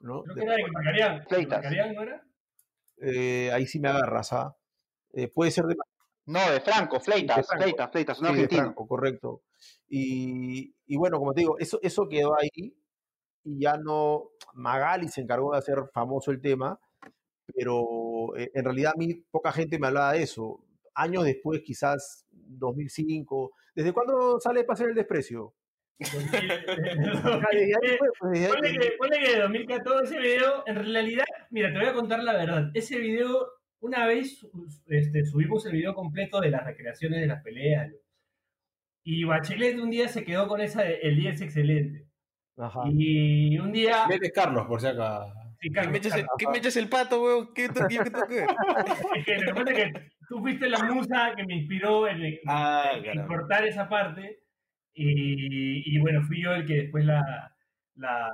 ¿No? 0.00 0.22
Creo 0.24 0.34
que 0.34 0.42
era 0.42 0.56
de 0.56 0.70
Macarián. 0.72 1.24
Fleitas. 1.28 1.58
¿Macarián 1.58 1.94
no 1.94 2.02
era? 2.02 2.22
Eh, 3.00 3.50
ahí 3.52 3.66
sí 3.66 3.78
me 3.78 3.88
agarras, 3.88 4.32
¿ah? 4.32 4.54
Eh, 5.12 5.28
puede 5.28 5.50
ser 5.52 5.66
de, 5.66 5.76
No, 6.26 6.50
de 6.50 6.60
Franco, 6.60 6.96
de 6.96 7.04
Fleitas, 7.04 7.46
Franco. 7.46 7.62
Fleitas, 7.62 7.90
Fleitas, 7.92 8.18
un 8.20 8.26
Sí, 8.26 8.32
de 8.32 8.38
argentino. 8.40 8.62
Franco, 8.62 8.86
correcto. 8.88 9.42
Y, 9.88 10.74
y 10.86 10.96
bueno, 10.96 11.18
como 11.18 11.32
te 11.32 11.40
digo, 11.42 11.56
eso, 11.58 11.78
eso 11.82 12.08
quedó 12.08 12.34
ahí 12.38 12.74
y 13.46 13.60
ya 13.60 13.76
no, 13.78 14.30
Magali 14.54 15.08
se 15.08 15.20
encargó 15.20 15.52
de 15.52 15.58
hacer 15.58 15.78
famoso 15.94 16.32
el 16.32 16.40
tema, 16.40 16.78
pero 17.54 18.36
eh, 18.36 18.50
en 18.52 18.64
realidad 18.64 18.92
a 18.94 18.98
mí 18.98 19.14
poca 19.30 19.52
gente 19.52 19.78
me 19.78 19.86
hablaba 19.86 20.12
de 20.12 20.22
eso. 20.22 20.64
Años 20.94 21.24
después, 21.24 21.62
quizás 21.62 22.26
2005, 22.30 23.52
¿desde 23.74 23.92
cuándo 23.92 24.40
sale 24.40 24.64
Pasar 24.64 24.88
el 24.88 24.94
Desprecio? 24.96 25.54
Ah, 25.98 26.08
fue, 26.10 28.08
pues, 28.20 28.50
Ponle 28.98 29.18
que, 29.18 29.32
de 29.32 29.40
2014 29.40 30.04
ese 30.04 30.20
video, 30.20 30.64
en 30.66 30.76
realidad, 30.76 31.24
mira, 31.50 31.72
te 31.72 31.78
voy 31.78 31.86
a 31.86 31.94
contar 31.94 32.22
la 32.22 32.32
verdad. 32.32 32.70
Ese 32.74 32.98
video, 32.98 33.46
una 33.80 34.06
vez 34.06 34.46
este, 34.88 35.24
subimos 35.24 35.64
el 35.66 35.72
video 35.72 35.94
completo 35.94 36.40
de 36.40 36.50
las 36.50 36.64
recreaciones 36.64 37.20
de 37.20 37.26
las 37.26 37.42
peleas. 37.42 37.92
Y 39.04 39.24
Bachelet 39.24 39.78
un 39.78 39.90
día 39.90 40.08
se 40.08 40.24
quedó 40.24 40.48
con 40.48 40.60
esa 40.60 40.82
de 40.82 40.96
El 40.96 41.16
día 41.16 41.30
es 41.30 41.40
excelente. 41.40 42.06
Ajá. 42.58 42.80
Y 42.90 43.58
un 43.58 43.72
día. 43.72 44.06
Vete 44.08 44.30
Carlos, 44.32 44.66
por 44.66 44.80
si 44.80 44.86
acaso. 44.86 45.32
Sí, 45.60 45.68
¿Qué 45.68 45.74
Carlos, 45.74 45.92
me 45.92 45.98
echas 45.98 46.16
el, 46.16 46.26
qué 46.38 46.48
me 46.48 46.58
echas 46.58 46.76
el 46.76 46.88
pato, 46.88 47.22
weón? 47.22 47.54
¿Qué 47.54 47.68
tengo 47.68 47.88
que 47.88 47.98
ver? 48.34 48.46
Es 49.16 49.24
que 49.24 49.36
lo 49.36 49.64
que 49.64 49.92
tú 50.28 50.38
fuiste 50.40 50.68
la 50.68 50.82
musa 50.84 51.32
que 51.36 51.44
me 51.44 51.54
inspiró 51.56 52.08
en, 52.08 52.22
en- 52.24 52.38
Ah, 52.46 52.90
en 53.02 53.26
cortar 53.26 53.66
esa 53.66 53.88
parte. 53.88 54.40
Y, 54.94 55.94
y 55.94 55.98
bueno, 56.00 56.22
fui 56.22 56.42
yo 56.42 56.52
el 56.52 56.64
que 56.66 56.74
después 56.82 57.04
la, 57.04 57.22
la, 57.96 58.30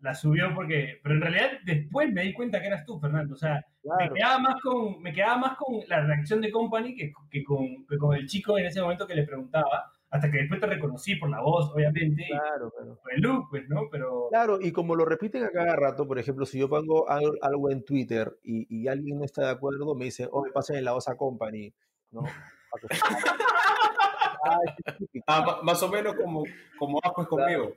la 0.00 0.14
subió 0.14 0.54
porque. 0.54 0.98
Pero 1.02 1.14
en 1.16 1.20
realidad 1.20 1.50
después 1.64 2.10
me 2.12 2.22
di 2.22 2.32
cuenta 2.32 2.60
que 2.60 2.66
eras 2.68 2.84
tú, 2.86 2.98
Fernando. 3.00 3.34
O 3.34 3.38
sea, 3.38 3.62
Claro. 3.82 4.12
me, 4.12 4.18
quedaba 4.18 4.38
más 4.40 4.54
con, 4.62 5.00
me 5.02 5.12
quedaba 5.12 5.36
más 5.38 5.56
con 5.56 5.76
la 5.88 6.00
reacción 6.00 6.40
de 6.40 6.50
Company 6.50 6.94
que, 6.96 7.12
que 7.30 7.44
con, 7.44 7.86
que 7.88 7.96
con 7.98 8.16
el 8.16 8.26
chico 8.26 8.58
en 8.58 8.66
ese 8.66 8.80
momento 8.82 9.06
que 9.06 9.14
le 9.14 9.24
preguntaba. 9.24 9.84
Hasta 10.16 10.30
que 10.30 10.38
después 10.38 10.60
te 10.60 10.66
reconocí 10.66 11.16
por 11.16 11.30
la 11.30 11.40
voz, 11.40 11.70
obviamente, 11.74 12.24
Claro, 12.28 12.70
claro. 12.70 12.98
por 13.02 13.12
el 13.14 13.20
look, 13.20 13.46
pues, 13.50 13.68
¿no? 13.68 13.82
Pero. 13.90 14.28
Claro, 14.30 14.58
y 14.60 14.72
como 14.72 14.94
lo 14.94 15.04
repiten 15.04 15.44
a 15.44 15.50
cada 15.50 15.76
rato, 15.76 16.06
por 16.06 16.18
ejemplo, 16.18 16.44
si 16.46 16.58
yo 16.58 16.68
pongo 16.68 17.08
al- 17.08 17.38
algo 17.42 17.70
en 17.70 17.84
Twitter 17.84 18.38
y, 18.42 18.66
y 18.68 18.88
alguien 18.88 19.18
no 19.18 19.24
está 19.24 19.42
de 19.44 19.50
acuerdo, 19.50 19.94
me 19.94 20.06
dice, 20.06 20.28
oh, 20.32 20.42
me 20.44 20.50
pasen 20.50 20.76
en 20.76 20.84
la 20.84 20.94
OSA 20.94 21.16
Company, 21.16 21.72
¿no? 22.10 22.22
Ah. 24.48 24.58
Ah, 25.26 25.60
más 25.64 25.82
o 25.82 25.88
menos 25.88 26.14
como, 26.14 26.44
como 26.78 27.00
pues 27.14 27.26
conmigo. 27.26 27.72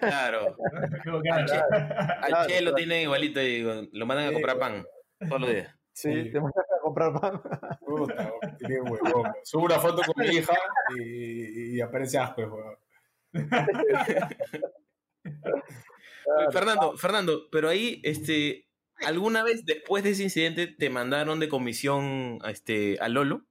Claro. 0.00 0.56
que- 1.22 1.30
Al, 1.30 1.46
che, 1.46 1.54
al 1.56 2.26
Claro, 2.26 2.48
Che 2.48 2.60
lo 2.60 2.70
claro. 2.70 2.74
tienen 2.74 3.02
igualito 3.02 3.40
y 3.40 3.62
lo 3.92 4.06
mandan 4.06 4.28
a 4.28 4.32
comprar 4.32 4.58
pan 4.58 4.84
todos 5.28 5.40
los 5.40 5.50
días. 5.50 5.77
Sí, 5.98 6.12
Sí. 6.12 6.30
te 6.30 6.40
mandan 6.40 6.64
a 6.64 6.80
comprar 6.80 7.20
pan. 7.20 7.42
Puta, 7.80 8.32
tiene 8.58 8.80
huevón. 8.82 9.32
Subo 9.42 9.64
una 9.64 9.80
foto 9.80 10.02
con 10.06 10.24
mi 10.24 10.36
hija 10.36 10.54
y, 10.96 11.76
y 11.76 11.80
aparece 11.80 12.18
asco, 12.18 12.42
huevón. 12.42 12.76
Fernando, 16.52 16.96
Fernando, 16.96 17.48
pero 17.50 17.68
ahí, 17.68 18.00
este, 18.04 18.68
¿alguna 19.04 19.42
vez 19.42 19.64
después 19.66 20.04
de 20.04 20.10
ese 20.10 20.22
incidente 20.22 20.68
te 20.68 20.88
mandaron 20.88 21.40
de 21.40 21.48
comisión 21.48 22.38
a 22.42 22.50
este, 22.52 22.96
a 23.00 23.08
Lolo? 23.08 23.42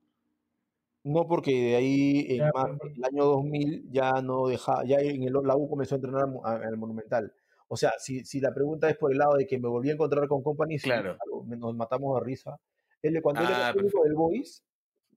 No, 1.03 1.27
porque 1.27 1.51
de 1.51 1.75
ahí 1.75 2.27
en, 2.29 2.43
el 2.43 3.03
año 3.03 3.25
2000 3.25 3.91
ya 3.91 4.21
no 4.21 4.47
deja, 4.47 4.85
ya 4.85 4.99
en 4.99 5.23
el, 5.23 5.33
la 5.43 5.57
U 5.57 5.69
comenzó 5.69 5.95
a 5.95 5.97
entrenar 5.97 6.29
al 6.43 6.77
Monumental. 6.77 7.33
O 7.69 7.75
sea, 7.77 7.91
si, 7.99 8.23
si 8.25 8.39
la 8.39 8.53
pregunta 8.53 8.89
es 8.89 8.97
por 8.97 9.11
el 9.11 9.17
lado 9.17 9.35
de 9.35 9.45
que 9.45 9.59
me 9.59 9.67
volví 9.67 9.89
a 9.89 9.93
encontrar 9.93 10.27
con 10.27 10.41
Company, 10.41 10.79
sí, 10.79 10.89
Claro. 10.89 11.17
me- 11.45 11.57
nos 11.57 11.75
matamos 11.75 12.19
de 12.19 12.25
risa. 12.25 12.57
Él, 13.01 13.21
cuando 13.21 13.41
él 13.41 13.47
Ah, 13.51 13.57
era 13.57 13.73
técnico 13.73 14.03
del 14.03 14.13
Boys, 14.15 14.63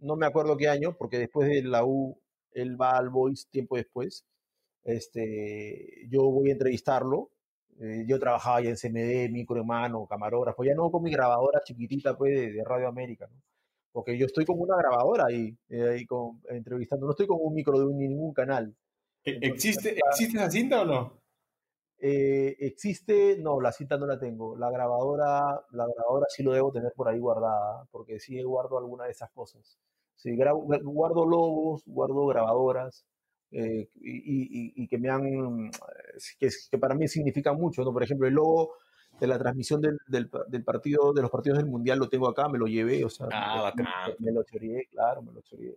no 0.00 0.16
me 0.16 0.26
acuerdo 0.26 0.56
qué 0.56 0.68
año, 0.68 0.96
porque 0.96 1.18
después 1.18 1.48
de 1.48 1.62
la 1.62 1.84
U, 1.84 2.18
él 2.52 2.80
va 2.80 2.96
al 2.96 3.10
Boys 3.10 3.46
tiempo 3.48 3.76
después. 3.76 4.24
Este, 4.84 6.06
yo 6.08 6.22
voy 6.30 6.50
a 6.50 6.52
entrevistarlo. 6.52 7.30
eh, 7.82 8.04
yo 8.06 8.18
trabajaba 8.18 8.60
ya 8.60 8.68
en 8.68 8.76
CMD, 8.76 9.30
micro 9.30 9.58
en 9.58 9.66
mano, 9.66 10.06
camarógrafo, 10.06 10.62
ya 10.64 10.74
no 10.74 10.90
con 10.90 11.02
mi 11.02 11.10
grabadora 11.10 11.62
chiquitita 11.64 12.14
pues, 12.14 12.34
de, 12.38 12.52
de 12.52 12.62
Radio 12.62 12.88
América, 12.88 13.26
¿no? 13.32 13.40
Porque 13.92 14.18
yo 14.18 14.26
estoy 14.26 14.44
con 14.44 14.60
una 14.60 14.76
grabadora 14.76 15.24
ahí, 15.28 15.56
eh, 15.70 15.88
ahí 15.88 16.04
con- 16.04 16.42
entrevistando, 16.50 17.06
no 17.06 17.12
estoy 17.12 17.26
con 17.26 17.38
un 17.40 17.54
micro 17.54 17.78
de 17.78 17.86
un- 17.86 17.96
ningún 17.96 18.34
canal. 18.34 18.74
¿E- 19.24 19.38
¿Existe, 19.40 19.96
¿Existe 20.10 20.36
esa 20.36 20.50
cinta 20.50 20.82
o 20.82 20.84
no? 20.84 21.19
Eh, 22.02 22.56
existe, 22.60 23.36
no, 23.38 23.60
la 23.60 23.72
cinta 23.72 23.98
no 23.98 24.06
la 24.06 24.18
tengo. 24.18 24.56
La 24.56 24.70
grabadora, 24.70 25.62
la 25.72 25.86
grabadora 25.86 26.26
sí 26.30 26.42
lo 26.42 26.52
debo 26.52 26.72
tener 26.72 26.92
por 26.94 27.08
ahí 27.08 27.18
guardada, 27.18 27.86
porque 27.90 28.18
sí 28.20 28.40
guardo 28.42 28.78
alguna 28.78 29.04
de 29.04 29.10
esas 29.12 29.30
cosas. 29.32 29.78
Sí, 30.16 30.36
grabo- 30.36 30.66
guardo 30.84 31.26
logos, 31.26 31.82
guardo 31.86 32.26
grabadoras, 32.26 33.04
eh, 33.50 33.88
y, 33.96 34.70
y- 34.70 34.72
y 34.84 34.88
que 34.88 34.98
me 34.98 35.10
han, 35.10 35.26
eh, 35.26 35.70
que, 36.38 36.48
que 36.70 36.78
para 36.78 36.94
mí 36.94 37.08
significan 37.08 37.56
mucho, 37.56 37.82
¿no? 37.84 37.92
Por 37.92 38.02
ejemplo, 38.02 38.26
el 38.28 38.34
logo 38.34 38.74
de 39.18 39.26
la 39.26 39.38
transmisión 39.38 39.80
del, 39.80 39.98
del, 40.08 40.30
del 40.48 40.64
partido, 40.64 41.12
de 41.12 41.22
los 41.22 41.30
partidos 41.30 41.58
del 41.58 41.66
Mundial 41.66 41.98
lo 41.98 42.08
tengo 42.08 42.28
acá, 42.28 42.48
me 42.48 42.58
lo 42.58 42.66
llevé, 42.66 43.04
o 43.04 43.10
sea, 43.10 43.26
Ah, 43.32 43.72
me, 43.76 43.84
me 44.26 44.32
lo 44.32 44.42
choreé, 44.44 44.86
claro, 44.90 45.22
me 45.22 45.32
lo 45.32 45.40
choreé. 45.42 45.76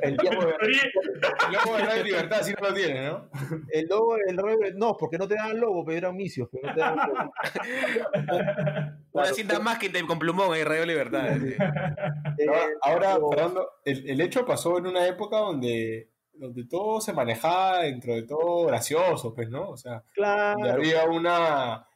El 0.00 0.16
logo 0.16 1.76
de 1.76 1.82
Radio 1.84 2.04
Libertad 2.04 2.42
sí 2.42 2.52
no 2.60 2.68
lo 2.68 2.74
tiene, 2.74 3.04
¿no? 3.06 3.28
el 3.70 3.86
logo, 3.86 4.16
el 4.16 4.36
logo- 4.36 4.56
no, 4.74 4.96
porque 4.96 5.18
no 5.18 5.28
te 5.28 5.34
dan 5.34 5.58
logo, 5.60 5.84
pero 5.84 5.98
eran 5.98 6.16
misios, 6.16 6.48
pero 6.50 6.68
no 6.68 6.74
te 6.74 6.80
dan 6.80 6.96
logo. 6.96 7.32
Una 9.12 9.24
cinta 9.26 9.58
más 9.60 9.78
que 9.78 9.88
te 9.90 10.04
con 10.06 10.18
plumón 10.18 10.52
ahí, 10.52 10.64
Radio 10.64 10.86
Libertad. 10.86 11.36
sí. 11.38 11.54
Eh, 12.38 12.46
Ahora, 12.82 13.14
pero- 13.14 13.28
Fernando, 13.30 13.70
el, 13.84 14.08
el 14.10 14.20
hecho 14.20 14.44
pasó 14.46 14.78
en 14.78 14.86
una 14.86 15.06
época 15.06 15.36
donde, 15.38 16.10
donde 16.32 16.64
todo 16.64 17.00
se 17.00 17.12
manejaba 17.12 17.82
dentro 17.82 18.14
de 18.14 18.22
todo 18.22 18.66
gracioso, 18.66 19.34
pues, 19.34 19.48
¿no? 19.50 19.70
O 19.70 19.76
sea, 19.76 19.92
donde 19.92 20.04
Claro, 20.14 20.72
había 20.72 21.04
una... 21.04 21.86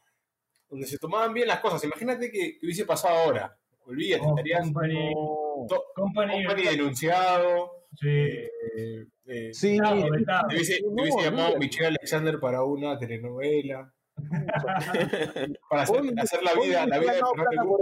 donde 0.69 0.85
se 0.85 0.97
tomaban 0.97 1.33
bien 1.33 1.47
las 1.47 1.59
cosas. 1.59 1.83
Imagínate 1.83 2.31
que, 2.31 2.57
que 2.59 2.65
hubiese 2.65 2.85
pasado 2.85 3.15
ahora. 3.17 3.57
Olvídate, 3.85 4.23
Oh, 4.25 4.29
estarías 4.31 4.61
Company, 4.65 5.13
no. 5.15 5.65
to- 5.69 5.83
Company, 5.95 6.43
Company 6.45 6.63
denunciado. 6.67 7.76
Sí. 7.95 8.07
eh, 8.09 9.05
eh, 9.25 9.49
Sí, 9.53 9.77
hubiese, 9.81 10.81
te 10.81 10.87
No, 10.89 11.21
llamado. 11.21 11.57
Michelle 11.57 11.87
Alexander 11.87 12.39
para 12.39 12.63
una 12.63 12.97
telenovela. 12.97 13.91
Para 15.69 15.83
hacer, 15.83 16.01
Hoy- 16.01 16.13
hacer 16.17 16.41
la 16.43 16.53
vida, 16.59 16.85
la 16.87 16.99
vida 16.99 17.13
de 17.13 17.21
Fernando. 17.35 17.77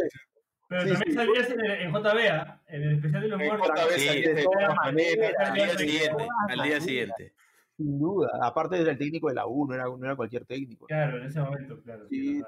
Pero 0.67 0.81
Sí, 0.81 0.87
también 0.89 1.07
sí. 1.07 1.13
salías 1.13 1.49
en, 1.51 1.91
JBA, 1.93 2.61
en 2.67 2.83
el 2.83 2.95
especial 2.95 3.21
de 3.21 3.27
los 3.29 3.39
En 3.41 3.47
muertos. 3.47 3.69
Sí, 3.95 4.21
de 4.21 4.43
todas 4.43 4.75
maneras. 4.75 5.33
Al 5.39 5.53
día 5.53 5.69
siguiente, 5.77 6.27
al 6.49 6.61
día 6.63 6.81
siguiente. 6.81 7.33
Sin 7.77 7.99
duda. 7.99 8.31
Aparte 8.41 8.81
era 8.81 8.91
el 8.91 8.97
técnico 8.97 9.27
de 9.29 9.35
la 9.35 9.45
U, 9.47 9.67
no 9.67 9.75
era, 9.75 9.83
no 9.85 10.03
era 10.03 10.15
cualquier 10.15 10.45
técnico. 10.45 10.87
Claro, 10.87 11.19
en 11.19 11.25
ese 11.27 11.39
momento, 11.39 11.81
claro. 11.83 12.07
sí. 12.09 12.41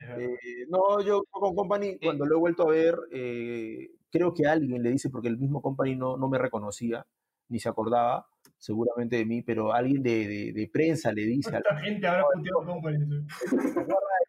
Eh, 0.00 0.66
no, 0.68 1.00
yo 1.00 1.22
con 1.30 1.54
Company, 1.54 1.98
cuando 1.98 2.26
lo 2.26 2.36
he 2.36 2.38
vuelto 2.38 2.68
a 2.68 2.72
ver, 2.72 2.94
eh, 3.12 3.88
creo 4.14 4.32
que 4.32 4.46
alguien 4.46 4.80
le 4.82 4.90
dice, 4.90 5.10
porque 5.10 5.26
el 5.28 5.36
mismo 5.38 5.60
Company 5.60 5.96
no, 5.96 6.16
no 6.16 6.28
me 6.28 6.38
reconocía, 6.38 7.04
ni 7.48 7.58
se 7.58 7.68
acordaba 7.68 8.26
seguramente 8.58 9.16
de 9.16 9.26
mí, 9.26 9.42
pero 9.42 9.72
alguien 9.72 10.02
de, 10.02 10.26
de- 10.28 10.52
de 10.52 10.70
prensa 10.72 11.12
le 11.12 11.22
dice, 11.26 11.50
¿Cuánta 11.50 11.76
gente 11.80 12.06
habrá 12.06 12.22
puteado 12.32 12.64
Company? 12.64 13.26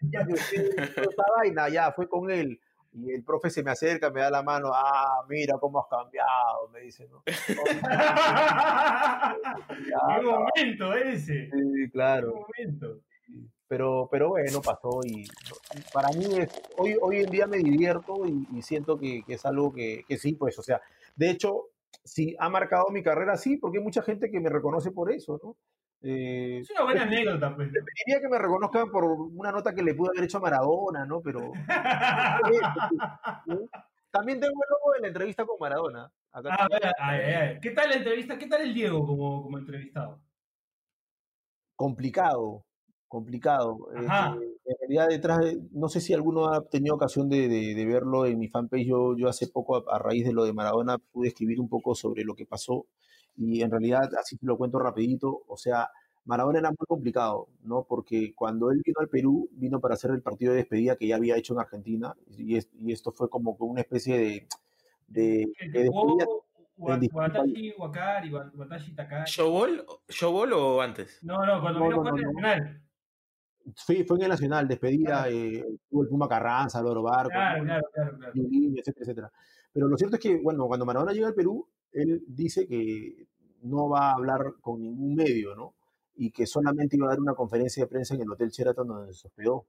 esta 0.01 1.23
vaina, 1.37 1.69
ya 1.69 1.91
fue 1.91 2.09
con 2.09 2.31
él. 2.31 2.59
Y 2.97 3.11
el 3.11 3.23
profe 3.23 3.49
se 3.49 3.61
me 3.61 3.71
acerca, 3.71 4.09
me 4.09 4.21
da 4.21 4.29
la 4.31 4.41
mano, 4.41 4.71
ah, 4.73 5.23
mira 5.29 5.57
cómo 5.59 5.79
has 5.79 5.87
cambiado, 5.89 6.69
me 6.73 6.79
dice, 6.81 7.07
¿no? 7.09 7.23
¡Qué 9.67 10.21
momento 10.23 10.93
ese! 10.93 11.49
Sí, 11.51 11.51
¡Qué 11.51 11.89
claro. 11.91 12.33
momento! 12.33 13.01
Pero, 13.67 14.07
pero 14.11 14.29
bueno, 14.29 14.61
pasó 14.61 15.01
y 15.05 15.25
para 15.91 16.09
mí 16.09 16.25
es, 16.37 16.49
hoy, 16.77 16.95
hoy 17.01 17.21
en 17.21 17.31
día 17.31 17.47
me 17.47 17.57
divierto 17.57 18.25
y, 18.25 18.47
y 18.53 18.61
siento 18.61 18.97
que, 18.99 19.23
que 19.25 19.33
es 19.33 19.45
algo 19.45 19.73
que, 19.73 20.03
que 20.07 20.17
sí, 20.17 20.33
pues, 20.33 20.57
o 20.59 20.63
sea, 20.63 20.81
de 21.15 21.31
hecho, 21.31 21.69
sí 22.03 22.35
ha 22.39 22.47
marcado 22.49 22.89
mi 22.89 23.01
carrera, 23.01 23.37
sí, 23.37 23.57
porque 23.57 23.79
hay 23.79 23.83
mucha 23.83 24.03
gente 24.03 24.29
que 24.29 24.39
me 24.39 24.49
reconoce 24.49 24.91
por 24.91 25.11
eso, 25.11 25.39
¿no? 25.43 25.57
Eh, 26.01 26.59
Es 26.59 26.69
una 26.69 26.83
buena 26.83 27.03
anécdota, 27.03 27.55
pues. 27.55 27.69
preferiría 27.71 28.21
que 28.21 28.27
me 28.29 28.37
reconozcan 28.37 28.91
por 28.91 29.05
una 29.05 29.51
nota 29.51 29.73
que 29.73 29.81
le 29.81 29.95
pude 29.95 30.09
haber 30.09 30.25
hecho 30.25 30.37
a 30.37 30.41
Maradona, 30.41 31.03
¿no? 31.05 31.21
Pero 31.21 31.51
también 34.11 34.39
tengo 34.39 34.53
el 34.53 34.69
logo 34.69 34.91
de 34.93 34.99
la 35.01 35.07
entrevista 35.07 35.43
con 35.45 35.57
Maradona. 35.59 36.11
Acá 36.31 36.49
Ah, 36.59 36.67
tengo- 36.69 36.93
ay, 36.99 37.19
ay, 37.21 37.33
ay. 37.33 37.59
¿Qué 37.59 37.71
tal 37.71 37.89
la 37.89 37.95
entrevista? 37.95 38.37
¿Qué 38.37 38.45
tal 38.45 38.61
el 38.61 38.73
Diego 38.75 39.03
como, 39.07 39.41
como 39.41 39.57
entrevistado? 39.57 40.19
complicado, 41.77 42.63
complicado. 43.07 43.87
Ajá. 43.95 44.35
Este, 44.41 44.55
en 44.71 44.75
realidad, 44.81 45.07
detrás 45.09 45.39
de- 45.39 45.61
no 45.71 45.89
sé 45.89 46.01
si 46.01 46.13
alguno 46.13 46.47
ha 46.49 46.61
tenido 46.67 46.95
ocasión 46.95 47.29
de, 47.29 47.47
de- 47.47 47.75
de 47.75 47.85
verlo 47.85 48.25
en 48.25 48.39
mi 48.39 48.47
fanpage. 48.47 48.85
Yo, 48.87 49.15
yo 49.17 49.27
hace 49.29 49.47
poco, 49.47 49.77
a, 49.77 49.95
a 49.95 49.99
raíz 49.99 50.25
de 50.25 50.33
lo 50.33 50.43
de 50.45 50.53
Maradona, 50.53 50.97
pude 50.97 51.27
escribir 51.29 51.59
un 51.59 51.69
poco 51.69 51.95
sobre 51.95 52.23
lo 52.23 52.35
que 52.35 52.45
pasó 52.45 52.85
y 53.37 53.61
en 53.61 53.69
realidad, 53.71 54.09
así 54.19 54.37
te 54.37 54.45
lo 54.45 54.57
cuento 54.57 54.79
rapidito, 54.79 55.43
o 55.47 55.57
sea, 55.57 55.89
Maradona 56.23 56.57
era 56.59 56.69
muy 56.69 56.85
complicado, 56.87 57.49
¿no? 57.63 57.83
Porque 57.87 58.33
cuando 58.33 58.71
él 58.71 58.81
vino 58.83 58.99
al 58.99 59.09
Perú, 59.09 59.47
vino 59.51 59.79
para 59.79 59.93
hacer 59.95 60.09
el 60.11 60.21
partido 60.21 60.51
de 60.53 60.59
despedida 60.59 60.95
que 60.95 61.07
ya 61.07 61.17
había 61.17 61.35
hecho 61.37 61.53
en 61.53 61.59
Argentina 61.59 62.15
y, 62.37 62.55
es- 62.57 62.69
y 62.81 62.91
esto 62.93 63.11
fue 63.11 63.29
como 63.29 63.55
una 63.59 63.81
especie 63.81 64.17
de, 64.17 64.47
de, 65.07 65.21
de 65.71 65.83
despedida. 65.83 66.25
en 66.77 66.99
distintos 66.99 67.13
Watashi, 67.13 67.73
Wakari, 67.77 68.33
Watashi, 68.33 68.95
Takari. 68.95 69.29
¿Showball? 69.31 69.85
¿Showball 70.09 70.53
o 70.53 70.81
antes? 70.81 71.19
No, 71.21 71.45
no, 71.45 71.61
cuando 71.61 71.79
No, 71.79 71.85
vino 71.89 72.03
no, 72.03 72.11
no. 72.11 72.17
Nacional. 72.17 72.81
Fue, 73.75 74.03
fue 74.05 74.17
en 74.17 74.23
el 74.23 74.29
Nacional, 74.29 74.67
despedida, 74.67 75.29
eh, 75.29 75.65
tuvo 75.89 76.03
el 76.03 76.09
Puma 76.09 76.27
Carranza, 76.27 76.81
Loro 76.81 77.01
Barco, 77.01 77.29
Claro, 77.29 77.63
claro, 77.63 77.83
claro, 77.93 78.17
claro. 78.17 78.33
Etcétera, 78.35 79.03
etcétera. 79.03 79.31
Pero 79.73 79.87
lo 79.87 79.97
cierto 79.97 80.17
es 80.17 80.21
que, 80.21 80.37
bueno, 80.41 80.67
cuando 80.67 80.85
Maradona 80.85 81.11
llega 81.11 81.27
al 81.27 81.33
Perú, 81.33 81.67
él 81.91 82.23
dice 82.27 82.67
que 82.67 83.27
no 83.63 83.89
va 83.89 84.11
a 84.11 84.13
hablar 84.13 84.55
con 84.61 84.81
ningún 84.81 85.15
medio, 85.15 85.55
¿no? 85.55 85.73
Y 86.15 86.31
que 86.31 86.45
solamente 86.45 86.95
iba 86.95 87.07
a 87.07 87.09
dar 87.09 87.19
una 87.19 87.33
conferencia 87.33 87.83
de 87.83 87.89
prensa 87.89 88.15
en 88.15 88.21
el 88.21 88.31
Hotel 88.31 88.49
Sheraton 88.49 88.87
donde 88.87 89.13
se 89.13 89.27
hospedó. 89.27 89.65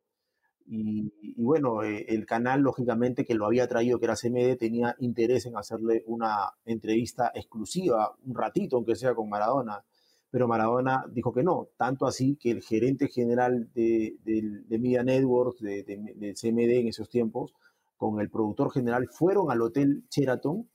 Y, 0.67 1.13
y 1.21 1.43
bueno, 1.43 1.83
eh, 1.83 2.05
el 2.09 2.27
canal, 2.27 2.61
lógicamente, 2.61 3.25
que 3.25 3.35
lo 3.35 3.47
había 3.47 3.67
traído, 3.67 3.99
que 3.99 4.05
era 4.07 4.17
CMD, 4.17 4.57
tenía 4.59 4.95
interés 4.99 5.47
en 5.47 5.57
hacerle 5.57 6.03
una 6.07 6.53
entrevista 6.65 7.33
exclusiva, 7.35 8.15
un 8.25 8.35
ratito, 8.35 8.77
aunque 8.77 8.97
sea 8.97 9.15
con 9.15 9.29
Maradona. 9.29 9.85
Pero 10.31 10.49
Maradona 10.49 11.05
dijo 11.13 11.33
que 11.33 11.43
no, 11.43 11.69
tanto 11.77 12.07
así 12.07 12.37
que 12.37 12.51
el 12.51 12.63
gerente 12.63 13.09
general 13.09 13.71
de, 13.75 14.17
del- 14.25 14.67
de 14.69 14.79
Media 14.79 15.03
Networks, 15.03 15.61
de, 15.61 15.83
de, 15.85 16.15
de 16.17 16.35
CMD 16.35 16.81
en 16.81 16.89
esos 16.89 17.09
tiempos, 17.09 17.55
con 17.97 18.21
el 18.21 18.29
productor 18.31 18.71
general, 18.73 19.09
fueron 19.11 19.51
al 19.51 19.63
Hotel 19.63 20.05
Sheraton, 20.11 20.69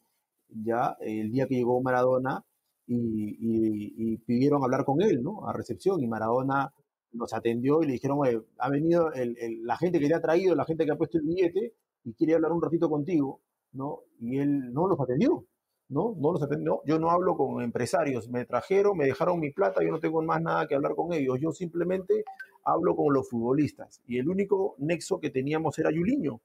ya 0.49 0.97
el 1.01 1.31
día 1.31 1.47
que 1.47 1.55
llegó 1.55 1.81
Maradona, 1.81 2.43
y, 2.87 4.17
pidieron 4.25 4.63
hablar 4.63 4.85
con 4.85 5.01
él, 5.01 5.21
¿no? 5.23 5.47
A 5.47 5.53
recepción, 5.53 6.01
y 6.03 6.07
Maradona 6.07 6.73
nos 7.13 7.33
atendió 7.33 7.81
y 7.81 7.85
le 7.87 7.93
dijeron, 7.93 8.17
"Oye, 8.19 8.41
ha 8.57 8.69
venido 8.69 9.11
el- 9.13 9.37
el- 9.39 9.63
la 9.65 9.77
gente 9.77 9.99
que 9.99 10.07
te 10.07 10.13
ha 10.15 10.21
traído, 10.21 10.55
la 10.55 10.65
gente 10.65 10.85
que 10.85 10.91
ha 10.91 10.97
puesto 10.97 11.17
el 11.17 11.25
billete, 11.25 11.73
y 12.03 12.13
quiere 12.13 12.35
hablar 12.35 12.51
un 12.51 12.61
ratito 12.61 12.89
contigo, 12.89 13.41
¿no? 13.73 13.99
Y 14.19 14.39
él 14.39 14.73
no 14.73 14.87
los 14.87 14.99
atendió, 14.99 15.45
¿no? 15.91 16.15
No 16.17 16.31
los 16.31 16.41
atendió. 16.41 16.81
Yo 16.85 16.97
no 16.97 17.11
hablo 17.11 17.35
con 17.35 17.61
empresarios, 17.61 18.29
me 18.29 18.45
trajeron, 18.45 18.97
me 18.97 19.05
dejaron 19.05 19.39
mi 19.39 19.51
plata, 19.51 19.83
yo 19.83 19.91
no 19.91 19.99
tengo 19.99 20.21
más 20.21 20.41
nada 20.41 20.65
que 20.65 20.73
hablar 20.73 20.95
con 20.95 21.13
ellos, 21.13 21.37
yo 21.39 21.51
simplemente 21.51 22.23
hablo 22.63 22.95
con 22.95 23.13
los 23.13 23.29
futbolistas. 23.29 24.01
Y 24.07 24.17
el 24.17 24.29
único 24.29 24.75
nexo 24.79 25.19
que 25.19 25.29
teníamos 25.29 25.77
era 25.79 25.91
Yuliño, 25.91 26.39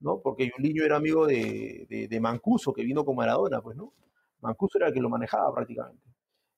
¿no? 0.00 0.20
Porque 0.20 0.50
Yuliño 0.56 0.84
era 0.84 0.96
amigo 0.96 1.26
de, 1.26 1.86
de, 1.88 2.08
de 2.08 2.20
Mancuso, 2.20 2.72
que 2.72 2.82
vino 2.82 3.04
con 3.04 3.14
Maradona, 3.14 3.62
pues, 3.62 3.76
¿no? 3.76 3.92
Mancuso 4.40 4.78
era 4.78 4.88
el 4.88 4.94
que 4.94 5.00
lo 5.00 5.08
manejaba 5.08 5.54
prácticamente. 5.54 6.02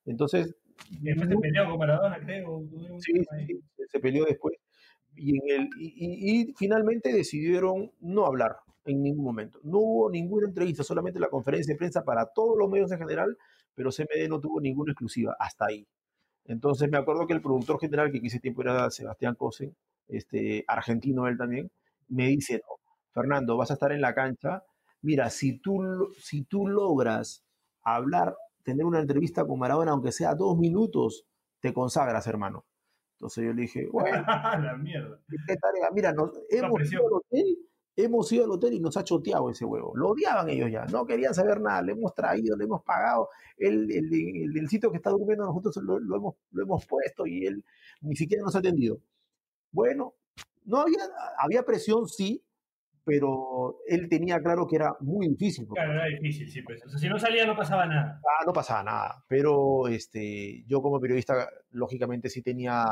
Entonces, 0.05 0.55
Después 0.89 1.29
se 1.29 1.37
peleó 1.37 1.69
con 1.69 1.77
Maradona, 1.77 2.19
creo. 2.19 2.63
Sí, 2.99 3.13
sí, 3.45 3.59
se 3.87 3.99
peleó 3.99 4.25
después. 4.25 4.55
Y, 5.23 5.37
y, 5.77 6.53
finalmente 6.57 7.13
decidieron 7.13 7.91
no 7.99 8.25
hablar 8.25 8.57
en 8.85 9.03
ningún 9.03 9.23
momento. 9.23 9.59
No 9.63 9.77
hubo 9.77 10.09
ninguna 10.09 10.47
entrevista, 10.47 10.83
solamente 10.83 11.19
la 11.19 11.29
conferencia 11.29 11.73
de 11.73 11.77
prensa 11.77 12.03
para 12.03 12.25
todos 12.25 12.57
los 12.57 12.67
medios 12.69 12.91
en 12.91 12.97
general, 12.97 13.37
pero 13.75 13.91
CMD 13.91 14.27
no 14.27 14.39
tuvo 14.39 14.59
ninguna 14.59 14.93
exclusiva 14.93 15.35
hasta 15.39 15.65
ahí. 15.65 15.85
Entonces 16.45 16.89
me 16.89 16.97
acuerdo 16.97 17.27
que 17.27 17.33
el 17.33 17.41
productor 17.41 17.79
general, 17.79 18.11
que 18.11 18.17
en 18.17 18.25
ese 18.25 18.39
tiempo 18.39 18.63
era 18.63 18.89
Sebastián 18.89 19.35
Cosen, 19.35 19.75
este, 20.07 20.65
argentino 20.67 21.27
él 21.27 21.37
también, 21.37 21.69
me 22.09 22.27
dice, 22.27 22.61
Fernando, 23.13 23.57
vas 23.57 23.69
a 23.69 23.75
estar 23.75 23.91
en 23.91 24.01
la 24.01 24.15
cancha. 24.15 24.63
Mira, 25.01 25.29
si 25.29 25.59
tú, 25.59 26.13
si 26.19 26.43
tú 26.43 26.67
logras 26.67 27.43
hablar, 27.83 28.35
tener 28.63 28.85
una 28.85 28.99
entrevista 28.99 29.45
con 29.45 29.59
Maradona, 29.59 29.91
aunque 29.91 30.11
sea 30.11 30.33
dos 30.33 30.57
minutos, 30.57 31.25
te 31.59 31.73
consagras, 31.73 32.25
hermano. 32.27 32.65
Entonces 33.21 33.45
yo 33.45 33.53
le 33.53 33.61
dije, 33.61 33.87
bueno, 33.91 34.23
la 34.25 34.75
mierda. 34.81 35.19
qué 35.47 35.55
tarea. 35.57 35.89
Mira, 35.93 36.11
nos, 36.11 36.31
hemos 36.49 36.91
ido 36.91 37.05
al 37.05 37.13
hotel, 37.13 37.57
hemos 37.95 38.31
ido 38.31 38.45
al 38.45 38.51
hotel 38.51 38.73
y 38.73 38.79
nos 38.79 38.97
ha 38.97 39.03
choteado 39.03 39.51
ese 39.51 39.63
huevo. 39.63 39.95
Lo 39.95 40.09
odiaban 40.09 40.49
ellos 40.49 40.71
ya, 40.71 40.85
no 40.85 41.05
querían 41.05 41.35
saber 41.35 41.61
nada, 41.61 41.83
le 41.83 41.91
hemos 41.91 42.15
traído, 42.15 42.57
le 42.57 42.63
hemos 42.63 42.81
pagado, 42.83 43.29
el, 43.57 43.91
el, 43.91 44.11
el- 44.11 44.57
el 44.57 44.67
sitio 44.69 44.89
que 44.89 44.97
está 44.97 45.11
durmiendo 45.11 45.45
nosotros 45.45 45.77
lo, 45.83 45.99
lo 45.99 46.15
hemos, 46.15 46.35
lo 46.51 46.63
hemos 46.63 46.83
puesto 46.87 47.27
y 47.27 47.45
él 47.45 47.63
ni 48.01 48.15
siquiera 48.15 48.43
nos 48.43 48.55
ha 48.55 48.59
atendido. 48.59 48.97
Bueno, 49.71 50.15
no 50.65 50.77
había, 50.79 51.03
había 51.37 51.63
presión, 51.63 52.07
sí, 52.07 52.43
pero 53.03 53.79
él 53.87 54.07
tenía 54.09 54.39
claro 54.41 54.67
que 54.67 54.75
era 54.75 54.95
muy 54.99 55.27
difícil. 55.27 55.67
Claro, 55.67 55.93
era 55.93 56.05
difícil, 56.05 56.49
sí, 56.51 56.61
pues. 56.61 56.83
O 56.85 56.89
sea, 56.89 56.99
si 56.99 57.09
no 57.09 57.17
salía 57.19 57.45
no 57.45 57.55
pasaba 57.55 57.85
nada. 57.85 58.19
Ah, 58.23 58.43
no 58.45 58.53
pasaba 58.53 58.83
nada, 58.83 59.25
pero 59.27 59.87
este, 59.87 60.63
yo 60.67 60.81
como 60.81 60.99
periodista, 60.99 61.49
lógicamente 61.71 62.29
sí 62.29 62.41
tenía 62.43 62.85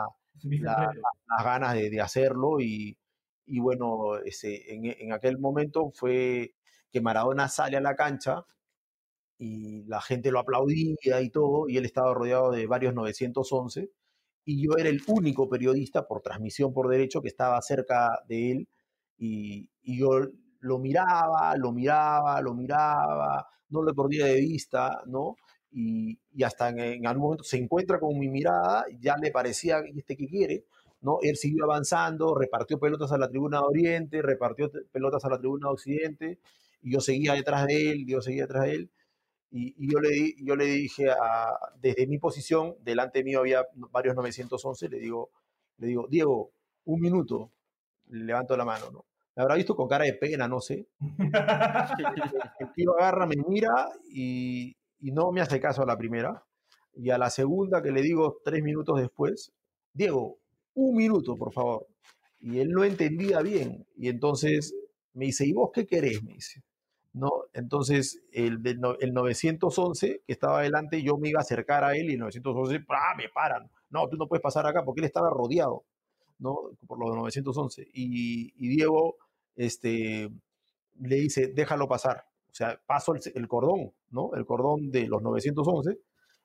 la- 0.59 0.73
la- 0.93 1.35
las 1.37 1.45
ganas 1.45 1.73
de, 1.75 1.89
de 1.89 2.01
hacerlo 2.01 2.59
y, 2.61 2.97
y 3.45 3.59
bueno, 3.59 4.17
ese, 4.19 4.73
en, 4.73 4.85
en 4.85 5.13
aquel 5.13 5.37
momento 5.39 5.91
fue 5.93 6.53
que 6.91 7.01
Maradona 7.01 7.47
sale 7.49 7.77
a 7.77 7.81
la 7.81 7.95
cancha 7.95 8.45
y 9.37 9.83
la 9.85 10.01
gente 10.01 10.31
lo 10.31 10.39
aplaudía 10.39 11.21
y 11.21 11.29
todo, 11.29 11.69
y 11.69 11.77
él 11.77 11.85
estaba 11.85 12.13
rodeado 12.13 12.51
de 12.51 12.67
varios 12.67 12.93
911, 12.93 13.89
y 14.45 14.63
yo 14.65 14.71
era 14.77 14.89
el 14.89 15.01
único 15.07 15.47
periodista 15.49 16.07
por 16.07 16.21
transmisión 16.21 16.73
por 16.73 16.89
derecho 16.89 17.21
que 17.21 17.29
estaba 17.29 17.61
cerca 17.61 18.21
de 18.27 18.51
él, 18.51 18.67
y, 19.17 19.69
y 19.81 19.99
yo 19.99 20.09
lo 20.59 20.79
miraba, 20.79 21.55
lo 21.57 21.71
miraba, 21.71 22.41
lo 22.41 22.53
miraba, 22.53 23.47
no 23.69 23.83
le 23.83 23.93
perdía 23.93 24.25
de 24.25 24.41
vista, 24.41 25.01
¿no? 25.05 25.35
Y, 25.71 26.19
y 26.33 26.43
hasta 26.43 26.69
en, 26.69 26.79
en 26.79 27.07
algún 27.07 27.23
momento 27.23 27.43
se 27.43 27.57
encuentra 27.57 27.99
con 27.99 28.17
mi 28.17 28.27
mirada, 28.27 28.85
ya 28.99 29.17
le 29.17 29.31
parecía, 29.31 29.81
¿y 29.87 29.99
este 29.99 30.17
qué 30.17 30.27
quiere? 30.27 30.65
¿no? 31.01 31.19
Él 31.21 31.35
siguió 31.37 31.65
avanzando, 31.65 32.35
repartió 32.35 32.79
pelotas 32.79 33.11
a 33.11 33.17
la 33.17 33.29
tribuna 33.29 33.59
de 33.59 33.65
Oriente, 33.65 34.21
repartió 34.21 34.71
pelotas 34.91 35.23
a 35.25 35.29
la 35.29 35.39
tribuna 35.39 35.67
de 35.67 35.73
Occidente, 35.73 36.39
y 36.81 36.91
yo 36.93 37.01
seguía 37.01 37.33
detrás 37.33 37.67
de 37.67 37.91
él, 37.91 38.05
yo 38.07 38.21
seguía 38.21 38.43
detrás 38.43 38.65
de 38.65 38.73
él, 38.73 38.91
y, 39.51 39.73
y 39.77 39.91
yo, 39.91 39.99
le, 39.99 40.35
yo 40.43 40.55
le 40.55 40.65
dije, 40.65 41.09
a, 41.09 41.57
desde 41.81 42.07
mi 42.07 42.19
posición, 42.19 42.75
delante 42.81 43.23
mío 43.23 43.39
había 43.39 43.65
varios 43.91 44.15
911, 44.15 44.89
le 44.89 44.99
digo, 44.99 45.31
le 45.77 45.87
digo, 45.87 46.07
Diego, 46.07 46.51
un 46.85 46.99
minuto, 46.99 47.51
levanto 48.09 48.55
la 48.57 48.65
mano, 48.65 48.91
¿no? 48.91 49.05
Me 49.35 49.43
habrá 49.43 49.55
visto 49.55 49.75
con 49.75 49.87
cara 49.87 50.03
de 50.03 50.13
pena, 50.15 50.47
no 50.47 50.59
sé. 50.59 50.87
El 52.59 52.73
tío 52.73 52.93
agarra, 52.99 53.25
me 53.25 53.37
mira 53.47 53.89
y, 54.11 54.75
y 54.99 55.11
no 55.11 55.31
me 55.31 55.41
hace 55.41 55.59
caso 55.59 55.83
a 55.83 55.85
la 55.85 55.97
primera. 55.97 56.43
Y 56.95 57.11
a 57.11 57.17
la 57.17 57.29
segunda 57.29 57.81
que 57.81 57.91
le 57.91 58.01
digo 58.01 58.41
tres 58.43 58.63
minutos 58.63 58.99
después, 58.99 59.53
Diego, 59.93 60.37
un 60.73 60.95
minuto, 60.95 61.35
por 61.35 61.53
favor. 61.53 61.87
Y 62.41 62.59
él 62.59 62.69
no 62.69 62.83
entendía 62.83 63.41
bien. 63.41 63.85
Y 63.97 64.09
entonces 64.09 64.75
me 65.13 65.25
dice, 65.25 65.45
¿y 65.45 65.53
vos 65.53 65.71
qué 65.73 65.85
querés? 65.85 66.23
Me 66.23 66.33
dice. 66.33 66.63
¿No? 67.13 67.31
Entonces 67.53 68.21
el, 68.31 68.61
el 68.65 69.13
911 69.13 70.21
que 70.25 70.33
estaba 70.33 70.59
adelante, 70.59 71.01
yo 71.01 71.17
me 71.17 71.29
iba 71.29 71.39
a 71.39 71.41
acercar 71.41 71.83
a 71.83 71.95
él 71.95 72.09
y 72.09 72.13
el 72.13 72.19
911, 72.19 72.81
¡pra! 72.81 73.15
me 73.17 73.29
paran. 73.29 73.69
No, 73.89 74.07
tú 74.07 74.17
no 74.17 74.27
puedes 74.27 74.43
pasar 74.43 74.65
acá 74.67 74.83
porque 74.85 75.01
él 75.01 75.05
estaba 75.05 75.29
rodeado, 75.29 75.83
¿no? 76.37 76.71
Por 76.87 76.99
los 76.99 77.15
911. 77.15 77.87
Y, 77.93 78.53
y 78.55 78.67
Diego, 78.69 79.17
este, 79.55 80.29
le 80.99 81.15
dice, 81.15 81.47
déjalo 81.47 81.87
pasar. 81.87 82.25
O 82.51 82.53
sea, 82.53 82.79
paso 82.85 83.13
el 83.15 83.47
cordón, 83.47 83.91
¿no? 84.11 84.31
El 84.35 84.45
cordón 84.45 84.91
de 84.91 85.07
los 85.07 85.21
911. 85.21 85.97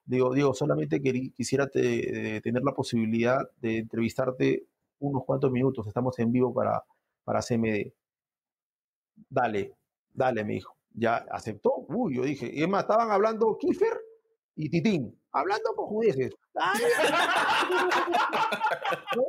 Digo, 0.07 0.35
Diego, 0.35 0.53
solamente 0.55 1.01
quisiera 1.01 1.67
te- 1.67 2.41
tener 2.43 2.63
la 2.63 2.73
posibilidad 2.73 3.39
de 3.57 3.79
entrevistarte 3.79 4.67
unos 4.99 5.25
cuantos 5.25 5.51
minutos. 5.51 5.87
Estamos 5.87 6.19
en 6.19 6.31
vivo 6.33 6.53
para, 6.53 6.83
para 7.25 7.41
CMD. 7.41 7.93
Dale, 9.29 9.75
dale, 10.13 10.45
me 10.45 10.55
dijo. 10.55 10.77
Ya 10.93 11.17
aceptó. 11.31 11.73
Uy, 11.89 12.17
yo 12.17 12.23
dije, 12.23 12.51
y 12.53 12.63
es 12.63 12.69
más, 12.69 12.83
estaban 12.83 13.11
hablando 13.11 13.57
Kiefer 13.59 13.99
y 14.57 14.69
Titín, 14.69 15.21
hablando 15.33 15.75
con 15.75 15.87
judeces. 15.87 16.33
¿No? 19.17 19.23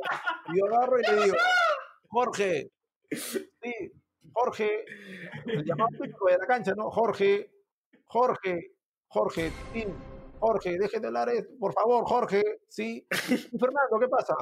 Yo 0.54 0.66
agarro 0.66 0.98
y 1.00 1.02
le 1.02 1.24
digo, 1.24 1.36
Jorge, 2.08 2.70
sí, 3.10 3.92
Jorge, 4.32 4.84
el 5.46 5.64
llamado 5.64 5.90
de 5.98 6.38
la 6.38 6.46
cancha, 6.46 6.72
¿no? 6.76 6.90
Jorge, 6.90 7.50
Jorge, 8.06 8.72
Jorge, 9.08 9.50
Titín, 9.72 9.94
Jorge, 10.38 10.78
dejen 10.78 11.02
de 11.02 11.08
hablar, 11.08 11.28
por 11.58 11.72
favor, 11.72 12.04
Jorge, 12.06 12.42
sí. 12.68 13.06
Fernando, 13.60 13.98
¿qué 14.00 14.08
pasa? 14.08 14.34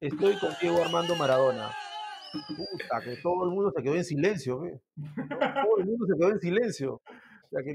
Estoy 0.00 0.38
con 0.38 0.50
Diego 0.60 0.82
Armando 0.82 1.16
Maradona. 1.16 1.70
Puta, 2.48 3.00
que 3.02 3.16
todo 3.22 3.44
el 3.44 3.50
mundo 3.50 3.72
se 3.74 3.82
quedó 3.82 3.94
en 3.94 4.04
silencio, 4.04 4.60
¿ve? 4.60 4.80
Todo 4.94 5.78
el 5.78 5.86
mundo 5.86 6.06
se 6.06 6.18
quedó 6.18 6.30
en 6.30 6.40
silencio. 6.40 6.94
O 6.94 7.50
sea 7.50 7.62
que, 7.62 7.74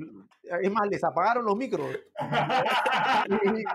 es 0.61 0.71
más, 0.71 0.87
les 0.89 1.03
apagaron 1.03 1.45
los 1.45 1.55
micros. 1.55 1.87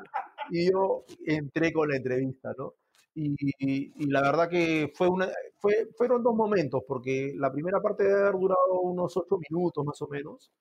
Y, 0.51 0.61
y 0.61 0.71
yo 0.71 1.05
entré 1.27 1.73
con 1.73 1.89
la 1.89 1.97
entrevista, 1.97 2.53
¿no? 2.57 2.75
Y, 3.15 3.35
y 3.59 4.07
la 4.11 4.21
verdad 4.23 4.49
que 4.49 4.93
fue 4.95 5.09
una, 5.09 5.29
fue, 5.59 5.89
fueron 5.97 6.23
dos 6.23 6.35
momentos, 6.35 6.83
porque 6.87 7.33
la 7.37 7.51
primera 7.51 7.81
parte 7.81 8.05
debe 8.05 8.21
haber 8.21 8.33
durado 8.35 8.81
unos 8.83 9.17
ocho 9.17 9.39
minutos 9.51 9.85
más 9.85 10.01
o 10.03 10.09
menos, 10.09 10.53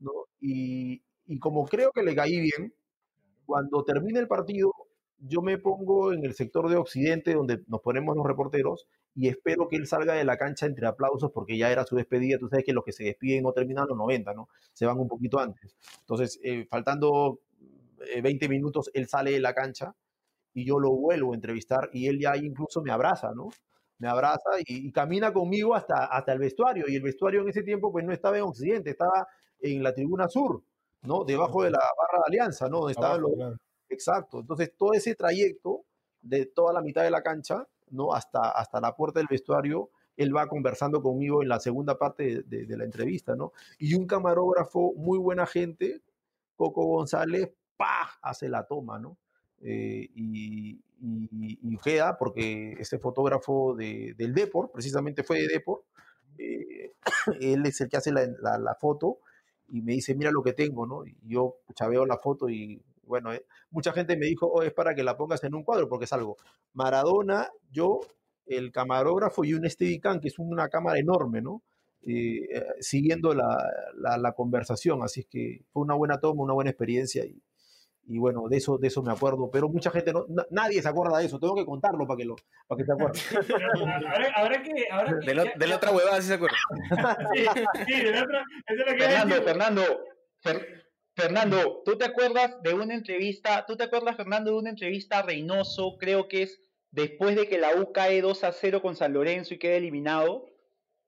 ¿no? 0.00 0.12
Y, 0.40 1.02
y 1.26 1.38
como 1.38 1.66
creo 1.66 1.90
que 1.92 2.02
le 2.02 2.14
caí 2.14 2.40
bien, 2.40 2.72
cuando 3.46 3.84
termine 3.84 4.20
el 4.20 4.28
partido, 4.28 4.72
yo 5.18 5.40
me 5.42 5.58
pongo 5.58 6.12
en 6.12 6.24
el 6.24 6.34
sector 6.34 6.68
de 6.68 6.76
Occidente, 6.76 7.34
donde 7.34 7.62
nos 7.68 7.80
ponemos 7.80 8.16
los 8.16 8.26
reporteros, 8.26 8.86
y 9.14 9.28
espero 9.28 9.68
que 9.68 9.76
él 9.76 9.86
salga 9.86 10.14
de 10.14 10.24
la 10.24 10.36
cancha 10.36 10.66
entre 10.66 10.86
aplausos, 10.86 11.30
porque 11.32 11.56
ya 11.56 11.70
era 11.72 11.84
su 11.84 11.96
despedida. 11.96 12.38
Tú 12.38 12.48
sabes 12.48 12.64
que 12.66 12.72
los 12.74 12.84
que 12.84 12.92
se 12.92 13.04
despiden 13.04 13.42
no 13.44 13.52
terminan 13.52 13.86
los 13.88 13.96
90, 13.96 14.34
¿no? 14.34 14.48
Se 14.74 14.84
van 14.84 14.98
un 14.98 15.08
poquito 15.08 15.38
antes. 15.38 15.74
Entonces, 16.00 16.38
eh, 16.42 16.66
faltando 16.68 17.40
eh, 18.14 18.20
20 18.20 18.48
minutos, 18.48 18.90
él 18.92 19.08
sale 19.08 19.30
de 19.32 19.40
la 19.40 19.54
cancha 19.54 19.94
y 20.52 20.66
yo 20.66 20.78
lo 20.78 20.90
vuelvo 20.92 21.32
a 21.32 21.34
entrevistar 21.36 21.88
y 21.92 22.08
él 22.08 22.18
ya 22.20 22.36
incluso 22.36 22.82
me 22.82 22.90
abraza, 22.92 23.32
¿no? 23.34 23.48
Me 23.98 24.08
abraza 24.08 24.50
y, 24.66 24.88
y 24.88 24.92
camina 24.92 25.32
conmigo 25.32 25.74
hasta, 25.74 26.04
hasta 26.06 26.32
el 26.32 26.38
vestuario. 26.38 26.84
Y 26.88 26.96
el 26.96 27.02
vestuario 27.02 27.40
en 27.40 27.48
ese 27.48 27.62
tiempo, 27.62 27.90
pues 27.92 28.04
no 28.04 28.12
estaba 28.12 28.36
en 28.36 28.44
Occidente, 28.44 28.90
estaba 28.90 29.26
en 29.74 29.82
la 29.82 29.92
tribuna 29.94 30.28
sur, 30.28 30.62
¿no? 31.02 31.24
Debajo 31.24 31.62
de 31.62 31.70
la 31.70 31.78
barra 31.78 32.22
de 32.26 32.28
Alianza, 32.36 32.68
¿no? 32.68 32.78
Donde 32.78 32.92
estaban 32.92 33.20
los, 33.20 33.32
claro. 33.34 33.56
Exacto. 33.88 34.40
Entonces, 34.40 34.72
todo 34.76 34.92
ese 34.92 35.14
trayecto 35.14 35.84
de 36.22 36.46
toda 36.46 36.72
la 36.72 36.80
mitad 36.82 37.02
de 37.02 37.10
la 37.10 37.22
cancha, 37.22 37.66
¿no? 37.90 38.12
Hasta, 38.12 38.50
hasta 38.50 38.80
la 38.80 38.94
puerta 38.96 39.20
del 39.20 39.28
vestuario, 39.30 39.90
él 40.16 40.34
va 40.34 40.48
conversando 40.48 41.02
conmigo 41.02 41.42
en 41.42 41.48
la 41.48 41.60
segunda 41.60 41.98
parte 41.98 42.22
de, 42.24 42.42
de- 42.42 42.66
de 42.66 42.76
la 42.76 42.84
entrevista, 42.84 43.36
¿no? 43.36 43.52
Y 43.78 43.94
un 43.94 44.06
camarógrafo, 44.06 44.92
muy 44.96 45.18
buena 45.18 45.46
gente, 45.46 46.00
Coco 46.56 46.84
González, 46.86 47.50
¡pah! 47.76 48.08
hace 48.22 48.48
la 48.48 48.64
toma, 48.66 48.98
¿no? 48.98 49.18
Eh, 49.60 50.08
y, 50.14 50.70
y- 51.00 51.58
y 51.62 51.76
queda, 51.78 52.16
porque 52.16 52.72
ese 52.78 52.98
fotógrafo 52.98 53.74
de- 53.76 54.14
del 54.16 54.34
Depor, 54.34 54.70
precisamente 54.72 55.22
fue 55.22 55.40
de 55.42 55.48
Depor, 55.48 55.84
eh, 56.38 56.94
él 57.40 57.64
es 57.66 57.80
el 57.82 57.88
que 57.88 57.96
hace 57.98 58.10
la, 58.12 58.26
la- 58.40 58.58
la 58.58 58.74
foto 58.74 59.18
y 59.68 59.82
me 59.82 59.92
dice, 59.92 60.14
mira 60.14 60.30
lo 60.30 60.42
que 60.42 60.52
tengo, 60.52 60.86
¿no? 60.86 61.04
Y 61.06 61.16
yo 61.26 61.56
pucha, 61.66 61.88
veo 61.88 62.06
la 62.06 62.18
foto 62.18 62.48
y, 62.48 62.82
bueno, 63.02 63.32
eh, 63.32 63.44
mucha 63.70 63.92
gente 63.92 64.16
me 64.16 64.26
dijo, 64.26 64.46
oh, 64.46 64.62
es 64.62 64.72
para 64.72 64.94
que 64.94 65.02
la 65.04 65.16
pongas 65.16 65.42
en 65.44 65.54
un 65.54 65.62
cuadro, 65.64 65.88
porque 65.88 66.04
es 66.06 66.12
algo. 66.12 66.36
Maradona, 66.74 67.48
yo, 67.70 68.00
el 68.46 68.70
camarógrafo 68.72 69.44
y 69.44 69.54
un 69.54 69.68
Steadicam, 69.68 70.20
que 70.20 70.28
es 70.28 70.38
una 70.38 70.68
cámara 70.68 70.98
enorme, 70.98 71.42
¿no? 71.42 71.62
Eh, 72.02 72.46
eh, 72.52 72.64
siguiendo 72.80 73.34
la, 73.34 73.58
la- 73.96 74.18
la 74.18 74.32
conversación, 74.32 75.02
así 75.02 75.20
es 75.20 75.26
que 75.26 75.64
fue 75.72 75.82
una 75.82 75.94
buena 75.94 76.18
toma, 76.20 76.44
una 76.44 76.54
buena 76.54 76.70
experiencia 76.70 77.24
y, 77.24 77.42
y 78.08 78.18
bueno, 78.18 78.48
de 78.48 78.56
eso, 78.58 78.78
de 78.78 78.88
eso 78.88 79.02
me 79.02 79.12
acuerdo, 79.12 79.50
pero 79.50 79.68
mucha 79.68 79.90
gente, 79.90 80.12
no, 80.12 80.26
na- 80.28 80.46
nadie 80.50 80.80
se 80.82 80.88
acuerda 80.88 81.18
de 81.18 81.26
eso, 81.26 81.38
tengo 81.40 81.54
que 81.56 81.64
contarlo 81.66 82.06
para 82.06 82.18
que, 82.18 82.24
lo, 82.24 82.36
para 82.66 82.78
que 82.78 82.84
se 82.84 82.92
acuerde. 82.92 83.18
Habrá, 84.06 84.32
habrá 84.36 84.62
que. 84.62 84.72
Habrá 84.90 85.18
que 85.20 85.26
De, 85.26 85.34
la- 85.34 85.52
de 85.56 85.66
la 85.66 85.76
otra 85.76 85.90
huevada, 85.90 86.20
sí 86.22 86.28
se 86.28 86.34
acuerda. 86.34 86.56
sí, 87.34 87.44
sí, 87.86 88.00
del 88.02 88.22
otro. 88.22 88.38
Eso 88.38 88.44
es 88.68 88.78
lo 88.78 88.84
que 88.86 88.96
iba 88.96 89.06
a 89.06 89.08
Fernando, 89.08 89.34
decir. 89.34 89.44
Fernando, 89.44 89.82
Fer- 90.44 90.82
Fernando, 91.14 91.82
¿tú 91.84 91.96
te 91.96 92.04
acuerdas 92.04 92.62
de 92.62 92.74
una 92.74 92.94
entrevista, 92.94 93.64
tú 93.66 93.76
te 93.76 93.84
acuerdas, 93.84 94.16
Fernando, 94.16 94.50
de 94.52 94.58
una 94.58 94.70
entrevista 94.70 95.18
a 95.18 95.22
Reynoso, 95.22 95.96
creo 95.98 96.28
que 96.28 96.42
es 96.42 96.60
después 96.90 97.34
de 97.36 97.48
que 97.48 97.58
la 97.58 97.74
U 97.76 97.90
cae 97.92 98.20
2 98.20 98.44
a 98.44 98.52
0 98.52 98.82
con 98.82 98.96
San 98.96 99.12
Lorenzo 99.14 99.54
y 99.54 99.58
queda 99.58 99.76
eliminado? 99.76 100.46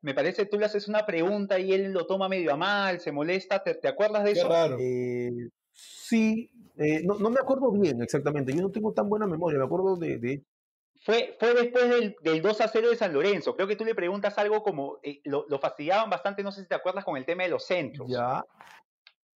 Me 0.01 0.15
parece 0.15 0.47
tú 0.47 0.59
le 0.59 0.65
haces 0.67 0.87
una 0.89 1.05
pregunta 1.05 1.59
y 1.59 1.73
él 1.73 1.93
lo 1.93 2.07
toma 2.07 2.29
medio 2.29 2.53
a 2.53 2.57
mal, 2.57 3.01
se 3.01 3.11
molesta, 3.13 3.63
¿te, 3.63 3.75
te 3.75 3.89
acuerdas 3.89 4.25
de 4.25 4.31
eso? 4.31 4.49
Eh, 4.79 5.31
sí, 5.79 6.51
eh, 6.77 7.03
no, 7.05 7.15
no 7.19 7.31
me 7.31 7.41
acuerdo 7.41 7.71
bien 7.73 8.03
exactamente, 8.03 8.53
yo 8.53 8.63
no 8.63 8.71
tengo 8.71 8.93
tan 8.93 9.09
buena 9.09 9.27
memoria, 9.27 9.59
me 9.59 9.65
acuerdo 9.65 9.97
de, 9.97 10.19
de 10.19 10.45
Fue, 11.05 11.37
fue 11.39 11.55
después 11.55 11.89
del, 11.89 12.17
del 12.23 12.43
2 12.43 12.61
a 12.61 12.69
0 12.69 12.91
de 12.91 12.97
San 12.97 13.13
Lorenzo. 13.13 13.55
Creo 13.55 13.69
que 13.69 13.77
tú 13.77 13.85
le 13.85 13.95
preguntas 13.95 14.37
algo 14.39 14.63
como, 14.63 14.99
eh, 15.03 15.21
lo, 15.25 15.47
lo 15.49 15.59
fastidiaban 15.59 16.11
bastante, 16.11 16.43
no 16.43 16.51
sé 16.53 16.63
si 16.63 16.69
te 16.69 16.75
acuerdas, 16.75 17.05
con 17.05 17.17
el 17.17 17.25
tema 17.25 17.45
de 17.45 17.51
los 17.51 17.65
centros. 17.65 18.09
Ya. 18.11 18.45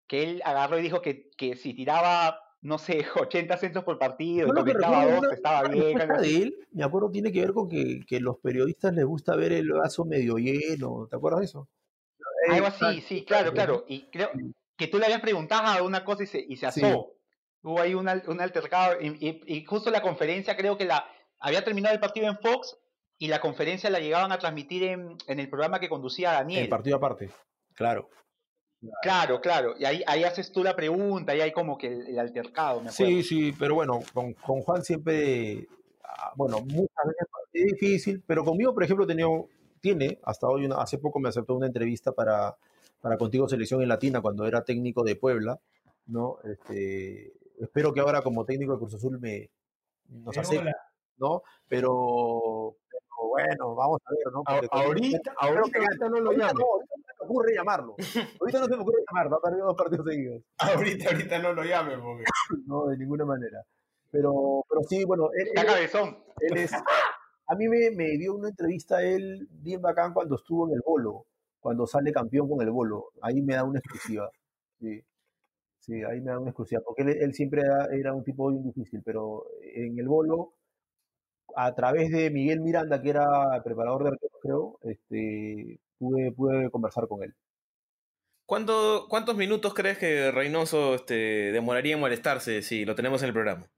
Que 0.09 0.25
él 0.25 0.43
agarró 0.45 0.79
y 0.79 0.83
dijo 0.83 1.01
que, 1.01 1.31
que 1.37 1.57
si 1.57 1.73
tiraba, 1.75 2.39
no 2.61 2.79
sé, 2.79 2.99
80 3.29 3.57
centros 3.57 3.85
por 3.85 3.99
partido 3.99 4.49
Yo 4.49 4.53
y 4.53 4.57
que 4.57 4.61
conectaba 4.61 5.05
recuerdo 5.05 5.15
dos, 5.15 5.25
una- 5.27 5.35
estaba 5.35 5.69
bien. 5.69 6.01
así. 6.01 6.23
de 6.33 6.43
él, 6.43 6.69
me 6.73 6.85
acuerdo, 6.85 7.11
tiene 7.11 7.33
que 7.33 7.41
ver 7.41 7.53
con 7.53 7.69
que, 7.69 8.01
que 8.07 8.21
los 8.21 8.39
periodistas 8.39 8.93
les 8.95 9.05
gusta 9.05 9.37
ver 9.37 9.53
el 9.53 9.71
vaso 9.73 10.05
medio 10.05 10.37
lleno, 10.37 11.07
¿te 11.09 11.17
acuerdas 11.17 11.41
de 11.41 11.47
eso? 11.47 11.69
Algo 12.49 12.67
Exacto, 12.67 12.87
así, 12.87 13.01
sí, 13.03 13.25
claro, 13.25 13.53
claro. 13.53 13.85
Y 13.89 14.11
creo 14.11 14.31
que 14.85 14.89
tú 14.91 14.99
le 14.99 15.05
habías 15.07 15.21
preguntado 15.21 15.85
una 15.85 16.05
cosa 16.05 16.25
y 16.25 16.27
se, 16.27 16.41
y 16.47 16.57
se 16.57 16.71
Sí. 16.73 16.83
asó. 16.85 17.13
Hubo 17.63 17.81
ahí 17.81 17.95
un, 17.95 18.09
un 18.09 18.41
altercado 18.41 19.01
y, 19.01 19.07
y- 19.25 19.41
y 19.47 19.65
justo 19.65 19.91
la 19.91 20.03
conferencia 20.03 20.57
creo 20.57 20.77
que 20.77 20.85
la 20.85 21.07
había 21.39 21.63
terminado 21.65 21.95
el 21.95 22.01
partido 22.01 22.27
en 22.27 22.39
Fox 22.39 22.77
y 23.19 23.29
la 23.29 23.41
conferencia 23.41 23.89
la 23.91 24.01
llegaban 24.01 24.33
a 24.33 24.39
transmitir 24.39 24.83
en, 24.83 25.17
en 25.29 25.39
el 25.39 25.49
programa 25.49 25.79
que 25.79 25.89
conducía 25.89 26.33
Daniel. 26.33 26.65
El 26.65 26.69
partido 26.69 26.97
aparte, 26.97 27.31
claro. 27.75 28.11
Claro, 29.01 29.41
claro. 29.41 29.75
Y 29.79 29.85
ahí, 29.85 30.03
ahí 30.09 30.25
haces 30.25 30.51
tú 30.51 30.65
la 30.65 30.75
pregunta 30.75 31.37
y 31.37 31.41
hay 31.41 31.53
como 31.53 31.79
que 31.79 31.87
el, 31.87 32.07
el 32.09 32.19
altercado, 32.19 32.81
me 32.81 32.91
acuerdo. 32.91 33.13
Sí, 33.13 33.23
sí, 33.23 33.53
pero 33.57 33.77
bueno, 33.77 34.01
con, 34.13 34.33
con 34.35 34.61
Juan 34.63 34.83
siempre, 34.83 35.69
ah, 36.03 36.33
bueno, 36.35 36.59
muchas 36.63 37.05
veces 37.07 37.29
es 37.53 37.65
difícil, 37.75 38.25
pero 38.27 38.45
conmigo, 38.45 38.75
por 38.75 38.83
ejemplo, 38.83 39.07
tenía, 39.07 39.27
tiene, 39.81 40.19
hasta 40.25 40.49
hoy, 40.49 40.65
una- 40.65 40.83
hace 40.83 40.99
poco 40.99 41.21
me 41.21 41.29
aceptó 41.29 41.55
una 41.55 41.69
entrevista 41.69 42.11
para, 42.11 42.57
para 43.03 43.19
Contigo 43.19 43.49
Selección 43.49 43.83
en 43.83 43.89
Latina 43.89 44.23
cuando 44.23 44.47
era 44.47 44.65
técnico 44.65 45.03
de 45.05 45.17
Puebla, 45.17 45.59
¿no? 46.07 46.39
Este, 46.45 47.33
espero 47.61 47.93
que 47.93 48.01
ahora 48.01 48.23
como 48.23 48.45
técnico 48.47 48.73
de 48.73 48.79
Cruz 48.79 48.95
Azul 48.95 49.19
me, 49.21 49.51
nos 50.09 50.37
acepte. 50.39 50.73
¿no? 51.19 51.43
Pero, 51.69 52.77
pero 52.89 53.29
bueno, 53.29 53.75
vamos 53.75 54.01
a 54.05 54.11
ver, 54.11 54.33
¿no? 54.33 54.43
Porque 54.43 54.69
ahorita- 54.71 55.35
ahorita 55.37 55.71
que- 55.79 55.85
ahorita 55.85 56.09
no 56.09 56.21
lo 56.21 56.31
ahorita 56.31 56.47
llame. 56.49 56.61
no, 56.61 56.67
ahorita 56.73 56.95
no 56.97 57.03
se 57.07 57.13
me 57.21 57.25
ocurre 57.25 57.55
llamarlo. 57.55 57.97
Ahorita 58.41 58.59
no 58.61 58.65
se 58.67 58.77
me 58.77 58.83
ocurre 58.83 59.05
llamarlo, 59.09 59.37
ha 59.37 59.41
perdido 59.43 59.67
dos 59.67 59.77
partidos 59.77 60.07
seguidos. 60.07 60.43
Ahorita, 61.05 61.11
ahorita 61.11 61.39
no 61.41 61.53
lo 61.53 61.65
llame 61.65 61.99
porque. 61.99 62.25
No, 62.67 62.87
de 62.87 62.97
ninguna 62.99 63.25
manera. 63.25 63.63
Pero, 64.11 64.65
pero 64.69 64.83
sí, 64.89 65.05
bueno, 65.05 65.31
él, 65.33 65.49
Está 65.49 65.61
él- 65.63 65.67
cabezón. 65.67 66.25
él 66.41 66.57
es, 66.59 66.73
a 67.47 67.55
mí 67.55 67.69
me, 67.69 67.91
me 67.93 68.17
dio 68.19 68.35
una 68.35 68.49
entrevista 68.49 69.03
él 69.03 69.47
bien 69.51 69.81
bacán 69.81 70.13
cuando 70.13 70.37
estuvo 70.37 70.67
en 70.69 70.75
el 70.75 70.83
bolo, 70.85 71.27
cuando 71.63 71.87
sale 71.87 72.13
campeón 72.13 72.49
con 72.51 72.61
el 72.61 72.71
bolo. 72.71 73.13
Ahí 73.23 73.41
me 73.41 73.55
da 73.55 73.65
una 73.65 73.79
exclusiva. 73.79 74.31
Sí, 74.81 75.03
sí 75.79 76.03
ahí 76.03 76.21
me 76.21 76.33
da 76.33 76.39
una 76.41 76.51
exclusiva, 76.51 76.83
porque 76.85 77.03
él, 77.03 77.09
él 77.21 77.33
siempre 77.33 77.63
era, 77.63 77.87
era 77.87 78.13
un 78.13 78.25
tipo 78.25 78.51
bien 78.51 78.65
difícil, 78.65 79.01
pero 79.05 79.47
en 79.63 79.99
el 79.99 80.09
bolo, 80.09 80.53
a 81.57 81.75
través 81.75 82.11
de 82.11 82.31
Miguel 82.31 82.61
Miranda, 82.61 83.01
que 83.01 83.11
era 83.11 83.63
preparador 83.63 84.03
de 84.05 84.09
arqueros, 84.11 84.39
creo, 84.43 84.79
este, 84.83 85.79
pude, 85.99 86.33
pude 86.33 86.71
conversar 86.71 87.07
con 87.09 87.23
él. 87.23 87.33
¿Cuánto- 88.45 89.07
¿Cuántos 89.09 89.37
minutos 89.37 89.73
crees 89.73 89.99
que 89.99 90.31
Reynoso 90.33 90.95
este, 90.95 91.53
demoraría 91.53 91.95
en 91.95 92.01
molestarse 92.01 92.61
si 92.63 92.85
lo 92.85 92.95
tenemos 92.95 93.23
en 93.23 93.29
el 93.29 93.33
programa? 93.35 93.71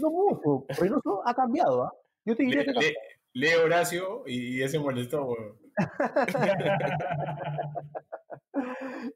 No 0.00 0.10
mucho, 0.10 0.64
Reynoso 0.80 1.22
ha 1.26 1.34
cambiado, 1.34 1.84
¿ah? 1.84 1.92
Yo 2.24 2.34
te 2.34 2.44
diría 2.44 2.60
Le, 2.60 2.72
que 2.72 2.80
le- 2.80 2.94
lee 3.34 3.54
Horacio 3.62 4.22
y 4.26 4.58
ya 4.58 4.68
se 4.68 4.78
molestó, 4.78 5.24
weón. 5.26 5.61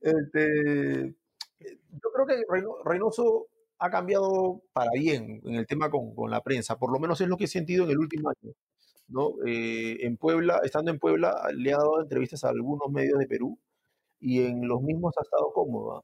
Este, 0.00 1.14
yo 1.61 2.11
creo 2.14 2.26
que 2.26 2.42
Reyno- 2.48 2.78
Reynoso 2.84 3.48
ha 3.78 3.90
cambiado 3.90 4.62
para 4.72 4.90
bien 4.92 5.40
en 5.44 5.54
el 5.54 5.66
tema 5.66 5.90
con, 5.90 6.14
con 6.14 6.30
la 6.30 6.40
prensa, 6.42 6.78
por 6.78 6.92
lo 6.92 6.98
menos 6.98 7.20
es 7.20 7.28
lo 7.28 7.36
que 7.36 7.44
he 7.44 7.48
sentido 7.48 7.84
en 7.84 7.90
el 7.90 7.98
último 7.98 8.30
año. 8.30 8.52
¿no? 9.09 9.34
Eh, 9.46 9.98
en 10.07 10.16
Puebla, 10.18 10.61
estando 10.64 10.90
en 10.92 10.98
Puebla, 11.00 11.36
le 11.54 11.72
ha 11.74 11.78
dado 11.78 12.02
entrevistas 12.02 12.44
a 12.44 12.50
algunos 12.50 12.90
medios 12.92 13.18
de 13.18 13.26
Perú 13.28 13.59
y 14.20 14.42
en 14.44 14.68
los 14.68 14.82
mismos 14.82 15.14
ha 15.18 15.22
estado 15.22 15.52
cómoda. 15.54 16.02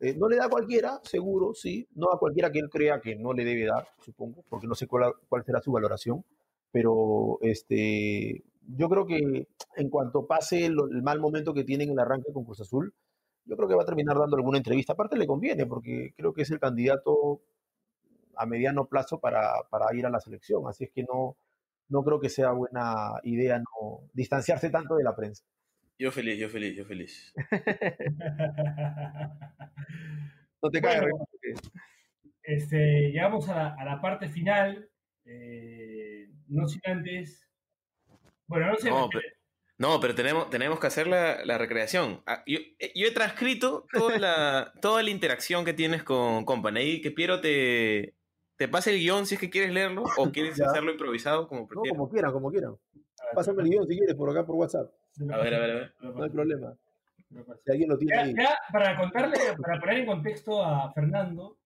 Eh, 0.00 0.14
no 0.16 0.28
le 0.28 0.36
da 0.36 0.46
a 0.46 0.50
cualquiera, 0.50 1.00
seguro, 1.04 1.54
sí, 1.54 1.86
no 1.94 2.08
a 2.12 2.18
cualquiera 2.18 2.52
que 2.52 2.60
él 2.60 2.70
crea 2.70 3.00
que 3.00 3.16
no 3.16 3.32
le 3.32 3.44
debe 3.44 3.66
dar, 3.66 3.88
supongo, 4.00 4.44
porque 4.48 4.66
no 4.68 4.74
sé 4.76 4.86
cuál, 4.86 5.12
cuál 5.28 5.44
será 5.44 5.60
su 5.60 5.72
valoración, 5.72 6.24
pero 6.72 7.38
este, 7.42 8.44
yo 8.70 8.88
creo 8.88 9.06
que 9.06 9.48
en 9.76 9.90
cuanto 9.90 10.26
pase 10.26 10.68
lo- 10.68 10.86
el 10.90 11.02
mal 11.02 11.20
momento 11.20 11.54
que 11.54 11.64
tiene 11.64 11.84
en 11.84 11.90
el 11.90 11.98
arranque 11.98 12.32
con 12.32 12.44
Cruz 12.44 12.60
Azul, 12.60 12.94
yo 13.44 13.56
creo 13.56 13.68
que 13.68 13.74
va 13.74 13.82
a 13.82 13.86
terminar 13.86 14.16
dando 14.18 14.36
alguna 14.36 14.58
entrevista. 14.58 14.92
Aparte 14.92 15.16
le 15.16 15.26
conviene, 15.26 15.66
porque 15.66 16.12
creo 16.16 16.32
que 16.34 16.42
es 16.42 16.50
el 16.50 16.60
candidato 16.60 17.40
a 18.36 18.46
mediano 18.46 18.86
plazo 18.86 19.18
para, 19.20 19.52
para 19.70 19.94
ir 19.96 20.06
a 20.06 20.10
la 20.10 20.20
selección, 20.20 20.62
así 20.68 20.84
es 20.84 20.90
que 20.92 21.02
no, 21.02 21.36
no 21.88 22.04
creo 22.04 22.20
que 22.20 22.28
sea 22.28 22.52
buena 22.52 23.14
idea 23.24 23.58
no 23.58 24.00
distanciarse 24.12 24.70
tanto 24.70 24.94
de 24.96 25.04
la 25.04 25.16
prensa. 25.16 25.44
Yo 25.98 26.12
feliz, 26.12 26.38
yo 26.38 26.48
feliz, 26.48 26.76
yo 26.76 26.84
feliz. 26.84 27.34
No 30.62 30.70
te 30.70 30.80
Bueno, 30.80 30.82
caes, 30.92 31.00
Reynoso, 31.04 31.38
que- 31.40 31.54
Este, 32.42 33.10
llegamos 33.12 33.48
a 33.48 33.54
la, 33.56 33.74
a 33.74 33.84
la 33.84 34.00
parte 34.00 34.28
final. 34.28 34.88
eh, 35.24 36.30
no 36.48 36.66
sin 36.66 36.80
antes. 36.84 37.47
Bueno, 38.48 38.66
no 38.72 38.76
sé. 38.76 38.90
No, 38.90 39.08
pero, 39.12 39.24
no, 39.78 40.00
pero 40.00 40.14
tenemos, 40.14 40.50
tenemos 40.50 40.80
que 40.80 40.86
hacer 40.88 41.06
la, 41.06 41.44
la 41.44 41.56
recreación. 41.58 42.22
Ah, 42.26 42.42
Yo, 42.46 42.58
eh, 42.80 42.92
yo 42.94 43.06
he 43.06 43.10
transcrito 43.12 43.86
toda 43.92 44.18
la, 44.18 44.72
toda 44.82 45.02
la 45.02 45.10
interacción 45.10 45.64
que 45.64 45.72
tienes 45.74 46.02
con 46.02 46.44
Company. 46.44 46.80
Ahí 46.80 47.00
que 47.00 47.10
Piero 47.12 47.40
te, 47.40 48.14
te 48.56 48.66
pase 48.68 48.90
el 48.90 48.98
guion 48.98 49.26
si 49.26 49.36
es 49.36 49.40
que 49.40 49.50
quieres 49.50 49.72
leerlo 49.72 50.02
o 50.16 50.30
quieres 50.32 50.56
Ya. 50.56 50.66
hacerlo 50.66 50.90
improvisado 50.92 51.46
como 51.46 51.60
No, 51.62 51.66
prefieras. 51.68 51.96
como 51.96 52.10
quieran, 52.10 52.32
como 52.32 52.50
quieran. 52.50 52.76
Pásame 53.34 53.62
el 53.62 53.68
guion 53.70 53.86
si 53.86 53.96
quieres 53.98 54.14
por 54.16 54.30
acá 54.30 54.44
por 54.46 54.56
WhatsApp. 54.56 54.90
A 55.32 55.36
ver, 55.38 55.54
a 55.54 55.58
ver, 55.58 55.70
a 55.70 55.74
ver. 55.74 55.94
No 56.00 56.22
hay 56.24 56.30
problema. 56.30 56.74
Si 57.64 57.70
alguien 57.70 57.90
lo 57.90 57.98
tiene 57.98 58.14
Ya, 58.14 58.22
ahí. 58.22 58.34
ya, 58.34 58.58
para 58.72 58.96
contarle, 58.96 59.36
para 59.60 59.78
poner 59.78 59.98
en 59.98 60.06
contexto 60.06 60.64
a 60.64 60.90
Fernando, 60.94 61.58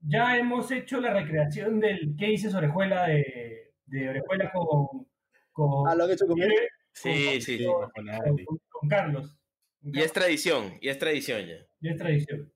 ya 0.00 0.36
hemos 0.38 0.70
hecho 0.70 1.00
la 1.00 1.12
recreación 1.12 1.80
del 1.80 2.14
que 2.16 2.30
hice 2.32 2.54
Orejuela 2.56 3.08
de, 3.08 3.72
de 3.86 4.08
Orejuela 4.10 4.52
con, 4.52 5.08
con, 5.66 5.88
Ah, 5.88 5.94
¿lo 5.94 6.04
han 6.04 6.10
hecho 6.12 6.26
con 6.26 6.40
él? 6.40 6.52
Sí, 6.92 7.40
sí, 7.40 7.58
sí. 7.58 7.64
con, 7.64 7.90
con- 8.46 8.58
con 8.70 8.88
Carlos. 8.88 9.36
Y 9.82 10.00
es 10.00 10.12
tradición, 10.12 10.74
y 10.80 10.88
es 10.88 10.98
tradición 10.98 11.40
ya. 11.46 11.56
Ya 11.80 11.90
es 11.92 11.96
tradición. 11.98 12.52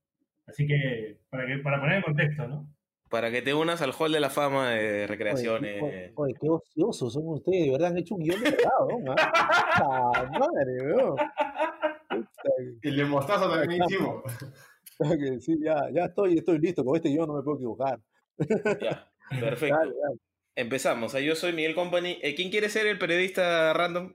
Así 0.47 0.67
que 0.67 1.21
para, 1.31 1.47
que, 1.47 1.59
para 1.59 1.81
poner 1.81 1.97
en 1.99 2.03
contexto, 2.03 2.47
¿no? 2.49 2.69
Para 3.09 3.31
que 3.31 3.43
te 3.43 3.53
unas 3.55 3.81
al 3.83 3.93
hall 3.93 4.11
de 4.13 4.21
la 4.21 4.31
fama 4.31 4.71
de 4.71 5.07
recreaciones. 5.07 5.83
oye, 5.83 6.13
oye, 6.15 6.35
qué 6.41 6.49
ociosos 6.49 7.13
son 7.13 7.23
ustedes, 7.29 7.67
de 7.67 7.71
verdad 7.73 7.89
han 7.91 7.99
hecho 7.99 8.15
un 8.15 8.23
guion 8.23 8.41
de 8.43 8.51
verdad, 8.51 8.71
¿no? 8.89 9.15
¡Ah, 9.19 10.31
madre, 10.39 10.83
weón! 10.83 11.17
Y 12.83 12.91
le 12.91 13.05
mostaza 13.05 13.49
también 13.49 13.83
hicimos. 13.85 14.23
Que 14.99 15.41
Sí, 15.41 15.59
ya, 15.61 15.89
ya 15.93 16.05
estoy, 16.05 16.39
estoy 16.39 16.59
listo. 16.59 16.85
Con 16.85 16.95
este 16.97 17.09
guion 17.09 17.27
no 17.27 17.35
me 17.35 17.43
puedo 17.43 17.57
equivocar. 17.57 17.99
Ya, 18.81 19.11
perfecto. 19.41 19.75
Dale, 19.77 19.93
dale. 20.01 20.19
Empezamos. 20.55 21.15
Ah, 21.15 21.21
Yo 21.21 21.35
soy 21.35 21.53
Miguel 21.53 21.75
Company. 21.75 22.19
Eh, 22.23 22.35
¿Quién 22.35 22.51
quiere 22.51 22.69
ser 22.69 22.87
el 22.87 22.99
periodista 22.99 23.73
random? 23.73 24.15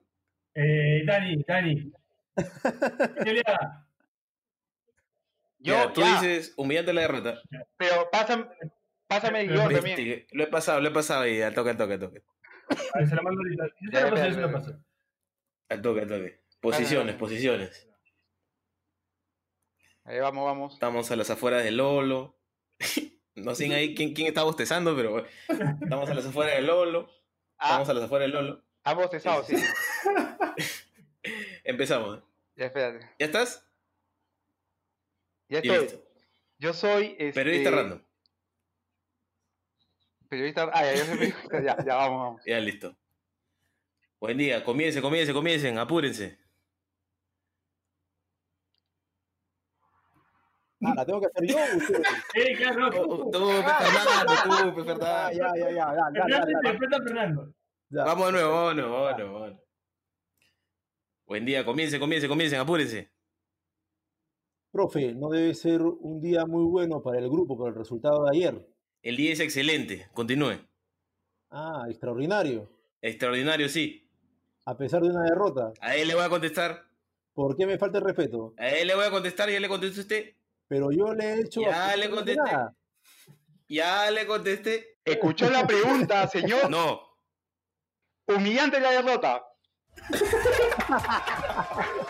Eh, 0.54 1.04
Dani, 1.06 1.44
Dani. 1.48 1.92
Yo, 5.60 5.74
Ya, 5.74 5.92
tú 5.94 6.02
ya. 6.02 6.22
dices 6.22 6.54
humillante 6.56 6.94
la 6.94 7.02
derrota. 7.02 7.42
Pero 7.78 8.10
pásame, 8.12 8.46
pásame 9.08 9.42
el 9.42 9.48
guion 9.50 9.74
también. 9.74 10.26
Lo 10.32 10.44
he 10.44 10.48
pasado, 10.48 10.80
lo 10.80 10.90
he 10.90 10.92
pasado 10.92 11.26
y 11.28 11.42
al 11.42 11.54
toque, 11.54 11.72
al 11.72 11.78
toque, 11.78 11.94
al 11.94 12.00
toque. 12.00 12.24
a 12.94 13.00
ver, 13.00 13.08
se 13.10 13.16
la 13.16 13.22
mando 13.24 13.42
ahorita. 13.42 13.66
Yo 13.82 13.92
Ya, 13.92 14.00
se 14.00 14.06
la 14.06 14.12
paso, 14.12 14.16
espera, 14.16 14.28
yo 14.28 14.34
se 14.36 14.40
la 14.42 14.48
espera. 14.48 14.52
paso. 14.52 14.86
Al 15.70 15.82
toque, 15.82 16.02
al 16.02 16.08
toque. 16.08 16.42
Posiciones, 16.62 17.16
posiciones. 17.16 17.90
Ahí 20.04 20.20
vamos, 20.20 20.46
vamos. 20.46 20.74
Estamos 20.76 21.10
a 21.12 21.16
las 21.16 21.30
afueras 21.32 21.64
de 21.64 21.72
Lolo. 21.72 22.38
No 23.38 23.54
sé 23.54 23.74
ahí 23.74 23.94
quién, 23.94 24.14
quién 24.14 24.28
está 24.28 24.44
bostezando, 24.44 24.96
pero 24.96 25.24
estamos 25.82 26.10
a 26.10 26.14
las 26.16 26.26
afueras 26.26 26.56
de 26.56 26.62
Lolo. 26.64 27.10
Ah, 27.58 27.68
Estamos 27.68 27.90
a 27.90 27.94
las 27.94 28.04
afueras 28.06 28.28
de 28.28 28.34
Lolo. 28.34 28.64
ambos 28.84 29.12
cesados, 29.12 29.46
sí. 29.48 29.56
Empezamos. 31.64 32.18
¿eh? 32.18 32.22
Ya, 32.56 32.66
espérate. 32.66 33.06
¿Ya 33.20 33.26
estás? 33.26 33.64
Ya 35.50 35.60
estoy. 35.60 35.78
listo. 35.80 36.04
Yo 36.58 36.74
soy. 36.74 37.16
Este, 37.20 37.34
Periodista 37.34 37.72
random. 37.72 38.02
Periodista. 40.30 40.70
Ah, 40.74 40.84
ya, 40.84 40.96
yo 40.96 41.06
soy 41.06 41.18
periodista. 41.18 41.62
Ya, 41.62 41.78
ya, 41.86 41.96
vamos, 41.96 42.20
vamos. 42.22 42.42
Ya 42.46 42.60
listo. 42.60 42.98
Buen 44.20 44.38
día, 44.38 44.64
comiencen, 44.64 45.02
comiencen, 45.04 45.36
comiencen, 45.36 45.78
apúrense. 45.78 46.40
Ah, 50.84 50.94
¿la 50.96 51.06
tengo 51.06 51.20
que 51.22 51.28
hacer 51.28 51.48
yo? 51.48 51.58
Sí, 52.34 52.56
claro, 52.56 52.90
Tú, 52.92 53.08
tú. 53.08 53.32
tú, 53.32 53.40
Fernando, 53.50 53.64
tú, 54.44 54.52
Ah, 54.52 54.74
Fernando. 54.76 55.32
ya, 55.32 55.52
ya, 55.58 55.72
ya, 55.72 56.12
Fernando 56.14 56.52
y 56.52 56.86
está 56.86 56.98
Fernando. 57.04 57.54
Ya. 57.90 58.04
Vamos 58.04 58.26
de 58.28 58.32
nuevo, 58.34 58.52
vamos 58.54 58.70
de 58.76 58.82
nuevo, 58.82 58.94
vamos 59.04 59.18
de 59.18 59.24
nuevo. 59.24 59.64
Buen 61.26 61.46
día, 61.46 61.66
comiencen, 61.66 62.00
comiencen, 62.00 62.30
comiencen, 62.30 62.60
apúrense. 62.60 63.12
Profe, 64.72 65.14
no 65.14 65.30
debe 65.30 65.54
ser 65.56 65.82
un 65.82 66.22
día 66.22 66.46
muy 66.46 66.64
bueno 66.66 67.02
para 67.02 67.18
el 67.20 67.30
grupo 67.30 67.58
por 67.58 67.70
el 67.70 67.76
resultado 67.76 68.24
de 68.26 68.32
ayer. 68.38 68.68
El 69.02 69.16
día 69.18 69.34
es 69.34 69.40
excelente, 69.40 70.08
continúe. 70.14 70.60
Ah, 71.50 71.86
extraordinario. 71.90 72.70
Extraordinario, 73.02 73.70
sí. 73.70 74.08
A 74.66 74.76
pesar 74.78 75.02
de 75.02 75.10
una 75.10 75.24
derrota. 75.24 75.72
A 75.80 75.96
él 75.96 76.08
le 76.10 76.16
voy 76.16 76.24
a 76.26 76.30
contestar. 76.30 76.84
¿Por 77.34 77.56
qué 77.56 77.66
me 77.66 77.78
falta 77.78 78.00
el 78.00 78.04
respeto? 78.04 78.54
A 78.58 78.68
él 78.70 78.88
le 78.88 78.96
voy 78.96 79.06
a 79.06 79.12
contestar, 79.12 79.50
ya 79.50 79.60
le 79.60 79.70
contesté 79.70 80.00
a 80.00 80.02
usted. 80.02 80.34
Pero 80.68 80.92
yo 80.92 81.14
le 81.14 81.24
he 81.26 81.42
hecho. 81.42 81.62
Ya 81.62 81.96
le 81.96 82.10
contesté. 82.10 82.42
nada. 82.44 82.74
Ya 83.70 84.12
le 84.12 84.26
contesté. 84.26 84.98
Escuchó 85.04 85.50
la 85.50 85.66
pregunta, 85.66 86.28
señor. 86.30 86.70
No. 86.70 87.02
Humillante 88.28 88.80
la 88.80 88.92
derrota. 88.92 89.44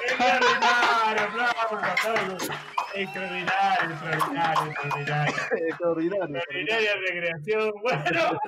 Extraordinario, 0.09 1.23
aplausos, 1.23 1.83
aplausos. 1.83 2.49
Extraordinario, 2.95 3.91
extraordinario, 3.91 4.71
extraordinario. 4.71 5.35
Extraordinario. 5.67 6.37
Extraordinaria 6.37 6.95
recreación. 6.95 7.71
Bueno, 7.81 8.39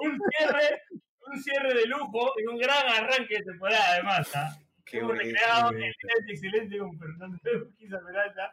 un 0.00 0.18
cierre, 0.30 0.82
un 1.26 1.42
cierre 1.42 1.74
de 1.74 1.86
lujo 1.86 2.32
y 2.38 2.46
un 2.46 2.58
gran 2.58 2.86
arranque 2.88 3.34
de 3.36 3.42
temporada 3.44 3.84
además. 3.90 4.30
¿ah? 4.34 4.56
Qué 4.94 5.00
Hemos 5.00 5.18
recreado 5.18 5.70
el 5.70 5.82
excelente, 5.82 6.32
excelente 6.32 6.78
con 6.78 6.96
Fernando 6.96 7.38
Urquiza 7.56 7.98
Peralta. 8.06 8.52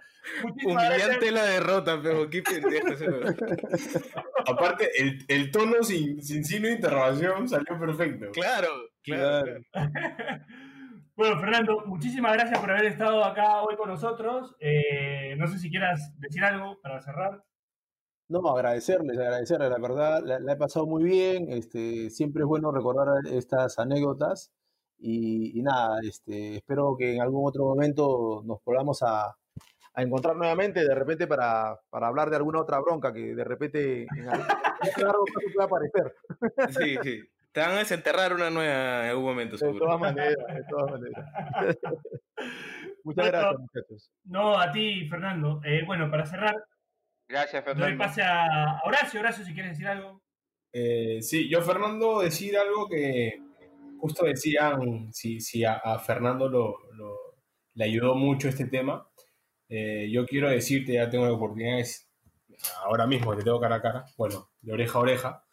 Humillante 0.66 1.32
la 1.32 1.46
derrota, 1.46 2.00
pero 2.02 2.28
qué 2.32 2.42
pendejo. 2.42 2.88
Aparte, 4.48 4.90
el, 4.98 5.24
el 5.28 5.52
tono 5.52 5.84
sin, 5.84 6.20
sin 6.24 6.44
signo 6.44 6.68
de 6.68 6.74
interrogación 6.74 7.48
salió 7.48 7.80
perfecto. 7.80 8.32
Claro, 8.32 8.70
claro. 9.04 9.46
Claro. 9.46 9.62
claro. 9.72 10.46
Bueno, 11.14 11.40
Fernando, 11.40 11.84
muchísimas 11.86 12.34
gracias 12.34 12.58
por 12.60 12.72
haber 12.72 12.86
estado 12.86 13.24
acá 13.24 13.62
hoy 13.62 13.76
con 13.76 13.90
nosotros. 13.90 14.56
Eh, 14.60 15.36
no 15.38 15.46
sé 15.46 15.60
si 15.60 15.70
quieras 15.70 16.18
decir 16.18 16.44
algo 16.44 16.80
para 16.82 17.00
cerrar. 17.02 17.44
No, 18.30 18.40
agradecerles, 18.50 19.20
agradecerles, 19.20 19.70
la 19.70 19.78
verdad, 19.78 20.24
la, 20.24 20.40
la 20.40 20.54
he 20.54 20.56
pasado 20.56 20.88
muy 20.88 21.04
bien, 21.04 21.52
este, 21.52 22.10
siempre 22.10 22.42
es 22.42 22.48
bueno 22.48 22.72
recordar 22.72 23.28
estas 23.28 23.78
anécdotas 23.78 24.52
y, 25.02 25.60
y 25.60 25.62
nada, 25.64 26.00
este, 26.04 26.58
espero 26.58 26.96
que 26.98 27.16
en 27.16 27.22
algún 27.22 27.48
otro 27.48 27.66
momento 27.66 28.42
nos 28.46 28.64
volvamos 28.64 29.02
a, 29.04 29.26
a 29.94 30.02
encontrar 30.04 30.36
nuevamente, 30.36 30.84
de 30.86 30.96
repente 30.96 31.28
para, 31.28 31.80
para 31.90 32.08
hablar 32.08 32.30
de 32.30 32.38
alguna 32.38 32.62
otra 32.62 32.80
bronca 32.80 33.12
que 33.12 33.36
de 33.36 33.44
repente 33.44 34.04
en 34.04 34.30
algún 34.30 34.46
en 34.98 35.06
algún 35.08 35.26
caso 35.26 35.48
pueda 35.54 35.66
aparecer. 35.66 36.16
Sí, 36.70 36.98
sí. 37.04 37.20
Te 37.52 37.60
van 37.60 37.72
a 37.72 37.80
desenterrar 37.80 38.34
una 38.34 38.50
nueva 38.50 39.04
en 39.04 39.10
algún 39.10 39.26
momento, 39.26 39.54
De 39.56 39.58
seguro. 39.60 39.86
todas 39.86 40.00
maneras, 40.00 40.36
de 40.56 40.64
todas 40.70 40.92
maneras. 40.92 41.26
Muchas 43.04 43.26
Bueno, 43.26 43.32
gracias, 43.32 43.60
muchachos. 43.60 44.12
No, 44.24 44.58
a 44.60 44.72
ti, 44.72 45.08
Fernando. 45.10 45.62
Eh, 45.66 45.84
bueno, 45.86 46.10
para 46.10 46.26
cerrar, 46.26 46.56
Gracias, 47.28 47.64
doy 47.66 47.74
Fernando. 47.74 47.98
pase 48.04 48.22
a 48.22 48.46
a 48.46 48.82
Horacio. 48.86 49.20
Horacio, 49.20 49.44
si 49.46 49.54
quieres 49.54 49.72
decir 49.72 49.88
algo. 49.88 50.22
Eh, 50.74 51.20
sí, 51.22 51.50
yo, 51.50 51.62
Fernando, 51.62 52.22
decir 52.22 52.58
algo 52.58 52.88
que 52.88 53.42
justo 54.02 54.26
decían, 54.26 55.14
si, 55.14 55.40
si 55.40 55.64
a, 55.64 55.80
Fernando 56.00 56.50
lo, 56.50 56.78
le 57.76 57.84
ayudó 57.86 58.16
mucho 58.16 58.50
este 58.50 58.66
tema. 58.66 59.08
Eh, 59.70 60.10
yo 60.12 60.26
quiero 60.26 60.50
decirte, 60.50 60.94
ya 60.94 61.10
tengo 61.10 61.26
la 61.26 61.34
oportunidad, 61.34 61.80
es- 61.80 62.10
ahora 62.84 63.08
mismo 63.08 63.36
te 63.36 63.44
tengo 63.44 63.60
cara 63.62 63.76
a 63.78 63.82
cara, 63.82 64.06
bueno, 64.18 64.52
de 64.62 64.74
oreja 64.74 64.98
a 65.00 65.02
oreja, 65.02 65.44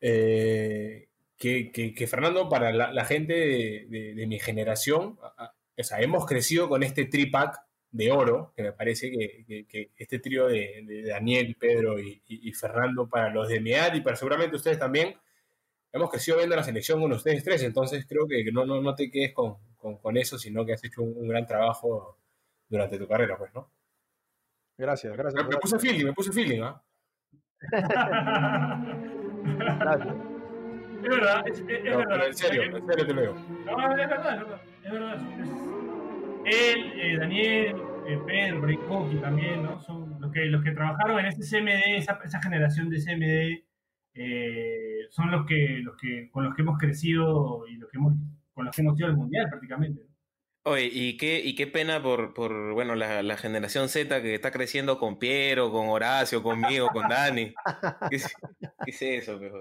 eh, 0.00 1.08
que, 1.36 1.70
que- 1.72 2.06
Fernando, 2.06 2.48
para 2.48 2.72
la, 2.72 3.04
gente 3.04 3.34
de, 3.34 4.26
mi 4.26 4.38
generación, 4.40 5.18
a- 5.22 5.44
a- 5.44 5.54
hemos 6.02 6.26
crecido 6.26 6.68
con 6.68 6.82
este 6.82 7.06
tripack 7.06 7.58
de 7.90 8.10
oro, 8.12 8.52
que 8.56 8.62
me 8.64 8.72
parece 8.72 9.10
que, 9.10 9.44
este 9.96 10.18
trío 10.18 10.46
de, 10.48 11.04
Daniel, 11.06 11.56
Pedro 11.58 11.98
y- 12.00 12.22
y 12.26 12.52
Fernando, 12.52 13.08
para 13.08 13.30
los 13.30 13.48
de 13.48 13.60
mi 13.60 13.72
edad 13.72 13.94
y 13.94 14.00
para 14.00 14.16
seguramente 14.16 14.56
ustedes 14.56 14.78
también, 14.78 15.14
hemos 15.94 16.10
crecido 16.10 16.36
viendo 16.36 16.56
la 16.56 16.62
selección 16.62 17.00
con 17.00 17.12
ustedes 17.12 17.42
tres, 17.44 17.62
entonces 17.62 18.04
creo 18.06 18.26
que 18.26 18.44
no, 18.52 18.66
no, 18.66 18.82
no 18.82 18.94
te 18.94 19.10
quedes 19.10 19.32
con, 19.32 19.56
con- 19.78 19.96
con 19.98 20.16
eso, 20.16 20.36
sino 20.38 20.64
que 20.66 20.72
has 20.74 20.84
hecho 20.84 21.02
un, 21.02 21.14
un 21.16 21.28
gran 21.28 21.46
trabajo 21.46 22.18
durante 22.68 22.98
tu 22.98 23.06
carrera, 23.08 23.38
pues, 23.38 23.54
¿no? 23.54 23.70
Gracias, 24.76 25.16
gracias. 25.16 25.42
Me, 25.44 25.50
me 25.50 25.56
puse 25.58 25.78
feeling, 25.78 26.04
me 26.06 26.12
puse 26.12 26.32
feeling, 26.32 26.60
¿ah? 26.62 26.82
gracias. 29.44 30.14
Es 31.04 31.10
verdad, 31.10 31.42
es, 31.46 31.58
es- 31.60 31.68
es 31.68 31.84
No, 31.84 31.98
verdad. 31.98 32.26
en 32.28 32.34
serio, 32.34 32.62
en 32.62 32.86
serio 32.86 33.06
te 33.06 33.12
lo 33.12 33.20
digo. 33.20 33.34
No, 33.66 33.90
es 33.92 34.08
verdad, 34.08 34.34
es 34.34 34.40
verdad. 34.40 34.60
Es 34.84 34.92
verdad. 34.92 35.18
Él, 36.46 36.92
eh, 36.98 37.16
Daniel, 37.18 37.76
eh, 38.08 38.18
Pedro, 38.26 38.66
ahí 38.66 38.76
Coqui 38.88 39.16
también, 39.16 39.62
¿no? 39.64 39.78
Son 39.82 40.18
los 40.18 40.32
que, 40.32 40.46
los 40.46 40.64
que 40.64 40.70
trabajaron 40.70 41.18
en 41.20 41.26
ese 41.26 41.42
CMD, 41.42 41.98
esa, 41.98 42.18
esa 42.24 42.40
generación 42.40 42.88
de 42.88 42.98
CMD, 43.02 43.64
eh, 44.14 45.06
son 45.10 45.30
los 45.30 45.46
que, 45.46 45.80
los 45.82 45.96
que, 45.96 46.30
con 46.30 46.44
los 46.44 46.54
que 46.54 46.62
hemos 46.62 46.78
crecido 46.78 47.66
y 47.68 47.76
los 47.76 47.90
que 47.90 47.98
hemos, 47.98 48.14
con 48.52 48.64
los 48.64 48.74
que 48.74 48.82
hemos 48.82 48.98
ido 48.98 49.08
al 49.08 49.16
mundial 49.16 49.48
prácticamente. 49.48 50.02
¿no? 50.04 50.14
Oye, 50.66 50.88
y 50.90 51.18
qué, 51.18 51.42
y 51.44 51.54
qué 51.54 51.66
pena 51.66 52.02
por, 52.02 52.32
por 52.32 52.72
bueno, 52.72 52.94
la, 52.94 53.22
la 53.22 53.36
generación 53.36 53.90
Z 53.90 54.22
que 54.22 54.34
está 54.34 54.50
creciendo 54.50 54.98
con 54.98 55.18
Piero, 55.18 55.70
con 55.70 55.88
Horacio, 55.88 56.42
conmigo, 56.42 56.88
con 56.88 57.06
Dani. 57.06 57.52
¿Qué 58.08 58.16
es, 58.16 58.34
qué 58.82 58.90
es 58.90 59.02
eso, 59.02 59.38
mejor? 59.38 59.60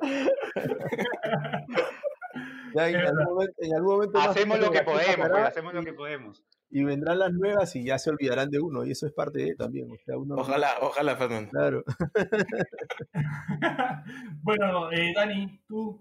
Ya 2.74 2.89
en, 2.89 2.95
algún 2.95 3.26
momento, 3.26 3.54
en 3.60 3.76
algún 3.76 3.93
momento 3.93 4.18
más 4.20 4.28
Hacemos 4.30 4.60
lo 4.60 4.72
que 4.72 4.82
podemos, 4.82 5.30
pues, 5.30 5.43
hacemos 5.43 5.74
lo 5.74 5.84
que 5.84 5.93
podemos. 5.93 6.43
Y 6.76 6.84
vendrán 6.84 7.19
las 7.19 7.32
nuevas 7.32 7.76
y 7.76 7.84
ya 7.86 7.99
se 7.99 8.09
olvidarán 8.09 8.49
de 8.49 8.59
uno, 8.59 8.84
y 8.84 8.89
eso 8.91 9.05
es 9.05 9.13
parte 9.13 9.39
de 9.43 9.55
también. 9.55 9.91
O 9.91 9.97
sea, 10.03 10.17
uno, 10.17 10.36
Ojalá, 10.36 10.71
ojalá, 10.82 11.15
Fernando. 11.15 11.51
Claro. 11.51 11.84
Bueno, 14.41 14.91
eh, 14.91 15.13
Dani, 15.15 15.59
tú. 15.67 15.99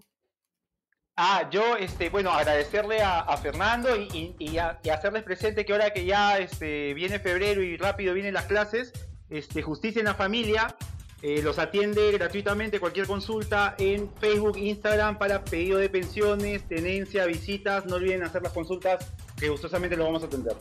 Ah, 1.15 1.47
yo, 1.51 1.77
este, 1.77 2.09
bueno, 2.09 2.31
agradecerle 2.31 3.01
a, 3.01 3.19
a 3.19 3.37
Fernando 3.37 3.95
y, 3.95 4.35
y- 4.39 4.49
y 4.51 4.57
a- 4.57 4.79
y 4.83 4.89
hacerles 4.89 5.23
presente 5.23 5.63
que 5.63 5.71
ahora 5.73 5.91
que 5.91 6.05
ya 6.05 6.39
este, 6.39 6.93
viene 6.95 7.19
febrero 7.19 7.61
y 7.61 7.77
rápido 7.77 8.13
vienen 8.15 8.33
las 8.33 8.45
clases, 8.45 8.91
este, 9.29 9.61
Justicia 9.61 9.99
en 9.99 10.05
la 10.07 10.15
Familia 10.15 10.75
eh, 11.21 11.41
los 11.41 11.57
atiende 11.59 12.11
gratuitamente 12.11 12.79
cualquier 12.81 13.05
consulta 13.07 13.75
en 13.77 14.11
Facebook, 14.15 14.57
Instagram 14.57 15.17
para 15.17 15.43
pedido 15.45 15.77
de 15.77 15.87
pensiones, 15.89 16.67
tenencia, 16.67 17.25
visitas. 17.25 17.85
No 17.85 17.95
olviden 17.95 18.23
hacer 18.23 18.41
las 18.41 18.51
consultas 18.51 19.13
que 19.43 19.49
gustosamente 19.49 19.97
lo 19.97 20.05
vamos 20.05 20.23
a 20.23 20.27
atender. 20.27 20.55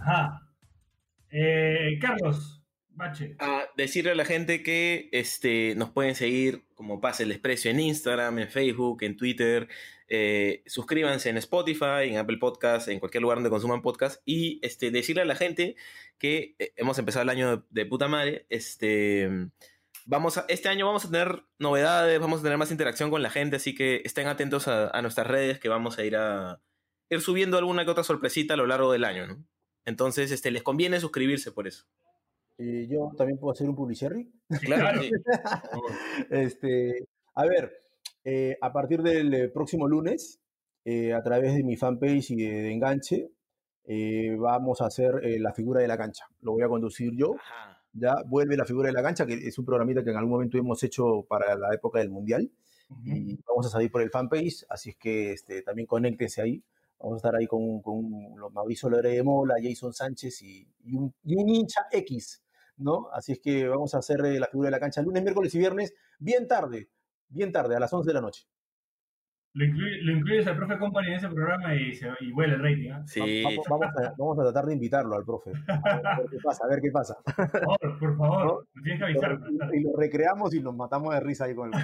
Ajá. 0.00 0.42
Eh, 1.30 1.98
Carlos, 1.98 2.62
Bache. 2.90 3.36
a 3.38 3.64
decirle 3.74 4.10
a 4.10 4.14
la 4.14 4.26
gente 4.26 4.62
que 4.62 5.08
este, 5.12 5.74
nos 5.76 5.88
pueden 5.88 6.14
seguir 6.14 6.66
como 6.74 7.00
Pase 7.00 7.22
el 7.22 7.30
Desprecio 7.30 7.70
en 7.70 7.80
Instagram, 7.80 8.38
en 8.38 8.50
Facebook, 8.50 9.02
en 9.02 9.16
Twitter. 9.16 9.68
eh, 10.08 10.62
suscríbanse 10.66 11.30
en 11.30 11.38
Spotify, 11.38 12.02
en 12.10 12.18
Apple 12.18 12.36
Podcast, 12.36 12.88
en 12.88 12.98
cualquier 13.00 13.22
lugar 13.22 13.38
donde 13.38 13.48
consuman 13.48 13.80
podcast. 13.80 14.20
Y 14.26 14.60
este, 14.62 14.90
decirle 14.90 15.22
a 15.22 15.24
la 15.24 15.34
gente 15.34 15.74
que 16.18 16.54
eh, 16.58 16.74
hemos 16.76 16.98
empezado 16.98 17.22
el 17.22 17.30
año 17.30 17.56
de, 17.56 17.62
de 17.70 17.86
puta 17.86 18.08
madre. 18.08 18.44
Este, 18.50 19.30
vamos 20.04 20.36
a, 20.36 20.44
este 20.48 20.68
año 20.68 20.84
vamos 20.84 21.06
a 21.06 21.10
tener 21.10 21.44
novedades, 21.58 22.20
vamos 22.20 22.40
a 22.40 22.42
tener 22.42 22.58
más 22.58 22.70
interacción 22.70 23.08
con 23.08 23.22
la 23.22 23.30
gente. 23.30 23.56
Así 23.56 23.74
que 23.74 24.02
estén 24.04 24.26
atentos 24.26 24.68
a, 24.68 24.88
a 24.90 25.00
nuestras 25.00 25.26
redes 25.26 25.58
que 25.58 25.70
vamos 25.70 25.98
a 25.98 26.04
ir 26.04 26.14
a 26.16 26.60
ir 27.14 27.20
subiendo 27.20 27.58
alguna 27.58 27.84
que 27.84 27.90
otra 27.90 28.04
sorpresita 28.04 28.54
a 28.54 28.56
lo 28.56 28.66
largo 28.66 28.92
del 28.92 29.04
año. 29.04 29.26
¿no? 29.26 29.44
Entonces 29.84 30.30
este, 30.30 30.50
les 30.50 30.62
conviene 30.62 31.00
suscribirse 31.00 31.52
por 31.52 31.66
eso. 31.66 31.86
Y 32.58 32.86
yo 32.88 33.10
también 33.16 33.38
puedo 33.38 33.52
hacer 33.52 33.68
un 33.68 33.74
publicherry. 33.74 34.30
Claro, 34.60 35.02
sí. 35.02 35.10
este, 36.30 37.08
a 37.34 37.46
ver, 37.46 37.72
eh, 38.24 38.56
a 38.60 38.72
partir 38.72 39.02
del 39.02 39.32
eh, 39.34 39.48
próximo 39.48 39.88
lunes, 39.88 40.40
eh, 40.84 41.12
a 41.12 41.22
través 41.22 41.54
de 41.54 41.62
mi 41.62 41.76
fanpage 41.76 42.30
y 42.30 42.36
de, 42.36 42.62
de 42.62 42.72
Enganche, 42.72 43.30
eh, 43.84 44.36
vamos 44.38 44.80
a 44.80 44.86
hacer 44.86 45.20
eh, 45.24 45.38
la 45.38 45.52
figura 45.52 45.80
de 45.80 45.88
la 45.88 45.96
cancha. 45.96 46.26
Lo 46.40 46.52
voy 46.52 46.62
a 46.62 46.68
conducir 46.68 47.12
yo. 47.14 47.34
Ya 47.92 48.14
vuelve 48.26 48.56
la 48.56 48.64
figura 48.64 48.88
de 48.88 48.94
la 48.94 49.02
cancha, 49.02 49.26
que 49.26 49.34
es 49.34 49.58
un 49.58 49.64
programita 49.64 50.02
que 50.02 50.10
en 50.10 50.16
algún 50.16 50.32
momento 50.32 50.56
hemos 50.58 50.82
hecho 50.82 51.24
para 51.28 51.56
la 51.56 51.74
época 51.74 51.98
del 51.98 52.10
Mundial. 52.10 52.50
Y 53.04 53.38
vamos 53.46 53.66
a 53.66 53.70
salir 53.70 53.90
por 53.90 54.02
el 54.02 54.10
fanpage, 54.10 54.66
así 54.68 54.90
es 54.90 54.96
que 54.96 55.32
este, 55.32 55.62
también 55.62 55.86
conéctense 55.86 56.42
ahí. 56.42 56.62
Vamos 57.02 57.14
a 57.14 57.16
estar 57.16 57.34
ahí 57.36 57.46
con, 57.46 57.82
con 57.82 58.08
los 58.38 58.52
Mauricio 58.52 58.88
Lore 58.88 59.10
de 59.10 59.22
Mola, 59.24 59.56
Jason 59.62 59.92
Sánchez 59.92 60.40
y, 60.42 60.66
y 60.84 60.94
un, 60.94 61.12
y 61.24 61.34
un 61.36 61.48
hincha 61.48 61.80
X, 61.90 62.42
¿no? 62.76 63.08
Así 63.12 63.32
es 63.32 63.40
que 63.40 63.66
vamos 63.66 63.94
a 63.94 63.98
hacer 63.98 64.24
eh, 64.24 64.38
la 64.38 64.46
figura 64.46 64.68
de 64.68 64.72
la 64.72 64.80
cancha 64.80 65.02
lunes, 65.02 65.22
miércoles 65.22 65.54
y 65.54 65.58
viernes, 65.58 65.92
bien 66.18 66.46
tarde, 66.46 66.88
bien 67.28 67.50
tarde, 67.50 67.74
a 67.76 67.80
las 67.80 67.92
11 67.92 68.08
de 68.08 68.14
la 68.14 68.20
noche. 68.20 68.44
Lo, 69.54 69.66
incluye- 69.66 70.00
lo 70.02 70.12
incluyes 70.16 70.46
al 70.46 70.56
profe 70.56 70.78
Company 70.78 71.08
en 71.08 71.14
ese 71.14 71.28
programa 71.28 71.74
y, 71.74 71.92
se, 71.92 72.08
y 72.20 72.32
vuela 72.32 72.54
el 72.54 72.62
rating. 72.62 72.90
¿ah? 72.92 73.02
Sí. 73.06 73.42
Vamos, 73.42 73.66
vamos 73.68 73.86
a, 73.98 74.14
vamos 74.16 74.38
a 74.38 74.42
tratar 74.44 74.64
de 74.64 74.72
invitarlo 74.74 75.14
al 75.14 75.24
profe. 75.26 75.52
A 75.68 75.96
ver, 75.96 76.06
a 76.06 76.16
ver 76.20 76.26
qué 76.30 76.38
pasa, 76.42 76.64
a 76.64 76.68
ver 76.68 76.80
qué 76.80 76.90
pasa. 76.90 77.16
Por 77.24 77.36
favor, 77.60 77.98
por 77.98 78.16
favor, 78.16 78.66
tienes 78.82 78.98
que 78.98 79.04
avisar. 79.04 79.38
Y, 79.74 79.76
y 79.76 79.80
lo 79.82 79.90
recreamos 79.94 80.54
y 80.54 80.62
nos 80.62 80.74
matamos 80.74 81.12
de 81.12 81.20
risa 81.20 81.44
ahí 81.44 81.54
con 81.54 81.66
el 81.74 81.80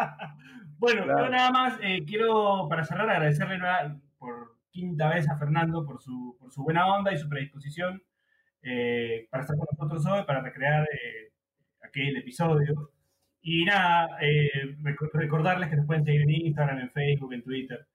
Bueno, 0.78 1.04
Claro. 1.04 1.24
yo 1.26 1.30
nada 1.30 1.50
más 1.50 1.78
eh, 1.82 2.04
quiero, 2.06 2.66
para 2.68 2.84
cerrar, 2.84 3.10
agradecerle 3.10 3.58
por 4.18 4.56
quinta 4.70 5.08
vez 5.10 5.28
a 5.28 5.36
Fernando 5.36 5.84
por 5.84 6.00
su, 6.00 6.36
por 6.40 6.50
su 6.50 6.62
buena 6.62 6.86
onda 6.86 7.12
y 7.12 7.18
su 7.18 7.28
predisposición 7.28 8.02
eh, 8.62 9.26
para 9.30 9.42
estar 9.42 9.56
con 9.58 9.66
nosotros 9.70 10.06
hoy, 10.06 10.24
para 10.26 10.40
recrear 10.40 10.84
eh, 10.84 11.32
aquel 11.82 12.16
episodio. 12.16 12.92
Y 13.42 13.64
nada, 13.64 14.08
eh, 14.22 14.50
rec- 14.82 15.10
recordarles 15.12 15.68
que 15.68 15.76
nos 15.76 15.86
pueden 15.86 16.04
seguir 16.04 16.22
en 16.22 16.30
Instagram, 16.30 16.78
en 16.78 16.90
Facebook, 16.90 17.32
en 17.34 17.42
Twitter, 17.42 17.86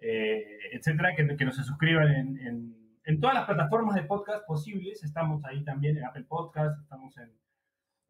eh, 0.00 0.58
etcétera, 0.72 1.14
que, 1.16 1.36
que 1.36 1.44
nos 1.46 1.56
se 1.56 1.62
suscriban 1.62 2.10
en, 2.10 2.38
en- 2.46 2.76
en 3.06 3.20
todas 3.20 3.34
las 3.36 3.44
plataformas 3.46 3.94
de 3.94 4.02
podcast 4.04 4.46
posibles. 4.46 5.02
Estamos 5.02 5.44
ahí 5.46 5.62
también 5.64 5.96
en 5.98 6.04
Apple 6.04 6.24
Podcast, 6.28 6.78
estamos 6.82 7.16
en, 7.18 7.30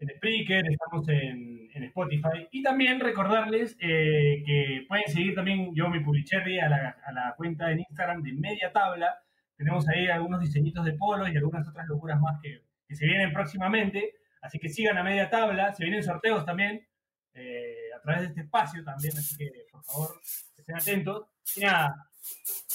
en 0.05 0.17
Spreaker, 0.17 0.65
estamos 0.71 1.09
en, 1.09 1.69
en 1.73 1.85
Spotify. 1.85 2.49
Y 2.51 2.63
también 2.63 3.01
recordarles 3.01 3.77
eh, 3.81 4.43
que 4.47 4.85
pueden 4.89 5.07
seguir 5.09 5.35
también 5.35 5.75
yo, 5.75 5.89
mi 5.89 6.01
Publicherry, 6.01 6.61
a 6.61 6.69
la, 6.69 6.97
a 7.05 7.13
la 7.13 7.35
cuenta 7.37 7.71
en 7.71 7.81
Instagram 7.81 8.23
de 8.23 8.33
Media 8.33 8.73
Tabla. 8.73 9.19
Tenemos 9.57 9.89
ahí 9.89 10.09
algunos 10.09 10.41
diseñitos 10.41 10.85
de 10.85 10.93
polos 10.95 11.31
y 11.31 11.37
algunas 11.37 11.67
otras 11.69 11.87
locuras 11.87 12.21
más 12.21 12.41
que, 12.43 12.63
que 12.87 12.95
se 12.95 13.07
vienen 13.07 13.33
próximamente. 13.33 14.15
Así 14.43 14.59
que 14.59 14.69
sigan 14.69 14.99
a 14.99 15.03
Media 15.03 15.31
Tabla. 15.31 15.73
Se 15.73 15.85
vienen 15.85 16.03
sorteos 16.03 16.45
también 16.45 16.87
eh, 17.35 17.91
a 17.97 18.01
través 18.03 18.23
de 18.23 18.27
este 18.29 18.41
espacio 18.43 18.85
también. 18.85 19.13
Así 19.17 19.37
que, 19.37 19.51
por 19.71 19.85
favor, 19.85 20.21
estén 20.57 20.77
atentos. 20.77 21.27
Nada, 21.61 21.95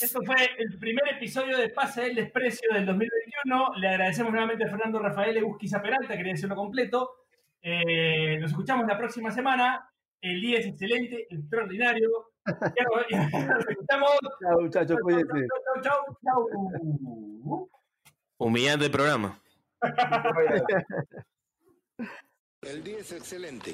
esto 0.02 0.20
fue 0.26 0.36
el 0.58 0.78
primer 0.80 1.08
episodio 1.16 1.58
de 1.58 1.70
Pase 1.70 2.02
del 2.04 2.16
Desprecio 2.16 2.70
del 2.74 2.86
2021. 2.86 3.74
Le 3.78 3.88
agradecemos 3.90 4.32
nuevamente 4.32 4.64
a 4.66 4.70
Fernando 4.70 5.00
Rafael 5.00 5.36
Egusquiza 5.38 5.82
Peralta, 5.82 6.16
quería 6.16 6.34
decirlo 6.34 6.56
completo. 6.56 7.10
Eh, 7.62 8.38
nos 8.40 8.52
escuchamos 8.52 8.86
la 8.88 8.98
próxima 8.98 9.32
semana. 9.32 9.90
El 10.22 10.40
día 10.42 10.60
es 10.60 10.68
excelente, 10.68 11.28
extraordinario. 11.30 12.10
Nos- 12.46 13.66
escuchamos. 13.70 14.12
Chao, 14.42 14.62
muchachos, 14.62 14.98
cuídense. 15.02 15.48
Chau, 15.74 15.82
chau, 15.84 16.18
chau. 16.24 17.70
Humillante 18.38 18.86
el 18.86 18.92
programa. 18.92 19.40
El 22.62 22.84
día 22.84 22.98
es 23.00 23.12
excelente. 23.14 23.74